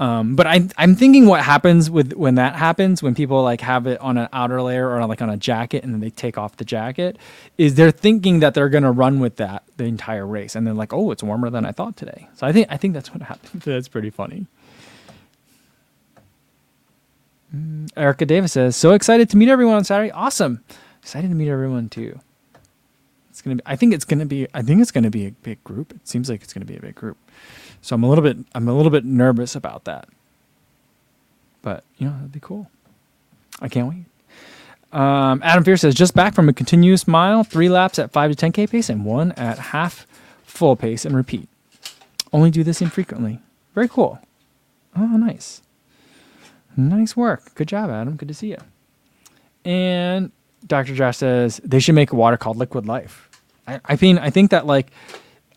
Um, 0.00 0.34
but 0.34 0.46
I'm 0.46 0.70
I'm 0.78 0.96
thinking 0.96 1.26
what 1.26 1.44
happens 1.44 1.90
with 1.90 2.14
when 2.14 2.36
that 2.36 2.56
happens 2.56 3.02
when 3.02 3.14
people 3.14 3.42
like 3.42 3.60
have 3.60 3.86
it 3.86 4.00
on 4.00 4.16
an 4.16 4.30
outer 4.32 4.62
layer 4.62 4.90
or 4.90 5.06
like 5.06 5.20
on 5.20 5.28
a 5.28 5.36
jacket 5.36 5.84
and 5.84 5.92
then 5.92 6.00
they 6.00 6.08
take 6.08 6.38
off 6.38 6.56
the 6.56 6.64
jacket 6.64 7.18
is 7.58 7.74
they're 7.74 7.90
thinking 7.90 8.40
that 8.40 8.54
they're 8.54 8.70
gonna 8.70 8.92
run 8.92 9.20
with 9.20 9.36
that 9.36 9.62
the 9.76 9.84
entire 9.84 10.26
race. 10.26 10.56
And 10.56 10.66
they're 10.66 10.72
like 10.72 10.94
oh 10.94 11.10
it's 11.10 11.22
warmer 11.22 11.50
than 11.50 11.66
I 11.66 11.72
thought 11.72 11.98
today. 11.98 12.28
So 12.34 12.46
I 12.46 12.52
think 12.52 12.68
I 12.70 12.78
think 12.78 12.94
that's 12.94 13.12
what 13.12 13.22
happened. 13.22 13.62
That's 13.62 13.88
pretty 13.88 14.08
funny. 14.10 14.46
Mm, 17.54 17.90
Erica 17.94 18.24
Davis 18.24 18.52
says 18.52 18.76
so 18.76 18.92
excited 18.92 19.28
to 19.30 19.36
meet 19.36 19.50
everyone 19.50 19.76
on 19.76 19.84
Saturday. 19.84 20.12
Awesome. 20.12 20.64
Excited 21.02 21.28
to 21.28 21.34
meet 21.34 21.50
everyone 21.50 21.90
too. 21.90 22.18
It's 23.40 23.42
gonna 23.46 23.56
be 23.56 23.62
I 23.64 23.74
think 23.74 23.94
it's 23.94 24.04
gonna 24.04 24.26
be 24.26 24.46
I 24.52 24.60
think 24.60 24.82
it's 24.82 24.90
gonna 24.90 25.08
be 25.08 25.26
a 25.26 25.30
big 25.30 25.64
group 25.64 25.92
it 25.94 26.06
seems 26.06 26.28
like 26.28 26.42
it's 26.42 26.52
gonna 26.52 26.66
be 26.66 26.76
a 26.76 26.80
big 26.80 26.94
group. 26.94 27.16
So 27.80 27.94
I'm 27.94 28.04
a 28.04 28.08
little 28.08 28.22
bit 28.22 28.36
I'm 28.54 28.68
a 28.68 28.74
little 28.74 28.90
bit 28.90 29.06
nervous 29.06 29.56
about 29.56 29.84
that. 29.84 30.08
But 31.62 31.84
you 31.96 32.06
know, 32.06 32.12
that'd 32.12 32.32
be 32.32 32.40
cool. 32.40 32.70
I 33.62 33.68
can't 33.68 33.88
wait. 33.88 34.04
Um, 34.92 35.40
Adam 35.42 35.64
Fear 35.64 35.78
says 35.78 35.94
just 35.94 36.14
back 36.14 36.34
from 36.34 36.50
a 36.50 36.52
continuous 36.52 37.08
mile, 37.08 37.42
three 37.42 37.70
laps 37.70 37.98
at 37.98 38.12
five 38.12 38.34
to 38.34 38.50
10k 38.50 38.68
pace, 38.68 38.90
and 38.90 39.06
one 39.06 39.32
at 39.32 39.58
half 39.58 40.06
full 40.42 40.76
pace, 40.76 41.06
and 41.06 41.16
repeat. 41.16 41.48
Only 42.34 42.50
do 42.50 42.62
this 42.62 42.82
infrequently. 42.82 43.40
Very 43.74 43.88
cool. 43.88 44.18
Oh, 44.96 45.06
nice. 45.06 45.62
Nice 46.76 47.16
work. 47.16 47.54
Good 47.54 47.68
job, 47.68 47.88
Adam. 47.88 48.16
Good 48.16 48.28
to 48.28 48.34
see 48.34 48.48
you. 48.48 48.58
And 49.64 50.30
Dr. 50.66 50.94
Josh 50.94 51.18
says 51.18 51.60
they 51.64 51.78
should 51.78 51.94
make 51.94 52.12
a 52.12 52.16
water 52.16 52.36
called 52.36 52.56
Liquid 52.56 52.86
Life. 52.86 53.29
I, 53.66 53.80
I 53.84 53.98
mean, 54.00 54.18
I 54.18 54.30
think 54.30 54.50
that 54.50 54.66
like 54.66 54.90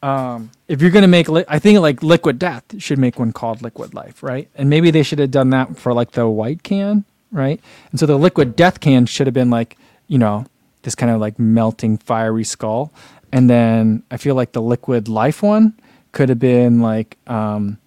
um, 0.03 0.51
if 0.67 0.81
you're 0.81 0.91
gonna 0.91 1.07
make, 1.07 1.29
li- 1.29 1.45
I 1.47 1.59
think 1.59 1.79
like 1.79 2.03
Liquid 2.03 2.37
Death 2.37 2.63
should 2.77 2.99
make 2.99 3.17
one 3.17 3.31
called 3.31 3.61
Liquid 3.61 3.93
Life, 3.93 4.21
right? 4.21 4.49
And 4.53 4.69
maybe 4.69 4.91
they 4.91 5.01
should 5.01 5.19
have 5.19 5.31
done 5.31 5.49
that 5.51 5.77
for 5.77 5.93
like 5.93 6.11
the 6.11 6.27
white 6.27 6.61
can, 6.61 7.05
right? 7.31 7.61
And 7.89 7.99
so 7.99 8.05
the 8.05 8.17
Liquid 8.17 8.57
Death 8.57 8.81
can 8.81 9.05
should 9.05 9.27
have 9.27 9.33
been 9.33 9.49
like, 9.49 9.77
you 10.07 10.17
know, 10.17 10.45
this 10.81 10.93
kind 10.93 11.09
of 11.09 11.21
like 11.21 11.39
melting 11.39 11.97
fiery 11.97 12.43
skull, 12.43 12.91
and 13.31 13.49
then 13.49 14.03
I 14.11 14.17
feel 14.17 14.35
like 14.35 14.51
the 14.51 14.61
Liquid 14.61 15.07
Life 15.07 15.41
one 15.41 15.79
could 16.11 16.27
have 16.27 16.39
been 16.39 16.81
like, 16.81 17.17
um, 17.27 17.79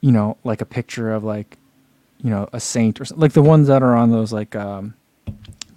you 0.00 0.10
know, 0.10 0.36
like 0.42 0.60
a 0.60 0.66
picture 0.66 1.14
of 1.14 1.22
like, 1.22 1.56
you 2.20 2.30
know, 2.30 2.48
a 2.52 2.58
saint 2.58 3.00
or 3.00 3.04
something, 3.04 3.22
like 3.22 3.32
the 3.32 3.42
ones 3.42 3.68
that 3.68 3.82
are 3.82 3.94
on 3.94 4.10
those 4.10 4.32
like 4.32 4.56
um, 4.56 4.94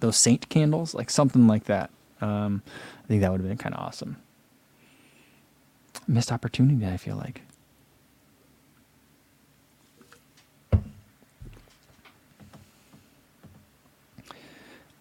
those 0.00 0.16
saint 0.16 0.48
candles, 0.48 0.92
like 0.92 1.08
something 1.08 1.46
like 1.46 1.64
that. 1.64 1.90
Um, 2.20 2.62
I 3.08 3.10
think 3.10 3.22
that 3.22 3.32
would 3.32 3.40
have 3.40 3.48
been 3.48 3.56
kind 3.56 3.74
of 3.74 3.80
awesome 3.80 4.18
missed 6.06 6.30
opportunity. 6.30 6.86
I 6.86 6.96
feel 6.96 7.16
like. 7.16 7.42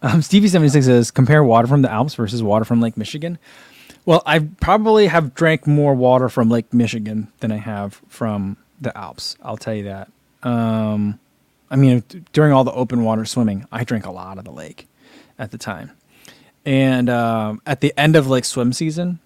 Um, 0.01 0.22
Stevie 0.22 0.47
seventy 0.47 0.70
six 0.70 0.86
says 0.86 1.12
compare 1.12 1.43
water 1.43 1.68
from 1.68 1.82
the 1.82 1.91
Alps 1.91 2.16
versus 2.16 2.41
water 2.43 2.64
from 2.64 2.80
Lake 2.80 2.95
Michigan. 2.97 3.39
Well, 4.05 4.24
I 4.26 4.39
probably 4.39 5.08
have 5.08 5.34
drank 5.34 5.68
more 5.68 5.93
water 5.93 6.30
from 6.30 6.49
Lake 6.49 6.74
Michigan 6.74 7.30
than 7.39 7.51
I 7.51 7.58
have 7.58 8.01
from 8.08 8.55
the 8.80 8.95
Alps. 8.97 9.36
I'll 9.43 9.58
tell 9.58 9.74
you 9.74 9.84
that. 9.84 10.10
Um, 10.43 11.20
I 11.70 11.76
mean, 11.76 12.03
during 12.32 12.53
all 12.53 12.64
the 12.64 12.72
open 12.72 13.03
water 13.03 13.26
swimming, 13.26 13.66
I 13.70 13.84
drank 13.84 14.05
a 14.05 14.12
lot 14.12 14.38
of 14.38 14.45
the 14.45 14.51
lake 14.51 14.88
at 15.38 15.51
the 15.51 15.58
time. 15.58 15.91
And 16.68 17.09
um, 17.09 17.61
at 17.65 17.80
the 17.80 17.93
end 17.97 18.18
of 18.18 18.28
like 18.28 18.43
swim 18.43 18.74
season, 18.74 19.20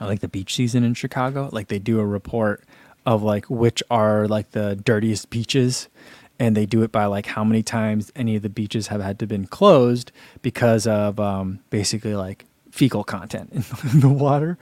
like 0.00 0.20
the 0.20 0.28
beach 0.28 0.54
season 0.54 0.82
in 0.82 0.94
Chicago, 0.94 1.50
like 1.52 1.68
they 1.68 1.78
do 1.78 2.00
a 2.00 2.06
report 2.06 2.64
of 3.04 3.22
like 3.22 3.44
which 3.50 3.82
are 3.90 4.26
like 4.26 4.52
the 4.52 4.74
dirtiest 4.76 5.28
beaches 5.28 5.88
and 6.38 6.56
they 6.56 6.64
do 6.64 6.82
it 6.82 6.90
by 6.90 7.04
like 7.04 7.26
how 7.26 7.44
many 7.44 7.62
times 7.62 8.10
any 8.16 8.34
of 8.34 8.40
the 8.40 8.48
beaches 8.48 8.86
have 8.86 9.02
had 9.02 9.18
to 9.18 9.26
been 9.26 9.46
closed 9.46 10.10
because 10.40 10.86
of 10.86 11.20
um, 11.20 11.58
basically 11.68 12.14
like 12.14 12.46
fecal 12.70 13.04
content 13.04 13.52
in 13.92 14.00
the 14.00 14.08
water. 14.08 14.56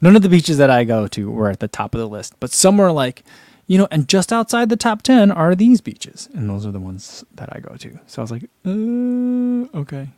None 0.00 0.14
of 0.14 0.22
the 0.22 0.28
beaches 0.28 0.58
that 0.58 0.70
I 0.70 0.84
go 0.84 1.08
to 1.08 1.28
were 1.28 1.50
at 1.50 1.58
the 1.58 1.66
top 1.66 1.92
of 1.96 1.98
the 2.00 2.08
list, 2.08 2.34
but 2.38 2.52
some 2.52 2.78
were 2.78 2.92
like, 2.92 3.24
you 3.66 3.78
know, 3.78 3.88
and 3.90 4.06
just 4.06 4.32
outside 4.32 4.68
the 4.68 4.76
top 4.76 5.02
10 5.02 5.32
are 5.32 5.56
these 5.56 5.80
beaches. 5.80 6.28
And 6.34 6.48
those 6.48 6.64
are 6.64 6.70
the 6.70 6.78
ones 6.78 7.24
that 7.34 7.48
I 7.50 7.58
go 7.58 7.74
to. 7.74 7.98
So 8.06 8.20
I 8.20 8.22
was 8.22 8.30
like, 8.30 8.44
uh, 8.64 9.78
okay. 9.80 10.08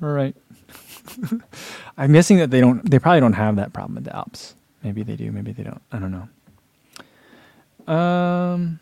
Right. 0.00 0.36
I'm 1.98 2.12
guessing 2.12 2.38
that 2.38 2.50
they 2.50 2.60
don't. 2.60 2.88
They 2.88 2.98
probably 2.98 3.20
don't 3.20 3.32
have 3.32 3.56
that 3.56 3.72
problem 3.72 3.96
with 3.96 4.04
the 4.04 4.14
Alps. 4.14 4.54
Maybe 4.82 5.02
they 5.02 5.16
do. 5.16 5.32
Maybe 5.32 5.52
they 5.52 5.64
don't. 5.64 5.82
I 5.92 5.98
don't 5.98 6.28
know. 7.88 7.92
Um. 7.92 8.80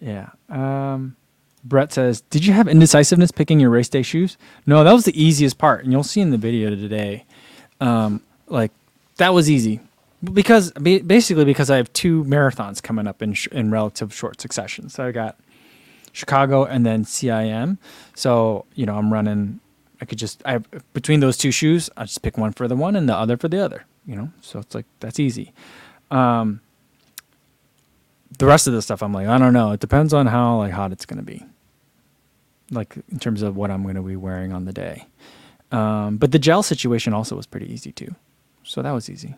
Yeah. 0.00 0.30
Um. 0.48 1.16
Brett 1.64 1.92
says, 1.92 2.22
"Did 2.22 2.44
you 2.46 2.52
have 2.54 2.66
indecisiveness 2.68 3.30
picking 3.30 3.60
your 3.60 3.70
race 3.70 3.88
day 3.88 4.02
shoes?" 4.02 4.36
No, 4.66 4.82
that 4.84 4.92
was 4.92 5.04
the 5.04 5.22
easiest 5.22 5.58
part, 5.58 5.84
and 5.84 5.92
you'll 5.92 6.02
see 6.02 6.20
in 6.20 6.30
the 6.30 6.38
video 6.38 6.70
today. 6.70 7.24
Um, 7.80 8.22
like 8.48 8.72
that 9.16 9.34
was 9.34 9.50
easy 9.50 9.80
because 10.24 10.72
basically 10.72 11.44
because 11.44 11.70
I 11.70 11.76
have 11.76 11.92
two 11.92 12.24
marathons 12.24 12.82
coming 12.82 13.06
up 13.06 13.22
in 13.22 13.34
sh- 13.34 13.48
in 13.48 13.70
relative 13.70 14.14
short 14.14 14.40
succession. 14.40 14.88
So 14.88 15.06
I 15.06 15.12
got 15.12 15.36
Chicago 16.12 16.64
and 16.64 16.84
then 16.86 17.04
CIM. 17.04 17.78
So 18.14 18.66
you 18.74 18.86
know, 18.86 18.96
I'm 18.96 19.12
running. 19.12 19.60
I 20.00 20.04
could 20.04 20.18
just 20.18 20.42
I 20.44 20.58
between 20.92 21.20
those 21.20 21.36
two 21.36 21.50
shoes, 21.50 21.90
I 21.96 22.04
just 22.04 22.22
pick 22.22 22.38
one 22.38 22.52
for 22.52 22.68
the 22.68 22.76
one 22.76 22.96
and 22.96 23.08
the 23.08 23.16
other 23.16 23.36
for 23.36 23.48
the 23.48 23.64
other. 23.64 23.84
You 24.06 24.16
know, 24.16 24.32
so 24.40 24.58
it's 24.58 24.74
like 24.74 24.86
that's 25.00 25.20
easy. 25.20 25.52
Um, 26.10 26.60
the 28.38 28.46
rest 28.46 28.66
of 28.66 28.72
the 28.72 28.82
stuff, 28.82 29.02
I'm 29.02 29.12
like, 29.12 29.28
I 29.28 29.38
don't 29.38 29.52
know. 29.52 29.72
It 29.72 29.80
depends 29.80 30.12
on 30.12 30.26
how 30.26 30.58
like 30.58 30.72
hot 30.72 30.92
it's 30.92 31.06
gonna 31.06 31.22
be. 31.22 31.44
Like 32.70 32.96
in 33.10 33.18
terms 33.18 33.42
of 33.42 33.56
what 33.56 33.70
I'm 33.70 33.84
gonna 33.84 34.02
be 34.02 34.16
wearing 34.16 34.52
on 34.52 34.64
the 34.64 34.72
day. 34.72 35.06
Um, 35.70 36.18
but 36.18 36.32
the 36.32 36.38
gel 36.38 36.62
situation 36.62 37.14
also 37.14 37.36
was 37.36 37.46
pretty 37.46 37.72
easy 37.72 37.92
too. 37.92 38.14
So 38.64 38.82
that 38.82 38.92
was 38.92 39.08
easy. 39.08 39.34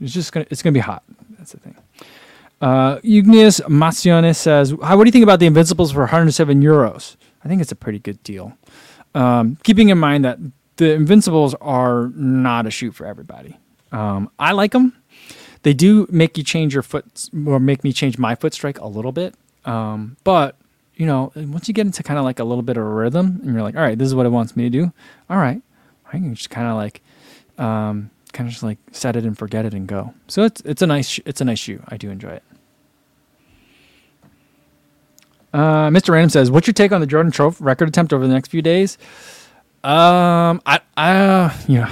It's 0.00 0.12
just 0.12 0.32
gonna 0.32 0.46
it's 0.50 0.62
gonna 0.62 0.74
be 0.74 0.80
hot. 0.80 1.02
That's 1.38 1.52
the 1.52 1.58
thing. 1.58 1.76
Uh, 2.60 2.98
Maciones 3.00 4.36
says, 4.36 4.74
What 4.74 4.96
do 4.96 5.04
you 5.04 5.12
think 5.12 5.22
about 5.22 5.40
the 5.40 5.46
Invincibles 5.46 5.92
for 5.92 6.00
107 6.00 6.62
euros? 6.62 7.16
I 7.44 7.48
think 7.48 7.62
it's 7.62 7.72
a 7.72 7.76
pretty 7.76 7.98
good 7.98 8.22
deal. 8.22 8.56
Um, 9.14 9.56
keeping 9.62 9.88
in 9.90 9.98
mind 9.98 10.24
that 10.24 10.38
the 10.76 10.92
Invincibles 10.92 11.54
are 11.60 12.08
not 12.14 12.66
a 12.66 12.70
shoot 12.70 12.94
for 12.94 13.06
everybody. 13.06 13.56
Um, 13.92 14.30
I 14.38 14.52
like 14.52 14.72
them. 14.72 14.94
They 15.62 15.74
do 15.74 16.06
make 16.10 16.38
you 16.38 16.44
change 16.44 16.74
your 16.74 16.82
foot, 16.82 17.28
or 17.46 17.58
make 17.58 17.84
me 17.84 17.92
change 17.92 18.18
my 18.18 18.34
foot 18.34 18.54
strike 18.54 18.78
a 18.78 18.86
little 18.86 19.12
bit. 19.12 19.34
Um, 19.64 20.16
but, 20.24 20.56
you 20.94 21.06
know, 21.06 21.32
once 21.34 21.68
you 21.68 21.74
get 21.74 21.86
into 21.86 22.02
kind 22.02 22.18
of 22.18 22.24
like 22.24 22.38
a 22.38 22.44
little 22.44 22.62
bit 22.62 22.76
of 22.76 22.84
a 22.84 22.88
rhythm 22.88 23.40
and 23.42 23.52
you're 23.52 23.62
like, 23.62 23.76
all 23.76 23.82
right, 23.82 23.98
this 23.98 24.06
is 24.06 24.14
what 24.14 24.26
it 24.26 24.30
wants 24.30 24.56
me 24.56 24.64
to 24.64 24.70
do. 24.70 24.92
All 25.28 25.36
right. 25.36 25.60
I 26.06 26.12
can 26.12 26.34
just 26.34 26.50
kind 26.50 26.68
of 26.68 26.76
like, 26.76 27.02
um, 27.58 28.10
kind 28.32 28.46
of 28.46 28.52
just 28.52 28.62
like 28.62 28.78
set 28.92 29.16
it 29.16 29.24
and 29.24 29.36
forget 29.36 29.66
it 29.66 29.74
and 29.74 29.86
go. 29.86 30.14
So 30.28 30.44
it's, 30.44 30.60
it's 30.62 30.80
a 30.80 30.86
nice, 30.86 31.18
it's 31.26 31.40
a 31.40 31.44
nice 31.44 31.58
shoe. 31.58 31.82
I 31.88 31.96
do 31.96 32.10
enjoy 32.10 32.30
it. 32.30 32.42
Uh, 35.52 35.88
Mr. 35.88 36.10
Random 36.10 36.30
says, 36.30 36.50
"What's 36.50 36.66
your 36.66 36.74
take 36.74 36.92
on 36.92 37.00
the 37.00 37.06
Jordan 37.06 37.32
Trophy 37.32 37.64
record 37.64 37.88
attempt 37.88 38.12
over 38.12 38.26
the 38.26 38.32
next 38.32 38.48
few 38.48 38.62
days?" 38.62 38.98
Um, 39.84 40.60
I, 40.66 40.80
I, 40.96 41.16
uh, 41.16 41.54
know, 41.68 41.88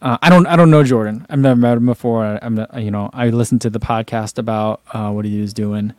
uh, 0.00 0.18
I 0.22 0.30
don't, 0.30 0.46
I 0.46 0.56
don't 0.56 0.70
know 0.70 0.84
Jordan. 0.84 1.26
I've 1.28 1.40
never 1.40 1.58
met 1.58 1.76
him 1.76 1.86
before. 1.86 2.24
I, 2.24 2.38
am 2.40 2.64
you 2.78 2.90
know, 2.90 3.10
I 3.12 3.30
listened 3.30 3.62
to 3.62 3.70
the 3.70 3.80
podcast 3.80 4.38
about 4.38 4.80
uh, 4.92 5.10
what 5.10 5.24
he 5.24 5.40
was 5.40 5.52
doing 5.52 5.92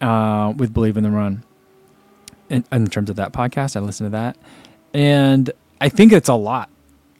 uh, 0.00 0.52
with 0.56 0.74
Believe 0.74 0.96
in 0.96 1.04
the 1.04 1.10
Run. 1.10 1.44
In, 2.50 2.64
in 2.72 2.86
terms 2.88 3.10
of 3.10 3.16
that 3.16 3.32
podcast, 3.32 3.76
I 3.76 3.80
listened 3.80 4.06
to 4.06 4.10
that, 4.12 4.36
and 4.94 5.50
I 5.80 5.90
think 5.90 6.12
it's 6.12 6.28
a 6.28 6.34
lot. 6.34 6.70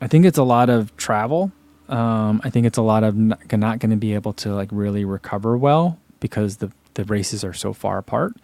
I 0.00 0.06
think 0.06 0.24
it's 0.24 0.38
a 0.38 0.42
lot 0.42 0.70
of 0.70 0.96
travel. 0.96 1.52
Um, 1.88 2.40
I 2.44 2.50
think 2.50 2.66
it's 2.66 2.78
a 2.78 2.82
lot 2.82 3.04
of 3.04 3.16
not, 3.16 3.52
not 3.52 3.78
going 3.78 3.90
to 3.90 3.96
be 3.96 4.14
able 4.14 4.32
to 4.34 4.54
like 4.54 4.68
really 4.72 5.04
recover 5.04 5.56
well 5.56 5.98
because 6.20 6.59
the 6.59 6.72
the 6.94 7.04
races 7.04 7.44
are 7.44 7.52
so 7.52 7.72
far 7.72 7.98
apart. 7.98 8.34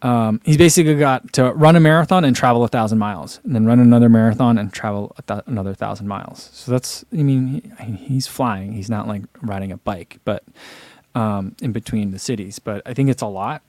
Um, 0.00 0.40
he's 0.44 0.56
basically 0.56 0.94
got 0.94 1.32
to 1.34 1.52
run 1.52 1.74
a 1.74 1.80
marathon 1.80 2.24
and 2.24 2.34
travel 2.34 2.62
a 2.62 2.68
thousand 2.68 2.98
miles, 2.98 3.40
and 3.42 3.54
then 3.54 3.66
run 3.66 3.80
another 3.80 4.08
marathon 4.08 4.56
and 4.56 4.72
travel 4.72 5.14
th- 5.26 5.42
another 5.46 5.74
thousand 5.74 6.06
miles. 6.06 6.50
So 6.52 6.70
that's, 6.70 7.04
I 7.12 7.16
mean, 7.16 7.74
he, 7.80 7.92
he's 7.92 8.26
flying. 8.26 8.72
He's 8.72 8.88
not 8.88 9.08
like 9.08 9.22
riding 9.42 9.72
a 9.72 9.76
bike, 9.76 10.20
but 10.24 10.44
um, 11.14 11.56
in 11.60 11.72
between 11.72 12.12
the 12.12 12.18
cities. 12.18 12.60
But 12.60 12.82
I 12.86 12.94
think 12.94 13.10
it's 13.10 13.22
a 13.22 13.26
lot, 13.26 13.62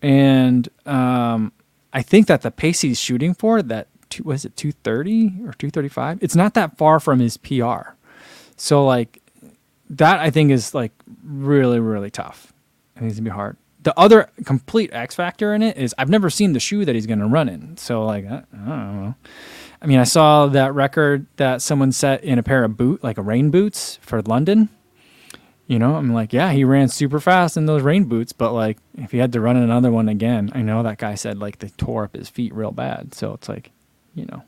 and 0.00 0.68
um, 0.86 1.52
I 1.92 2.00
think 2.00 2.28
that 2.28 2.40
the 2.42 2.50
pace 2.50 2.80
he's 2.80 2.98
shooting 2.98 3.34
for 3.34 3.60
that 3.60 3.88
two, 4.08 4.22
was 4.22 4.46
it 4.46 4.56
two 4.56 4.72
thirty 4.72 5.34
or 5.44 5.52
two 5.52 5.70
thirty 5.70 5.88
five? 5.88 6.22
It's 6.22 6.36
not 6.36 6.54
that 6.54 6.78
far 6.78 6.98
from 6.98 7.20
his 7.20 7.36
PR. 7.36 7.90
So 8.56 8.86
like 8.86 9.20
that, 9.90 10.18
I 10.18 10.30
think 10.30 10.50
is 10.50 10.72
like 10.74 10.92
really 11.22 11.78
really 11.78 12.10
tough. 12.10 12.54
I 12.96 13.00
think 13.00 13.10
it's 13.10 13.20
gonna 13.20 13.30
be 13.30 13.34
hard 13.34 13.58
the 13.88 13.98
other 13.98 14.28
complete 14.44 14.92
X 14.92 15.14
factor 15.14 15.54
in 15.54 15.62
it 15.62 15.78
is 15.78 15.94
I've 15.96 16.10
never 16.10 16.28
seen 16.28 16.52
the 16.52 16.60
shoe 16.60 16.84
that 16.84 16.94
he's 16.94 17.06
going 17.06 17.20
to 17.20 17.26
run 17.26 17.48
in. 17.48 17.78
So 17.78 18.04
like 18.04 18.26
I, 18.26 18.42
I, 18.52 18.68
don't 18.68 19.02
know. 19.02 19.14
I 19.80 19.86
mean, 19.86 19.98
I 19.98 20.04
saw 20.04 20.46
that 20.48 20.74
record 20.74 21.24
that 21.36 21.62
someone 21.62 21.90
set 21.90 22.22
in 22.22 22.38
a 22.38 22.42
pair 22.42 22.64
of 22.64 22.76
boot, 22.76 23.02
like 23.02 23.16
a 23.16 23.22
rain 23.22 23.48
boots 23.50 23.98
for 24.02 24.20
London. 24.20 24.68
You 25.68 25.78
know, 25.78 25.94
I'm 25.94 26.12
like, 26.12 26.34
yeah, 26.34 26.52
he 26.52 26.64
ran 26.64 26.88
super 26.88 27.18
fast 27.18 27.56
in 27.56 27.64
those 27.64 27.80
rain 27.80 28.04
boots, 28.04 28.34
but 28.34 28.52
like 28.52 28.76
if 28.98 29.10
he 29.10 29.16
had 29.16 29.32
to 29.32 29.40
run 29.40 29.56
another 29.56 29.90
one 29.90 30.10
again, 30.10 30.50
I 30.54 30.60
know 30.60 30.82
that 30.82 30.98
guy 30.98 31.14
said 31.14 31.38
like 31.38 31.60
they 31.60 31.70
tore 31.70 32.04
up 32.04 32.14
his 32.14 32.28
feet 32.28 32.52
real 32.52 32.72
bad. 32.72 33.14
So 33.14 33.32
it's 33.32 33.48
like, 33.48 33.70
you 34.14 34.26
know, 34.26 34.42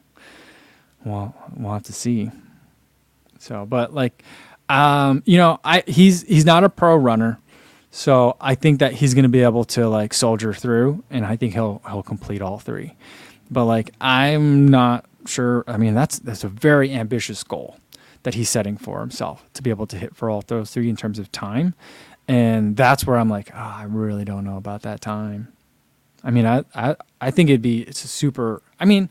well, 1.03 1.35
we'll 1.57 1.73
have 1.73 1.85
to 1.85 1.95
see. 1.95 2.31
So, 3.39 3.65
but 3.65 3.95
like, 3.95 4.23
um, 4.69 5.23
you 5.25 5.39
know, 5.39 5.61
I 5.65 5.83
he's 5.87 6.25
he's 6.25 6.45
not 6.45 6.63
a 6.63 6.69
pro 6.69 6.95
runner. 6.95 7.40
So 7.91 8.37
I 8.41 8.55
think 8.55 8.79
that 8.79 8.93
he's 8.93 9.15
going 9.15 9.25
to 9.25 9.29
be 9.29 9.43
able 9.43 9.65
to 9.67 9.89
like 9.89 10.15
soldier 10.15 10.55
through, 10.55 11.03
and 11.11 11.27
I 11.27 11.37
think 11.37 11.55
he'll 11.55 11.83
he'll 11.89 12.03
complete 12.03 12.41
all 12.41 12.59
three. 12.59 12.95
But 13.51 13.65
like 13.65 13.91
I'm 14.01 14.69
not 14.69 15.07
sure. 15.27 15.65
I 15.67 15.77
mean, 15.77 15.95
that's 15.95 16.19
that's 16.21 16.45
a 16.45 16.49
very 16.49 16.93
ambitious 16.93 17.43
goal 17.43 17.79
that 18.23 18.35
he's 18.35 18.49
setting 18.49 18.77
for 18.77 19.01
himself 19.01 19.45
to 19.55 19.63
be 19.63 19.71
able 19.71 19.87
to 19.89 19.97
hit 19.97 20.15
for 20.15 20.31
all 20.31 20.43
those 20.47 20.71
three 20.71 20.89
in 20.89 20.97
terms 20.97 21.19
of 21.19 21.33
time, 21.33 21.75
and 22.29 22.77
that's 22.77 23.07
where 23.07 23.17
I'm 23.17 23.29
like, 23.29 23.51
oh, 23.53 23.59
I 23.59 23.85
really 23.89 24.25
don't 24.25 24.45
know 24.45 24.57
about 24.57 24.83
that 24.83 25.01
time. 25.01 25.53
I 26.23 26.31
mean, 26.31 26.47
I 26.47 26.65
I 26.75 26.97
I 27.21 27.31
think 27.33 27.51
it'd 27.51 27.63
be 27.63 27.83
it's 27.83 28.05
a 28.05 28.09
super. 28.09 28.63
I 28.79 28.85
mean, 28.85 29.09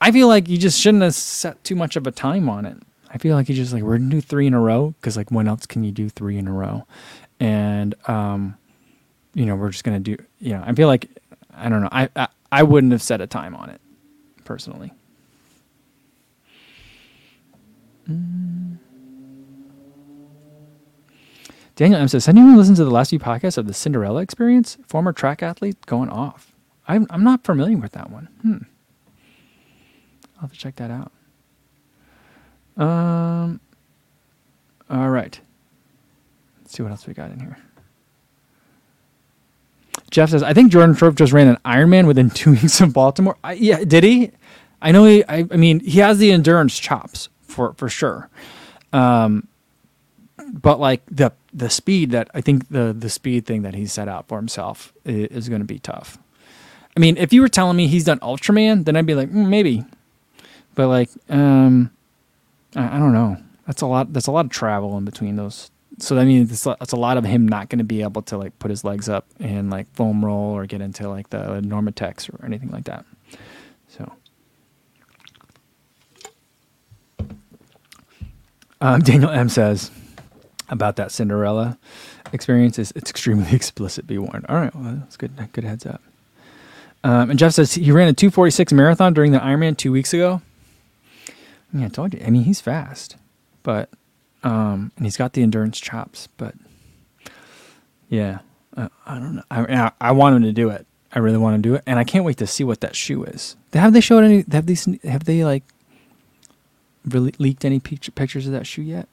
I 0.00 0.10
feel 0.10 0.26
like 0.26 0.48
you 0.48 0.58
just 0.58 0.80
shouldn't 0.80 1.04
have 1.04 1.14
set 1.14 1.62
too 1.62 1.76
much 1.76 1.94
of 1.94 2.06
a 2.08 2.10
time 2.10 2.48
on 2.48 2.66
it. 2.66 2.78
I 3.08 3.18
feel 3.18 3.36
like 3.36 3.48
you 3.48 3.54
just 3.54 3.72
like 3.72 3.82
we're 3.82 3.98
gonna 3.98 4.10
do 4.10 4.20
three 4.20 4.46
in 4.46 4.54
a 4.54 4.60
row 4.60 4.94
because 5.00 5.16
like 5.16 5.30
when 5.30 5.46
else 5.48 5.64
can 5.64 5.84
you 5.84 5.92
do 5.92 6.08
three 6.08 6.36
in 6.38 6.48
a 6.48 6.52
row? 6.52 6.86
And 7.40 7.94
um, 8.08 8.56
you 9.34 9.46
know 9.46 9.56
we're 9.56 9.70
just 9.70 9.84
gonna 9.84 10.00
do. 10.00 10.16
You 10.40 10.54
know, 10.54 10.64
I 10.66 10.72
feel 10.72 10.88
like 10.88 11.08
I 11.54 11.68
don't 11.68 11.82
know. 11.82 11.88
I, 11.92 12.08
I 12.16 12.28
I 12.50 12.62
wouldn't 12.62 12.92
have 12.92 13.02
set 13.02 13.20
a 13.20 13.26
time 13.26 13.54
on 13.54 13.70
it 13.70 13.80
personally. 14.44 14.92
Mm. 18.08 18.78
Daniel 21.74 22.00
M 22.00 22.08
says, 22.08 22.24
"Has 22.26 22.34
anyone 22.34 22.56
listened 22.56 22.78
to 22.78 22.84
the 22.84 22.90
last 22.90 23.10
few 23.10 23.18
podcasts 23.18 23.58
of 23.58 23.66
the 23.66 23.74
Cinderella 23.74 24.22
experience? 24.22 24.78
Former 24.86 25.12
track 25.12 25.42
athlete 25.42 25.76
going 25.86 26.08
off. 26.08 26.52
I'm 26.88 27.06
I'm 27.10 27.22
not 27.22 27.44
familiar 27.44 27.76
with 27.76 27.92
that 27.92 28.10
one. 28.10 28.28
Hmm. 28.42 28.58
I'll 30.36 30.42
have 30.42 30.52
to 30.52 30.58
check 30.58 30.76
that 30.76 30.90
out. 30.90 31.12
Um. 32.82 33.60
All 34.88 35.10
right. 35.10 35.40
Let's 36.66 36.74
see 36.74 36.82
what 36.82 36.90
else 36.90 37.06
we 37.06 37.14
got 37.14 37.30
in 37.30 37.38
here. 37.38 37.56
Jeff 40.10 40.30
says, 40.30 40.42
I 40.42 40.52
think 40.52 40.72
Jordan 40.72 40.96
Thorpe 40.96 41.14
just 41.14 41.32
ran 41.32 41.46
an 41.46 41.58
Ironman 41.64 42.08
within 42.08 42.28
two 42.34 42.50
weeks 42.50 42.80
of 42.80 42.92
Baltimore. 42.92 43.36
I, 43.44 43.52
yeah, 43.52 43.84
did 43.84 44.02
he? 44.02 44.32
I 44.82 44.90
know 44.90 45.04
he. 45.04 45.24
I, 45.26 45.46
I, 45.48 45.56
mean, 45.56 45.78
he 45.78 46.00
has 46.00 46.18
the 46.18 46.32
endurance 46.32 46.76
chops 46.76 47.28
for 47.42 47.74
for 47.74 47.88
sure. 47.88 48.28
Um, 48.92 49.46
but 50.52 50.80
like 50.80 51.02
the 51.08 51.32
the 51.54 51.70
speed 51.70 52.10
that 52.10 52.32
I 52.34 52.40
think 52.40 52.68
the 52.68 52.92
the 52.92 53.10
speed 53.10 53.46
thing 53.46 53.62
that 53.62 53.76
he 53.76 53.86
set 53.86 54.08
out 54.08 54.26
for 54.26 54.36
himself 54.36 54.92
is, 55.04 55.28
is 55.28 55.48
going 55.48 55.60
to 55.60 55.66
be 55.66 55.78
tough. 55.78 56.18
I 56.96 56.98
mean, 56.98 57.16
if 57.16 57.32
you 57.32 57.42
were 57.42 57.48
telling 57.48 57.76
me 57.76 57.86
he's 57.86 58.04
done 58.04 58.18
Ultraman, 58.18 58.86
then 58.86 58.96
I'd 58.96 59.06
be 59.06 59.14
like, 59.14 59.30
mm, 59.30 59.48
maybe. 59.48 59.84
But 60.74 60.88
like, 60.88 61.10
um, 61.28 61.92
I, 62.74 62.96
I 62.96 62.98
don't 62.98 63.12
know. 63.12 63.36
That's 63.68 63.82
a 63.82 63.86
lot. 63.86 64.12
That's 64.12 64.26
a 64.26 64.32
lot 64.32 64.46
of 64.46 64.50
travel 64.50 64.98
in 64.98 65.04
between 65.04 65.36
those 65.36 65.70
so 65.98 66.14
that 66.14 66.26
means 66.26 66.50
it's, 66.52 66.66
it's 66.80 66.92
a 66.92 66.96
lot 66.96 67.16
of 67.16 67.24
him 67.24 67.48
not 67.48 67.68
going 67.68 67.78
to 67.78 67.84
be 67.84 68.02
able 68.02 68.22
to 68.22 68.36
like 68.36 68.58
put 68.58 68.70
his 68.70 68.84
legs 68.84 69.08
up 69.08 69.26
and 69.40 69.70
like 69.70 69.92
foam 69.94 70.24
roll 70.24 70.52
or 70.52 70.66
get 70.66 70.80
into 70.80 71.08
like 71.08 71.30
the 71.30 71.38
NormaTecs 71.38 72.32
or 72.32 72.44
anything 72.44 72.70
like 72.70 72.84
that. 72.84 73.04
So, 73.88 74.12
um, 78.80 79.00
Daniel 79.00 79.30
M 79.30 79.48
says 79.48 79.90
about 80.68 80.96
that 80.96 81.12
Cinderella 81.12 81.78
experience 82.32 82.78
is 82.78 82.92
it's 82.94 83.10
extremely 83.10 83.50
explicit. 83.52 84.06
Be 84.06 84.18
warned. 84.18 84.46
All 84.48 84.56
right, 84.56 84.74
well, 84.74 84.96
that's 84.98 85.16
good. 85.16 85.32
Good 85.52 85.64
heads 85.64 85.86
up. 85.86 86.02
Um, 87.04 87.30
and 87.30 87.38
Jeff 87.38 87.52
says 87.52 87.74
he 87.74 87.92
ran 87.92 88.08
a 88.08 88.12
246 88.12 88.72
marathon 88.72 89.14
during 89.14 89.32
the 89.32 89.38
Ironman 89.38 89.76
two 89.76 89.92
weeks 89.92 90.12
ago. 90.12 90.42
Yeah, 91.72 91.86
I 91.86 91.88
told 91.88 92.14
you. 92.14 92.20
I 92.24 92.30
mean, 92.30 92.42
he's 92.42 92.60
fast, 92.60 93.16
but 93.62 93.90
um, 94.46 94.92
and 94.96 95.04
he's 95.04 95.16
got 95.16 95.32
the 95.32 95.42
endurance 95.42 95.80
chops. 95.80 96.28
But 96.36 96.54
yeah, 98.08 98.38
uh, 98.76 98.88
I 99.04 99.18
don't 99.18 99.34
know. 99.34 99.42
I, 99.50 99.90
I 100.00 100.12
want 100.12 100.36
him 100.36 100.42
to 100.42 100.52
do 100.52 100.70
it. 100.70 100.86
I 101.12 101.18
really 101.18 101.38
want 101.38 101.60
to 101.60 101.68
do 101.68 101.74
it, 101.74 101.82
and 101.86 101.98
I 101.98 102.04
can't 102.04 102.24
wait 102.24 102.36
to 102.38 102.46
see 102.46 102.62
what 102.62 102.80
that 102.80 102.94
shoe 102.94 103.24
is. 103.24 103.56
Have 103.72 103.92
they 103.92 104.00
showed 104.00 104.22
any? 104.22 104.44
Have 104.52 104.66
these? 104.66 104.86
Have 105.02 105.24
they 105.24 105.44
like 105.44 105.64
really 107.04 107.34
leaked 107.38 107.64
any 107.64 107.80
pictures 107.80 108.46
of 108.46 108.52
that 108.52 108.66
shoe 108.66 108.82
yet? 108.82 109.08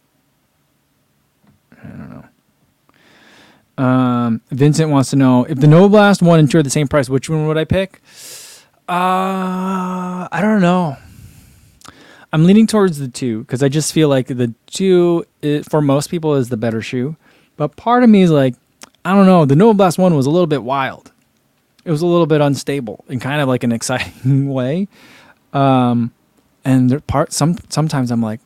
I 1.72 1.88
don't 1.88 2.10
know. 2.10 3.84
Um, 3.84 4.42
Vincent 4.52 4.92
wants 4.92 5.10
to 5.10 5.16
know 5.16 5.46
if 5.46 5.60
the 5.60 5.68
Novablast 5.68 6.22
one 6.22 6.48
are 6.54 6.64
the 6.64 6.70
same 6.70 6.88
price. 6.88 7.10
Which 7.10 7.28
one 7.30 7.48
would 7.48 7.58
I 7.58 7.66
pick? 7.66 8.02
Uh, 8.88 10.28
I 10.32 10.40
don't 10.42 10.62
know. 10.62 10.98
I'm 12.34 12.46
leaning 12.46 12.66
towards 12.66 12.98
the 12.98 13.08
two 13.08 13.42
because 13.42 13.62
I 13.62 13.70
just 13.70 13.94
feel 13.94 14.10
like 14.10 14.26
the 14.26 14.54
two 14.66 15.24
is, 15.44 15.68
for 15.68 15.82
most 15.84 16.10
people 16.10 16.34
is 16.34 16.50
the 16.50 16.58
better 16.58 16.82
shoe. 16.82 17.16
But 17.58 17.76
part 17.76 18.04
of 18.04 18.10
me 18.10 18.24
is 18.24 18.32
like, 18.32 18.56
I 19.06 19.14
don't 19.14 19.28
know. 19.28 19.46
The 19.46 19.54
Novablast 19.54 20.00
one 20.00 20.16
was 20.16 20.26
a 20.26 20.32
little 20.32 20.48
bit 20.48 20.64
wild. 20.64 21.12
It 21.86 21.92
was 21.92 22.02
a 22.02 22.08
little 22.08 22.26
bit 22.26 22.42
unstable 22.42 23.06
in 23.08 23.20
kind 23.20 23.40
of 23.40 23.48
like 23.48 23.64
an 23.64 23.72
exciting 23.80 24.50
way. 24.50 24.88
Um, 25.54 26.12
and 26.66 27.06
part 27.06 27.34
some 27.34 27.56
sometimes 27.70 28.10
I'm 28.10 28.24
like, 28.24 28.40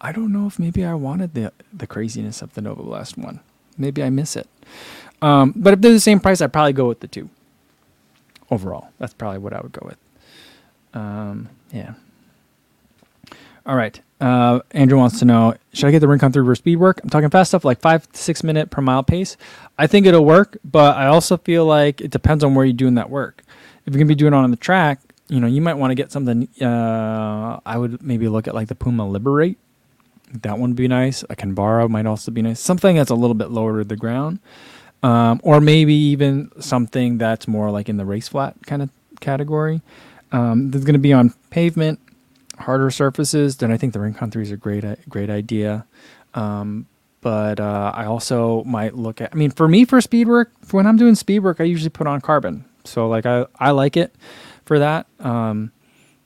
I 0.00 0.12
don't 0.12 0.32
know 0.32 0.46
if 0.46 0.60
maybe 0.60 0.84
I 0.84 0.94
wanted 0.94 1.34
the 1.34 1.52
the 1.72 1.86
craziness 1.88 2.42
of 2.42 2.54
the 2.54 2.60
Novablast 2.60 3.18
one. 3.18 3.40
Maybe 3.76 4.04
I 4.04 4.10
miss 4.10 4.36
it. 4.36 4.48
Um, 5.20 5.52
but 5.56 5.72
if 5.72 5.80
they're 5.80 5.92
the 5.92 5.98
same 5.98 6.20
price, 6.20 6.40
I'd 6.40 6.52
probably 6.52 6.74
go 6.74 6.86
with 6.86 7.00
the 7.00 7.08
two. 7.08 7.28
Overall, 8.52 8.90
that's 8.98 9.14
probably 9.14 9.38
what 9.38 9.52
I 9.52 9.60
would 9.60 9.72
go 9.72 9.84
with. 9.84 9.98
Um, 10.94 11.48
yeah. 11.72 11.94
All 13.66 13.76
right. 13.76 14.00
Uh, 14.20 14.60
Andrew 14.70 14.96
wants 14.96 15.18
to 15.18 15.24
know 15.26 15.54
Should 15.74 15.88
I 15.88 15.90
get 15.90 15.98
the 15.98 16.08
Rincon 16.08 16.32
3 16.32 16.40
reverse 16.40 16.58
speed 16.58 16.76
work? 16.76 17.00
I'm 17.02 17.10
talking 17.10 17.28
fast 17.28 17.50
stuff 17.50 17.64
like 17.64 17.80
five 17.80 18.10
to 18.10 18.18
six 18.18 18.42
minute 18.42 18.70
per 18.70 18.80
mile 18.80 19.02
pace. 19.02 19.36
I 19.76 19.86
think 19.86 20.06
it'll 20.06 20.24
work, 20.24 20.56
but 20.64 20.96
I 20.96 21.06
also 21.06 21.36
feel 21.36 21.66
like 21.66 22.00
it 22.00 22.10
depends 22.10 22.42
on 22.42 22.54
where 22.54 22.64
you're 22.64 22.72
doing 22.72 22.94
that 22.94 23.10
work. 23.10 23.42
If 23.84 23.92
you're 23.92 24.00
to 24.00 24.06
be 24.06 24.14
doing 24.14 24.32
it 24.32 24.36
on 24.36 24.50
the 24.50 24.56
track, 24.56 25.00
you 25.28 25.40
know, 25.40 25.46
you 25.46 25.60
might 25.60 25.74
want 25.74 25.90
to 25.90 25.94
get 25.94 26.12
something. 26.12 26.48
Uh, 26.60 27.60
I 27.66 27.76
would 27.76 28.02
maybe 28.02 28.28
look 28.28 28.48
at 28.48 28.54
like 28.54 28.68
the 28.68 28.74
Puma 28.74 29.06
Liberate. 29.06 29.58
That 30.42 30.58
one 30.58 30.70
would 30.70 30.76
be 30.76 30.88
nice. 30.88 31.22
A 31.24 31.36
Kinvara 31.36 31.88
might 31.88 32.06
also 32.06 32.30
be 32.30 32.42
nice. 32.42 32.60
Something 32.60 32.96
that's 32.96 33.10
a 33.10 33.14
little 33.14 33.34
bit 33.34 33.50
lower 33.50 33.78
to 33.78 33.84
the 33.84 33.96
ground. 33.96 34.38
Um, 35.02 35.40
or 35.44 35.60
maybe 35.60 35.94
even 35.94 36.50
something 36.60 37.18
that's 37.18 37.46
more 37.46 37.70
like 37.70 37.88
in 37.88 37.96
the 37.96 38.04
race 38.04 38.28
flat 38.28 38.56
kind 38.66 38.82
of 38.82 38.90
category. 39.20 39.82
Um, 40.32 40.70
that's 40.70 40.84
going 40.84 40.94
to 40.94 40.98
be 40.98 41.12
on 41.12 41.32
pavement 41.50 42.00
harder 42.58 42.90
surfaces, 42.90 43.56
then 43.56 43.70
I 43.70 43.76
think 43.76 43.92
the 43.92 44.00
Rincon 44.00 44.30
3 44.30 44.42
is 44.42 44.50
a 44.50 44.56
great 44.56 44.84
great 45.08 45.30
idea. 45.30 45.86
Um, 46.34 46.86
but 47.20 47.58
uh, 47.58 47.92
I 47.94 48.04
also 48.04 48.62
might 48.64 48.94
look 48.94 49.20
at. 49.20 49.32
I 49.32 49.36
mean, 49.36 49.50
for 49.50 49.66
me, 49.66 49.84
for 49.84 50.00
speed 50.00 50.28
work, 50.28 50.52
for 50.64 50.76
when 50.76 50.86
I'm 50.86 50.96
doing 50.96 51.14
speed 51.14 51.40
work, 51.40 51.60
I 51.60 51.64
usually 51.64 51.90
put 51.90 52.06
on 52.06 52.20
carbon. 52.20 52.64
So 52.84 53.08
like 53.08 53.26
I 53.26 53.46
I 53.58 53.72
like 53.72 53.96
it 53.96 54.14
for 54.64 54.78
that. 54.78 55.06
Um, 55.20 55.72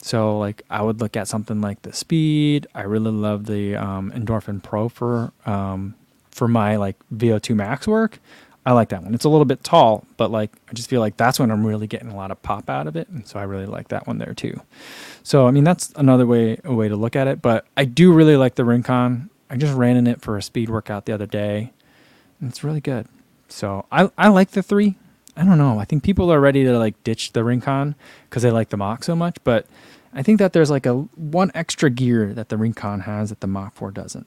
so 0.03 0.39
like 0.39 0.63
I 0.71 0.83
would 0.83 1.01
look 1.01 1.17
at 1.17 1.29
something 1.29 1.61
like 1.61 1.83
the 1.83 1.93
speed. 1.93 2.67
I 2.75 2.83
really 2.83 3.11
love 3.11 3.47
the 3.47 3.77
um, 3.77 4.13
Endorphin 4.13 4.63
Pro 4.63 4.89
for 4.89 5.33
um, 5.47 5.95
for 6.31 6.49
my 6.49 6.77
like 6.77 6.97
VO2 7.15 7.55
max 7.55 7.87
work. 7.87 8.19
I 8.67 8.73
like 8.73 8.91
that 8.91 9.03
one. 9.03 9.15
It's 9.15 9.25
a 9.25 9.29
little 9.29 9.47
bit 9.47 9.65
tall, 9.65 10.05
but 10.17 10.31
like 10.31 10.51
I 10.69 10.75
just 10.75 10.91
feel 10.91 11.01
like 11.01 11.17
that's 11.17 11.41
when 11.41 11.51
I'm 11.51 11.67
really 11.67 11.87
getting 11.87 12.11
a 12.11 12.17
lot 12.17 12.31
of 12.31 12.43
pop 12.43 12.69
out 12.69 12.87
of 12.87 12.97
it, 12.97 13.09
and 13.09 13.27
so 13.27 13.39
I 13.39 13.45
really 13.45 13.67
like 13.67 13.89
that 13.89 14.07
one 14.07 14.19
there 14.19 14.35
too. 14.35 14.61
So 15.23 15.47
I 15.47 15.51
mean 15.51 15.65
that's 15.65 15.93
another 15.97 16.27
way 16.27 16.59
a 16.65 16.75
way 16.75 16.89
to 16.89 16.97
look 16.97 17.17
at 17.17 17.27
it. 17.27 17.43
But 17.43 17.67
I 17.77 17.85
do 17.85 18.13
really 18.13 18.37
like 18.37 18.55
the 18.55 18.65
Rincon 18.65 19.31
I 19.51 19.57
just 19.57 19.75
ran 19.75 19.97
in 19.97 20.07
it 20.07 20.21
for 20.21 20.37
a 20.37 20.43
speed 20.43 20.71
workout 20.71 21.07
the 21.07 21.13
other 21.13 21.27
day. 21.27 21.73
And 22.41 22.49
it's 22.49 22.63
really 22.63 22.81
good. 22.81 23.07
So 23.49 23.85
I 23.91 24.11
I 24.17 24.29
like 24.29 24.53
the 24.53 24.63
three. 24.63 24.97
I 25.37 25.45
don't 25.45 25.59
know. 25.59 25.79
I 25.79 25.85
think 25.85 26.03
people 26.03 26.33
are 26.33 26.41
ready 26.41 26.65
to 26.65 26.79
like 26.79 27.03
ditch 27.05 27.33
the 27.33 27.45
Rincon 27.45 27.95
because 28.29 28.43
they 28.43 28.51
like 28.51 28.69
the 28.69 28.77
Mach 28.77 29.05
so 29.05 29.17
much, 29.17 29.37
but 29.45 29.67
I 30.13 30.23
think 30.23 30.39
that 30.39 30.53
there's 30.53 30.71
like 30.71 30.87
a 30.87 30.95
one 30.95 31.51
extra 31.55 31.89
gear 31.89 32.35
that 32.35 32.49
the 32.49 32.57
Rincon 32.57 33.01
has 33.01 33.31
that 33.31 33.41
the 33.41 33.47
Mach 33.47 33.75
4 33.75 33.91
doesn't, 33.93 34.27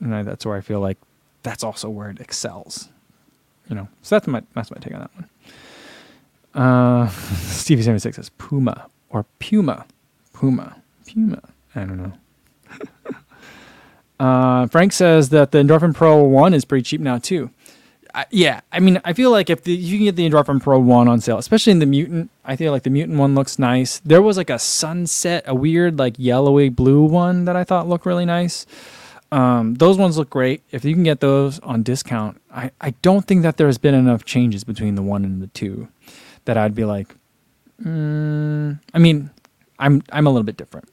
and 0.00 0.14
I, 0.14 0.22
that's 0.22 0.44
where 0.44 0.56
I 0.56 0.60
feel 0.60 0.80
like 0.80 0.98
that's 1.42 1.64
also 1.64 1.88
where 1.88 2.10
it 2.10 2.20
excels. 2.20 2.88
You 3.68 3.76
know, 3.76 3.88
so 4.02 4.16
that's 4.16 4.26
my 4.26 4.42
that's 4.54 4.70
my 4.70 4.76
take 4.78 4.94
on 4.94 5.00
that 5.00 5.10
one. 5.14 6.62
Uh, 6.62 7.08
Stevie 7.08 7.82
seventy 7.82 8.00
six 8.00 8.16
says 8.16 8.30
Puma 8.30 8.86
or 9.08 9.24
Puma, 9.38 9.86
Puma, 10.34 10.82
Puma. 11.10 11.40
I 11.74 11.84
don't 11.84 11.96
know. 11.96 12.12
uh, 14.24 14.66
Frank 14.66 14.92
says 14.92 15.30
that 15.30 15.50
the 15.52 15.58
Endorphin 15.58 15.94
Pro 15.94 16.22
One 16.22 16.52
is 16.52 16.66
pretty 16.66 16.82
cheap 16.82 17.00
now 17.00 17.16
too. 17.16 17.50
I, 18.14 18.26
yeah, 18.30 18.60
I 18.70 18.78
mean, 18.78 19.00
I 19.04 19.12
feel 19.12 19.30
like 19.30 19.50
if 19.50 19.64
the, 19.64 19.72
you 19.72 19.98
can 19.98 20.04
get 20.04 20.16
the 20.16 20.28
Endorphin 20.28 20.62
Pro 20.62 20.78
one 20.78 21.08
on 21.08 21.20
sale, 21.20 21.38
especially 21.38 21.72
in 21.72 21.80
the 21.80 21.86
Mutant, 21.86 22.30
I 22.44 22.54
feel 22.54 22.70
like 22.70 22.84
the 22.84 22.90
Mutant 22.90 23.18
one 23.18 23.34
looks 23.34 23.58
nice. 23.58 23.98
There 24.00 24.22
was 24.22 24.36
like 24.36 24.50
a 24.50 24.58
sunset, 24.58 25.42
a 25.46 25.54
weird 25.54 25.98
like 25.98 26.14
yellowy 26.16 26.68
blue 26.68 27.02
one 27.02 27.44
that 27.46 27.56
I 27.56 27.64
thought 27.64 27.88
looked 27.88 28.06
really 28.06 28.24
nice. 28.24 28.66
Um, 29.32 29.74
those 29.74 29.98
ones 29.98 30.16
look 30.16 30.30
great. 30.30 30.62
If 30.70 30.84
you 30.84 30.94
can 30.94 31.02
get 31.02 31.18
those 31.18 31.58
on 31.60 31.82
discount, 31.82 32.40
I, 32.52 32.70
I 32.80 32.90
don't 33.02 33.26
think 33.26 33.42
that 33.42 33.56
there's 33.56 33.78
been 33.78 33.94
enough 33.94 34.24
changes 34.24 34.62
between 34.62 34.94
the 34.94 35.02
one 35.02 35.24
and 35.24 35.42
the 35.42 35.48
two 35.48 35.88
that 36.44 36.56
I'd 36.56 36.74
be 36.74 36.84
like, 36.84 37.16
mm, 37.82 38.78
I 38.92 38.98
mean, 38.98 39.30
I'm 39.84 40.02
I'm 40.10 40.26
a 40.26 40.30
little 40.30 40.44
bit 40.44 40.56
different 40.56 40.88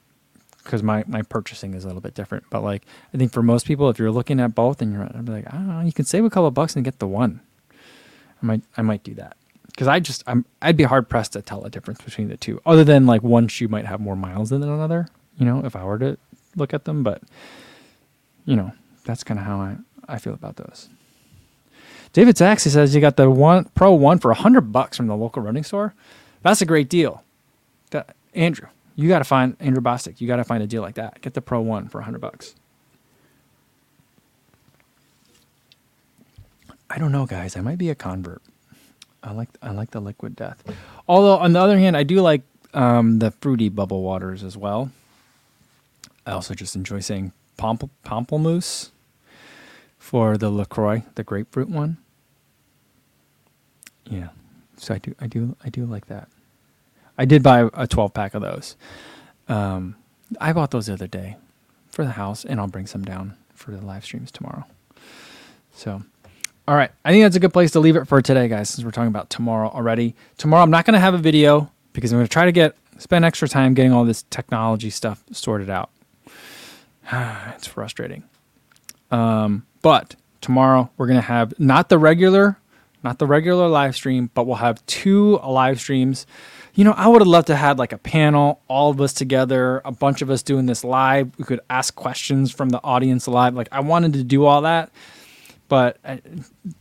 because 0.63 0.83
my, 0.83 1.03
my 1.07 1.21
purchasing 1.23 1.73
is 1.73 1.83
a 1.83 1.87
little 1.87 2.01
bit 2.01 2.13
different. 2.13 2.43
But 2.49 2.61
like 2.61 2.83
I 3.13 3.17
think 3.17 3.31
for 3.31 3.41
most 3.41 3.65
people, 3.65 3.89
if 3.89 3.97
you're 3.97 4.11
looking 4.11 4.39
at 4.39 4.53
both 4.53 4.81
and 4.81 4.91
you're 4.93 5.05
be 5.23 5.31
like, 5.31 5.47
I 5.47 5.55
don't 5.55 5.67
know, 5.67 5.79
you 5.81 5.93
can 5.93 6.05
save 6.05 6.25
a 6.25 6.29
couple 6.29 6.51
bucks 6.51 6.75
and 6.75 6.83
get 6.83 6.99
the 6.99 7.07
one. 7.07 7.39
I 7.71 8.45
might 8.45 8.61
I 8.75 8.81
might 8.81 9.03
do 9.03 9.13
that 9.15 9.37
because 9.67 9.87
I 9.87 9.99
just 10.01 10.23
I'm 10.27 10.45
I'd 10.61 10.75
be 10.75 10.83
hard 10.83 11.07
pressed 11.07 11.33
to 11.33 11.41
tell 11.41 11.63
a 11.63 11.69
difference 11.69 12.01
between 12.01 12.27
the 12.27 12.37
two, 12.37 12.61
other 12.65 12.83
than 12.83 13.05
like 13.05 13.23
one 13.23 13.47
shoe 13.47 13.69
might 13.69 13.85
have 13.85 14.01
more 14.01 14.15
miles 14.17 14.49
than 14.49 14.61
another. 14.61 15.07
You 15.37 15.45
know, 15.45 15.63
if 15.65 15.75
I 15.75 15.85
were 15.85 15.99
to 15.99 16.17
look 16.57 16.73
at 16.73 16.83
them, 16.83 17.01
but 17.01 17.21
you 18.45 18.57
know 18.57 18.73
that's 19.05 19.23
kind 19.23 19.39
of 19.39 19.45
how 19.45 19.59
I 19.59 19.77
I 20.07 20.17
feel 20.17 20.33
about 20.33 20.57
those. 20.57 20.89
David 22.13 22.37
Saxey 22.37 22.69
says 22.69 22.93
you 22.93 22.99
got 22.99 23.15
the 23.15 23.29
one 23.29 23.65
Pro 23.73 23.93
One 23.93 24.19
for 24.19 24.33
hundred 24.33 24.73
bucks 24.73 24.97
from 24.97 25.07
the 25.07 25.15
local 25.15 25.41
running 25.41 25.63
store. 25.63 25.93
That's 26.43 26.61
a 26.61 26.65
great 26.65 26.89
deal. 26.89 27.23
That, 27.91 28.15
Andrew, 28.33 28.67
you 28.95 29.07
got 29.07 29.19
to 29.19 29.23
find 29.25 29.55
Andrew 29.59 29.81
Bostic. 29.81 30.21
You 30.21 30.27
got 30.27 30.37
to 30.37 30.43
find 30.43 30.61
a 30.63 30.67
deal 30.67 30.81
like 30.81 30.95
that. 30.95 31.21
Get 31.21 31.33
the 31.33 31.41
Pro 31.41 31.61
One 31.61 31.87
for 31.87 32.01
hundred 32.01 32.21
bucks. 32.21 32.55
I 36.89 36.97
don't 36.97 37.11
know, 37.11 37.25
guys. 37.25 37.55
I 37.55 37.61
might 37.61 37.77
be 37.77 37.89
a 37.89 37.95
convert. 37.95 38.41
I 39.23 39.31
like 39.31 39.49
I 39.61 39.71
like 39.71 39.91
the 39.91 40.01
liquid 40.01 40.35
death. 40.35 40.63
Although 41.07 41.37
on 41.37 41.53
the 41.53 41.59
other 41.59 41.77
hand, 41.77 41.95
I 41.95 42.03
do 42.03 42.21
like 42.21 42.41
um, 42.73 43.19
the 43.19 43.31
fruity 43.31 43.69
bubble 43.69 44.01
waters 44.01 44.43
as 44.43 44.57
well. 44.57 44.91
I 46.25 46.31
also 46.31 46.53
just 46.53 46.75
enjoy 46.75 46.99
saying 46.99 47.31
pomp- 47.57 47.89
pamplemousse 48.05 48.89
for 49.97 50.37
the 50.37 50.49
Lacroix, 50.49 51.03
the 51.15 51.23
grapefruit 51.23 51.69
one. 51.69 51.97
Yeah, 54.05 54.29
so 54.77 54.95
I 54.95 54.97
do 54.97 55.15
I 55.19 55.27
do 55.27 55.55
I 55.63 55.69
do 55.69 55.85
like 55.85 56.07
that. 56.07 56.27
I 57.21 57.25
did 57.25 57.43
buy 57.43 57.69
a 57.75 57.85
12 57.85 58.15
pack 58.15 58.33
of 58.33 58.41
those. 58.41 58.75
Um, 59.47 59.95
I 60.39 60.53
bought 60.53 60.71
those 60.71 60.87
the 60.87 60.93
other 60.93 61.05
day 61.05 61.35
for 61.91 62.03
the 62.03 62.09
house, 62.09 62.43
and 62.43 62.59
I'll 62.59 62.65
bring 62.65 62.87
some 62.87 63.03
down 63.03 63.35
for 63.53 63.69
the 63.69 63.79
live 63.79 64.03
streams 64.03 64.31
tomorrow. 64.31 64.65
So, 65.71 66.01
all 66.67 66.75
right, 66.75 66.89
I 67.05 67.11
think 67.11 67.23
that's 67.23 67.35
a 67.35 67.39
good 67.39 67.53
place 67.53 67.69
to 67.71 67.79
leave 67.79 67.95
it 67.95 68.05
for 68.05 68.23
today, 68.23 68.47
guys. 68.47 68.71
Since 68.71 68.83
we're 68.83 68.89
talking 68.89 69.09
about 69.09 69.29
tomorrow 69.29 69.69
already. 69.69 70.15
Tomorrow, 70.39 70.63
I'm 70.63 70.71
not 70.71 70.83
going 70.83 70.95
to 70.95 70.99
have 70.99 71.13
a 71.13 71.19
video 71.19 71.71
because 71.93 72.11
I'm 72.11 72.17
going 72.17 72.25
to 72.25 72.33
try 72.33 72.45
to 72.45 72.51
get 72.51 72.75
spend 72.97 73.23
extra 73.23 73.47
time 73.47 73.75
getting 73.75 73.91
all 73.91 74.03
this 74.03 74.23
technology 74.31 74.89
stuff 74.89 75.23
sorted 75.31 75.69
out. 75.69 75.91
it's 77.11 77.67
frustrating. 77.67 78.23
Um, 79.11 79.67
but 79.83 80.15
tomorrow 80.41 80.89
we're 80.97 81.05
going 81.05 81.21
to 81.21 81.27
have 81.27 81.53
not 81.59 81.89
the 81.89 81.99
regular, 81.99 82.57
not 83.03 83.19
the 83.19 83.27
regular 83.27 83.67
live 83.67 83.95
stream, 83.95 84.31
but 84.33 84.47
we'll 84.47 84.55
have 84.55 84.83
two 84.87 85.37
live 85.37 85.79
streams 85.79 86.25
you 86.73 86.83
know, 86.83 86.93
I 86.93 87.07
would 87.07 87.21
have 87.21 87.27
loved 87.27 87.47
to 87.47 87.55
have 87.55 87.77
like 87.77 87.91
a 87.91 87.97
panel, 87.97 88.61
all 88.67 88.91
of 88.91 89.01
us 89.01 89.13
together, 89.13 89.81
a 89.83 89.91
bunch 89.91 90.21
of 90.21 90.29
us 90.29 90.41
doing 90.41 90.65
this 90.65 90.83
live. 90.83 91.31
We 91.37 91.43
could 91.43 91.59
ask 91.69 91.95
questions 91.95 92.51
from 92.51 92.69
the 92.69 92.81
audience 92.83 93.27
live. 93.27 93.55
Like 93.55 93.67
I 93.71 93.81
wanted 93.81 94.13
to 94.13 94.23
do 94.23 94.45
all 94.45 94.61
that, 94.61 94.91
but 95.67 95.97
I, 96.03 96.13
uh, 96.13 96.17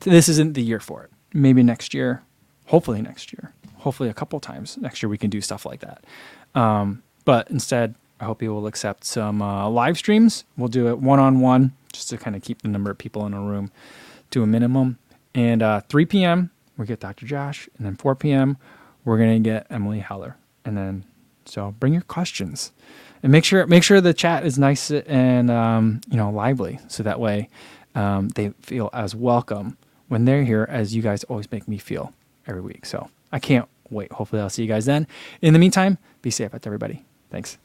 this 0.01 0.29
isn't 0.29 0.55
the 0.55 0.63
year 0.63 0.81
for 0.81 1.05
it. 1.05 1.11
Maybe 1.33 1.63
next 1.63 1.93
year, 1.95 2.23
hopefully 2.67 3.03
next 3.03 3.33
year, 3.33 3.53
hopefully 3.79 4.09
a 4.09 4.15
couple 4.15 4.39
times 4.41 4.77
next 4.77 5.03
year 5.03 5.11
we 5.11 5.19
can 5.19 5.31
do 5.31 5.41
stuff 5.41 5.67
like 5.67 5.81
that. 5.81 6.05
Um, 6.55 7.03
but 7.25 7.51
instead, 7.51 7.95
I 8.21 8.25
hope 8.25 8.43
you 8.43 8.53
will 8.53 8.67
accept 8.67 9.05
some 9.05 9.43
uh, 9.43 9.69
live 9.69 9.97
streams. 9.97 10.45
We'll 10.57 10.69
do 10.69 10.89
it 10.89 10.99
one 10.99 11.19
on 11.19 11.41
one 11.41 11.73
just 11.93 12.11
to 12.11 12.19
kind 12.19 12.37
of 12.37 12.43
keep 12.43 12.63
the 12.63 12.69
number 12.69 12.91
of 12.91 12.99
people 12.99 13.27
in 13.27 13.35
a 13.35 13.41
room 13.41 13.73
to 14.31 14.43
a 14.43 14.47
minimum. 14.47 14.99
And 15.35 15.63
uh, 15.63 15.81
3 15.89 16.07
p.m. 16.07 16.51
we 16.77 16.87
get 16.87 17.01
Dr. 17.01 17.25
Josh, 17.25 17.69
and 17.77 17.87
then 17.87 17.97
4 17.97 18.15
p.m 18.15 18.59
we're 19.05 19.19
gonna 19.19 19.41
get 19.41 19.67
Emily 19.71 20.01
Heller, 20.01 20.37
and 20.65 20.77
then 20.77 21.05
so 21.45 21.75
bring 21.79 21.93
your 21.93 22.03
questions 22.03 22.73
and 23.23 23.33
make 23.33 23.45
sure 23.45 23.67
make 23.67 23.83
sure 23.83 24.01
the 24.01 24.15
chat 24.15 24.45
is 24.45 24.59
nice 24.59 24.91
and 24.91 25.51
um, 25.51 26.01
you 26.11 26.17
know 26.17 26.31
lively, 26.31 26.79
so 26.89 27.03
that 27.03 27.21
way 27.21 27.49
um, 27.95 28.29
they 28.31 28.51
feel 28.63 28.91
as 28.93 29.15
welcome 29.15 29.77
when 30.09 30.25
they're 30.25 30.45
here 30.45 30.67
as 30.69 30.95
you 30.95 31.03
guys 31.03 31.25
always 31.25 31.51
make 31.51 31.69
me 31.69 31.79
feel 31.79 32.13
every 32.47 32.63
week. 32.63 32.87
So 32.87 33.11
I 33.33 33.39
can't 33.39 33.69
wait. 33.91 34.13
Hopefully, 34.13 34.43
I'll 34.43 34.51
see 34.51 34.63
you 34.63 34.69
guys 34.69 34.87
then. 34.87 35.07
In 35.41 35.53
the 35.53 35.59
meantime, 35.59 35.99
be 36.23 36.31
safe 36.31 36.55
out 36.55 36.67
everybody. 36.67 37.05
Thanks. 37.31 37.59